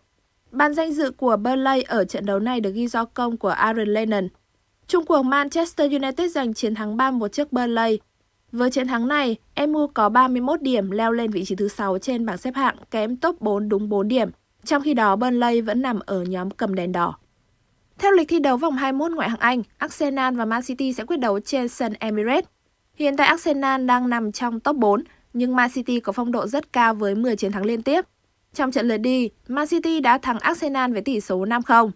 Bàn 0.52 0.74
danh 0.74 0.94
dự 0.94 1.12
của 1.12 1.38
Burnley 1.38 1.82
ở 1.82 2.06
trận 2.06 2.26
đấu 2.26 2.40
này 2.40 2.60
được 2.60 2.72
ghi 2.74 2.88
do 2.88 3.06
công 3.06 3.38
của 3.38 3.50
Aaron 3.50 3.88
Lennon. 3.88 4.28
Trung 4.88 5.06
cuộc 5.06 5.24
Manchester 5.24 5.92
United 5.92 6.32
giành 6.32 6.54
chiến 6.54 6.76
thắng 6.76 6.98
3-1 6.98 7.28
trước 7.28 7.52
Burnley. 7.54 8.00
Với 8.54 8.70
chiến 8.70 8.88
thắng 8.88 9.08
này, 9.08 9.36
MU 9.68 9.88
có 9.88 10.10
31 10.10 10.62
điểm 10.62 10.92
leo 10.92 11.12
lên 11.12 11.32
vị 11.32 11.46
trí 11.46 11.56
thứ 11.56 11.68
6 11.68 11.98
trên 11.98 12.26
bảng 12.26 12.38
xếp 12.38 12.56
hạng, 12.56 12.76
kém 12.92 13.16
top 13.16 13.42
4 13.42 13.70
đúng 13.70 13.90
4 13.90 14.08
điểm. 14.08 14.30
Trong 14.64 14.82
khi 14.82 14.94
đó, 14.94 15.16
Burnley 15.16 15.62
vẫn 15.62 15.82
nằm 15.82 16.00
ở 16.06 16.24
nhóm 16.24 16.52
cầm 16.52 16.76
đèn 16.76 16.92
đỏ. 16.92 17.18
Theo 17.98 18.12
lịch 18.12 18.28
thi 18.28 18.40
đấu 18.40 18.58
vòng 18.58 18.76
21 18.76 19.12
ngoại 19.12 19.30
hạng 19.30 19.40
Anh, 19.40 19.64
Arsenal 19.78 20.36
và 20.36 20.46
Man 20.46 20.62
City 20.64 20.94
sẽ 20.94 21.06
quyết 21.06 21.18
đấu 21.18 21.40
trên 21.40 21.68
sân 21.68 21.94
Emirates. 22.00 22.46
Hiện 22.96 23.18
tại 23.18 23.28
Arsenal 23.28 23.86
đang 23.86 24.10
nằm 24.10 24.32
trong 24.32 24.60
top 24.60 24.76
4, 24.76 25.04
nhưng 25.34 25.56
Man 25.56 25.72
City 25.72 26.00
có 26.00 26.12
phong 26.12 26.32
độ 26.32 26.48
rất 26.48 26.74
cao 26.74 26.94
với 26.94 27.16
10 27.16 27.36
chiến 27.36 27.52
thắng 27.52 27.66
liên 27.66 27.82
tiếp. 27.82 28.06
Trong 28.54 28.72
trận 28.72 28.88
lượt 28.88 28.98
đi, 28.98 29.30
Man 29.48 29.68
City 29.68 30.00
đã 30.00 30.18
thắng 30.18 30.40
Arsenal 30.40 30.94
với 30.94 31.02
tỷ 31.02 31.22
số 31.22 31.46
5-0. 31.46 31.92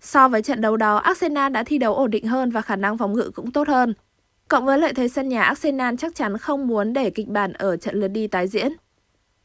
So 0.00 0.28
với 0.28 0.42
trận 0.42 0.60
đấu 0.60 0.76
đó, 0.76 0.96
Arsenal 0.96 1.52
đã 1.52 1.62
thi 1.62 1.78
đấu 1.78 1.94
ổn 1.94 2.10
định 2.10 2.26
hơn 2.26 2.50
và 2.50 2.60
khả 2.60 2.76
năng 2.76 2.98
phòng 2.98 3.12
ngự 3.12 3.30
cũng 3.34 3.52
tốt 3.52 3.68
hơn. 3.68 3.94
Cộng 4.48 4.66
với 4.66 4.78
lợi 4.78 4.92
thế 4.92 5.08
sân 5.08 5.28
nhà, 5.28 5.42
Arsenal 5.42 5.94
chắc 5.98 6.14
chắn 6.14 6.38
không 6.38 6.66
muốn 6.66 6.92
để 6.92 7.10
kịch 7.10 7.28
bản 7.28 7.52
ở 7.52 7.76
trận 7.76 8.00
lượt 8.00 8.08
đi 8.08 8.26
tái 8.26 8.48
diễn. 8.48 8.72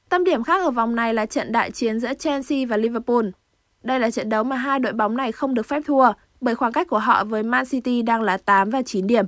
Tâm 0.09 0.23
điểm 0.23 0.43
khác 0.43 0.61
ở 0.61 0.71
vòng 0.71 0.95
này 0.95 1.13
là 1.13 1.25
trận 1.25 1.51
đại 1.51 1.71
chiến 1.71 1.99
giữa 1.99 2.13
Chelsea 2.13 2.59
và 2.69 2.77
Liverpool. 2.77 3.25
Đây 3.83 3.99
là 3.99 4.11
trận 4.11 4.29
đấu 4.29 4.43
mà 4.43 4.55
hai 4.55 4.79
đội 4.79 4.93
bóng 4.93 5.17
này 5.17 5.31
không 5.31 5.53
được 5.53 5.65
phép 5.65 5.81
thua, 5.85 6.11
bởi 6.41 6.55
khoảng 6.55 6.71
cách 6.71 6.87
của 6.87 6.99
họ 6.99 7.23
với 7.23 7.43
Man 7.43 7.65
City 7.65 8.01
đang 8.01 8.21
là 8.21 8.37
8 8.37 8.69
và 8.69 8.81
9 8.81 9.07
điểm. 9.07 9.25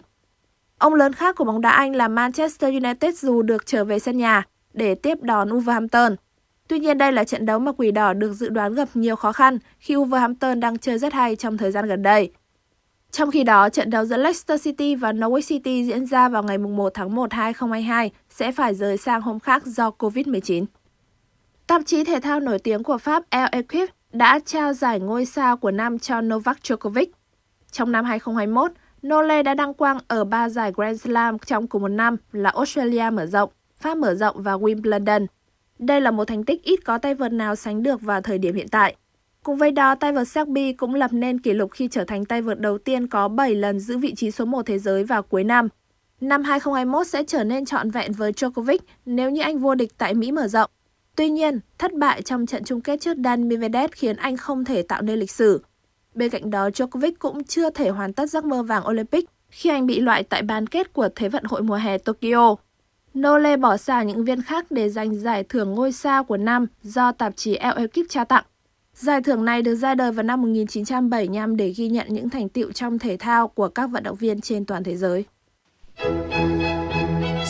Ông 0.77 0.93
lớn 0.93 1.13
khác 1.13 1.35
của 1.35 1.43
bóng 1.43 1.61
đá 1.61 1.69
Anh 1.69 1.95
là 1.95 2.07
Manchester 2.07 2.73
United 2.73 3.19
dù 3.19 3.41
được 3.41 3.65
trở 3.65 3.85
về 3.85 3.99
sân 3.99 4.17
nhà 4.17 4.43
để 4.73 4.95
tiếp 4.95 5.17
đón 5.21 5.49
Wolverhampton. 5.49 6.15
Tuy 6.67 6.79
nhiên 6.79 6.97
đây 6.97 7.11
là 7.11 7.23
trận 7.23 7.45
đấu 7.45 7.59
mà 7.59 7.71
Quỷ 7.71 7.91
Đỏ 7.91 8.13
được 8.13 8.33
dự 8.33 8.49
đoán 8.49 8.73
gặp 8.73 8.89
nhiều 8.93 9.15
khó 9.15 9.31
khăn 9.31 9.57
khi 9.79 9.95
Wolverhampton 9.95 10.59
đang 10.59 10.77
chơi 10.77 10.97
rất 10.97 11.13
hay 11.13 11.35
trong 11.35 11.57
thời 11.57 11.71
gian 11.71 11.87
gần 11.87 12.03
đây. 12.03 12.31
Trong 13.13 13.31
khi 13.31 13.43
đó, 13.43 13.69
trận 13.69 13.89
đấu 13.89 14.05
giữa 14.05 14.17
Leicester 14.17 14.63
City 14.63 14.95
và 14.95 15.11
Norwich 15.11 15.47
City 15.47 15.83
diễn 15.83 16.05
ra 16.05 16.29
vào 16.29 16.43
ngày 16.43 16.57
1 16.57 16.93
tháng 16.93 17.15
1 17.15 17.33
2022 17.33 18.11
sẽ 18.29 18.51
phải 18.51 18.75
rời 18.75 18.97
sang 18.97 19.21
hôm 19.21 19.39
khác 19.39 19.65
do 19.65 19.91
Covid-19. 19.99 20.65
Tạp 21.67 21.81
chí 21.85 22.03
thể 22.03 22.19
thao 22.19 22.39
nổi 22.39 22.59
tiếng 22.59 22.83
của 22.83 22.97
Pháp 22.97 23.23
El 23.29 23.47
Equipe 23.51 23.93
đã 24.11 24.39
trao 24.45 24.73
giải 24.73 24.99
ngôi 24.99 25.25
sao 25.25 25.57
của 25.57 25.71
năm 25.71 25.99
cho 25.99 26.21
Novak 26.21 26.57
Djokovic. 26.63 27.05
Trong 27.71 27.91
năm 27.91 28.05
2021, 28.05 28.71
Nole 29.07 29.43
đã 29.43 29.53
đăng 29.53 29.73
quang 29.73 29.97
ở 30.07 30.23
ba 30.23 30.49
giải 30.49 30.71
Grand 30.75 31.01
Slam 31.01 31.39
trong 31.39 31.67
cùng 31.67 31.81
một 31.81 31.87
năm 31.87 32.17
là 32.31 32.49
Australia 32.49 33.09
mở 33.13 33.25
rộng, 33.25 33.49
Pháp 33.77 33.97
mở 33.97 34.15
rộng 34.15 34.43
và 34.43 34.53
Wimbledon. 34.53 35.25
Đây 35.79 36.01
là 36.01 36.11
một 36.11 36.25
thành 36.25 36.43
tích 36.43 36.63
ít 36.63 36.79
có 36.85 36.97
tay 36.97 37.15
vợt 37.15 37.31
nào 37.31 37.55
sánh 37.55 37.83
được 37.83 38.01
vào 38.01 38.21
thời 38.21 38.37
điểm 38.37 38.55
hiện 38.55 38.67
tại. 38.67 38.95
Cùng 39.43 39.57
với 39.57 39.71
đó, 39.71 39.95
tay 39.95 40.11
vợt 40.11 40.27
Serbia 40.27 40.73
cũng 40.73 40.95
lập 40.95 41.13
nên 41.13 41.39
kỷ 41.39 41.53
lục 41.53 41.71
khi 41.71 41.87
trở 41.91 42.03
thành 42.03 42.25
tay 42.25 42.41
vợt 42.41 42.59
đầu 42.59 42.77
tiên 42.77 43.07
có 43.07 43.27
7 43.27 43.55
lần 43.55 43.79
giữ 43.79 43.97
vị 43.97 44.13
trí 44.15 44.31
số 44.31 44.45
1 44.45 44.65
thế 44.65 44.79
giới 44.79 45.03
vào 45.03 45.23
cuối 45.23 45.43
năm. 45.43 45.67
Năm 46.21 46.43
2021 46.43 47.07
sẽ 47.07 47.23
trở 47.23 47.43
nên 47.43 47.65
trọn 47.65 47.91
vẹn 47.91 48.11
với 48.11 48.31
Djokovic 48.31 48.77
nếu 49.05 49.29
như 49.29 49.41
anh 49.41 49.57
vô 49.57 49.75
địch 49.75 49.91
tại 49.97 50.13
Mỹ 50.13 50.31
mở 50.31 50.47
rộng. 50.47 50.69
Tuy 51.15 51.29
nhiên, 51.29 51.59
thất 51.77 51.93
bại 51.93 52.21
trong 52.21 52.45
trận 52.45 52.63
chung 52.63 52.81
kết 52.81 53.01
trước 53.01 53.17
Dan 53.23 53.49
Medvedev 53.49 53.91
khiến 53.91 54.15
anh 54.15 54.37
không 54.37 54.65
thể 54.65 54.81
tạo 54.81 55.01
nên 55.01 55.19
lịch 55.19 55.31
sử. 55.31 55.61
Bên 56.15 56.29
cạnh 56.29 56.49
đó, 56.49 56.69
Djokovic 56.69 57.11
cũng 57.19 57.43
chưa 57.43 57.69
thể 57.69 57.89
hoàn 57.89 58.13
tất 58.13 58.29
giấc 58.29 58.45
mơ 58.45 58.63
vàng 58.63 58.87
Olympic 58.87 59.29
khi 59.49 59.69
anh 59.69 59.85
bị 59.85 59.99
loại 59.99 60.23
tại 60.23 60.41
bán 60.41 60.67
kết 60.67 60.93
của 60.93 61.09
Thế 61.15 61.29
vận 61.29 61.43
hội 61.43 61.61
mùa 61.61 61.75
hè 61.75 61.97
Tokyo. 61.97 62.55
Nole 63.17 63.57
bỏ 63.57 63.77
xa 63.77 64.03
những 64.03 64.25
viên 64.25 64.41
khác 64.41 64.65
để 64.69 64.89
giành 64.89 65.15
giải 65.15 65.43
thưởng 65.43 65.75
ngôi 65.75 65.91
sao 65.91 66.23
của 66.23 66.37
năm 66.37 66.67
do 66.83 67.11
tạp 67.11 67.35
chí 67.35 67.55
Elle 67.55 67.81
Equipe 67.81 68.07
trao 68.09 68.25
tặng. 68.25 68.43
Giải 69.03 69.21
thưởng 69.21 69.45
này 69.45 69.61
được 69.61 69.75
ra 69.75 69.95
đời 69.95 70.11
vào 70.11 70.23
năm 70.23 70.41
1975 70.41 71.57
để 71.57 71.73
ghi 71.77 71.89
nhận 71.89 72.07
những 72.09 72.29
thành 72.29 72.49
tựu 72.49 72.71
trong 72.71 72.99
thể 72.99 73.17
thao 73.17 73.47
của 73.47 73.67
các 73.67 73.87
vận 73.87 74.03
động 74.03 74.15
viên 74.15 74.41
trên 74.41 74.65
toàn 74.65 74.83
thế 74.83 74.95
giới. 74.95 75.25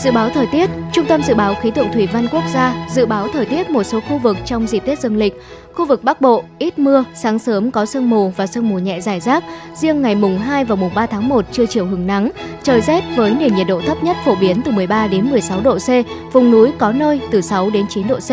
Dự 0.04 0.12
báo 0.12 0.30
thời 0.30 0.46
tiết, 0.46 0.70
Trung 0.92 1.06
tâm 1.08 1.22
Dự 1.22 1.34
báo 1.34 1.54
Khí 1.62 1.70
tượng 1.70 1.92
Thủy 1.92 2.08
văn 2.12 2.26
Quốc 2.32 2.42
gia 2.54 2.86
dự 2.90 3.06
báo 3.06 3.28
thời 3.32 3.46
tiết 3.46 3.70
một 3.70 3.82
số 3.82 4.00
khu 4.00 4.18
vực 4.18 4.36
trong 4.46 4.66
dịp 4.66 4.82
Tết 4.86 5.00
dương 5.00 5.16
lịch. 5.16 5.34
Khu 5.74 5.86
vực 5.86 6.04
Bắc 6.04 6.20
Bộ, 6.20 6.44
ít 6.58 6.78
mưa, 6.78 7.04
sáng 7.14 7.38
sớm 7.38 7.70
có 7.70 7.86
sương 7.86 8.10
mù 8.10 8.28
và 8.28 8.46
sương 8.46 8.68
mù 8.68 8.78
nhẹ 8.78 9.00
rải 9.00 9.20
rác. 9.20 9.44
Riêng 9.74 10.02
ngày 10.02 10.14
mùng 10.14 10.38
2 10.38 10.64
và 10.64 10.74
mùng 10.74 10.94
3 10.94 11.06
tháng 11.06 11.28
1 11.28 11.44
trưa 11.52 11.66
chiều 11.66 11.86
hứng 11.86 12.06
nắng. 12.06 12.30
Trời 12.62 12.80
rét 12.80 13.04
với 13.16 13.34
nền 13.34 13.54
nhiệt 13.54 13.66
độ 13.66 13.80
thấp 13.80 14.04
nhất 14.04 14.16
phổ 14.24 14.34
biến 14.34 14.62
từ 14.64 14.72
13 14.72 15.06
đến 15.06 15.30
16 15.30 15.60
độ 15.60 15.78
C, 15.78 15.88
vùng 16.32 16.50
núi 16.50 16.72
có 16.78 16.92
nơi 16.92 17.20
từ 17.30 17.40
6 17.40 17.70
đến 17.70 17.86
9 17.88 18.08
độ 18.08 18.16
C. 18.16 18.30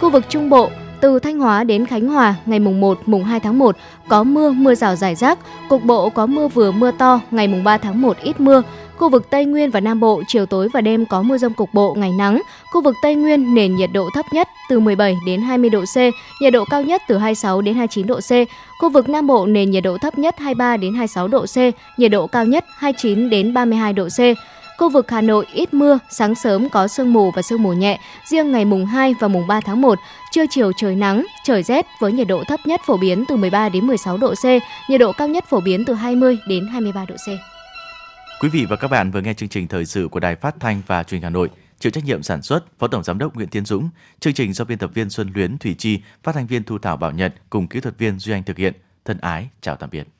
Khu 0.00 0.10
vực 0.10 0.24
Trung 0.28 0.50
Bộ, 0.50 0.70
từ 1.00 1.18
Thanh 1.18 1.38
Hóa 1.38 1.64
đến 1.64 1.86
Khánh 1.86 2.06
Hòa, 2.06 2.34
ngày 2.46 2.58
mùng 2.58 2.80
1, 2.80 2.98
mùng 3.06 3.24
2 3.24 3.40
tháng 3.40 3.58
1 3.58 3.76
có 4.08 4.24
mưa, 4.24 4.50
mưa 4.50 4.74
rào 4.74 4.96
rải 4.96 5.14
rác, 5.14 5.38
cục 5.68 5.84
bộ 5.84 6.10
có 6.10 6.26
mưa 6.26 6.48
vừa 6.48 6.70
mưa 6.70 6.90
to, 6.90 7.20
ngày 7.30 7.48
mùng 7.48 7.64
3 7.64 7.78
tháng 7.78 8.02
1 8.02 8.16
ít 8.22 8.40
mưa. 8.40 8.62
Khu 8.96 9.08
vực 9.08 9.30
Tây 9.30 9.44
Nguyên 9.44 9.70
và 9.70 9.80
Nam 9.80 10.00
Bộ 10.00 10.22
chiều 10.28 10.46
tối 10.46 10.68
và 10.72 10.80
đêm 10.80 11.06
có 11.06 11.22
mưa 11.22 11.38
rông 11.38 11.54
cục 11.54 11.74
bộ, 11.74 11.94
ngày 11.94 12.10
nắng. 12.18 12.42
Khu 12.72 12.82
vực 12.82 12.94
Tây 13.02 13.14
Nguyên 13.14 13.54
nền 13.54 13.76
nhiệt 13.76 13.90
độ 13.92 14.08
thấp 14.14 14.26
nhất 14.32 14.48
từ 14.68 14.80
17 14.80 15.16
đến 15.26 15.42
20 15.42 15.70
độ 15.70 15.84
C, 15.94 15.96
nhiệt 16.42 16.52
độ 16.52 16.64
cao 16.70 16.82
nhất 16.82 17.02
từ 17.08 17.18
26 17.18 17.60
đến 17.60 17.74
29 17.74 18.06
độ 18.06 18.20
C. 18.20 18.30
Khu 18.80 18.90
vực 18.90 19.08
Nam 19.08 19.26
Bộ 19.26 19.46
nền 19.46 19.70
nhiệt 19.70 19.84
độ 19.84 19.98
thấp 19.98 20.18
nhất 20.18 20.34
23 20.38 20.76
đến 20.76 20.94
26 20.94 21.28
độ 21.28 21.46
C, 21.46 21.56
nhiệt 21.98 22.10
độ 22.10 22.26
cao 22.26 22.44
nhất 22.44 22.64
29 22.76 23.30
đến 23.30 23.54
32 23.54 23.92
độ 23.92 24.08
C. 24.08 24.20
Khu 24.78 24.90
vực 24.90 25.10
Hà 25.10 25.20
Nội 25.20 25.46
ít 25.52 25.74
mưa, 25.74 25.98
sáng 26.10 26.34
sớm 26.34 26.68
có 26.68 26.88
sương 26.88 27.12
mù 27.12 27.30
và 27.30 27.42
sương 27.42 27.62
mù 27.62 27.72
nhẹ, 27.72 28.00
riêng 28.24 28.52
ngày 28.52 28.64
mùng 28.64 28.86
2 28.86 29.14
và 29.20 29.28
mùng 29.28 29.46
3 29.46 29.60
tháng 29.60 29.80
1, 29.80 29.98
trưa 30.32 30.44
chiều 30.50 30.72
trời 30.76 30.96
nắng, 30.96 31.26
trời 31.44 31.62
rét 31.62 31.86
với 32.00 32.12
nhiệt 32.12 32.28
độ 32.28 32.44
thấp 32.48 32.60
nhất 32.66 32.80
phổ 32.86 32.96
biến 32.96 33.24
từ 33.28 33.36
13 33.36 33.68
đến 33.68 33.86
16 33.86 34.16
độ 34.16 34.34
C, 34.34 34.44
nhiệt 34.90 35.00
độ 35.00 35.12
cao 35.12 35.28
nhất 35.28 35.44
phổ 35.48 35.60
biến 35.60 35.84
từ 35.84 35.94
20 35.94 36.38
đến 36.48 36.68
23 36.68 37.04
độ 37.04 37.14
C. 37.14 37.28
Quý 38.42 38.48
vị 38.48 38.66
và 38.70 38.76
các 38.76 38.88
bạn 38.88 39.10
vừa 39.10 39.20
nghe 39.20 39.34
chương 39.34 39.48
trình 39.48 39.68
thời 39.68 39.86
sự 39.86 40.08
của 40.08 40.20
Đài 40.20 40.36
Phát 40.36 40.54
thanh 40.60 40.82
và 40.86 41.02
Truyền 41.02 41.20
hình 41.20 41.24
Hà 41.24 41.30
Nội. 41.30 41.50
Chịu 41.78 41.92
trách 41.92 42.04
nhiệm 42.04 42.22
sản 42.22 42.42
xuất 42.42 42.78
Phó 42.78 42.86
Tổng 42.86 43.04
giám 43.04 43.18
đốc 43.18 43.34
Nguyễn 43.34 43.48
Tiến 43.48 43.64
Dũng, 43.64 43.88
chương 44.20 44.34
trình 44.34 44.52
do 44.52 44.64
biên 44.64 44.78
tập 44.78 44.90
viên 44.94 45.10
Xuân 45.10 45.30
Luyến, 45.34 45.58
Thủy 45.58 45.74
Chi, 45.78 46.00
phát 46.22 46.34
thanh 46.34 46.46
viên 46.46 46.64
Thu 46.64 46.78
Thảo 46.78 46.96
Bảo 46.96 47.10
Nhật 47.10 47.34
cùng 47.50 47.68
kỹ 47.68 47.80
thuật 47.80 47.98
viên 47.98 48.18
Duy 48.18 48.32
Anh 48.32 48.42
thực 48.42 48.56
hiện. 48.56 48.74
Thân 49.04 49.18
ái 49.18 49.48
chào 49.60 49.76
tạm 49.76 49.90
biệt. 49.90 50.17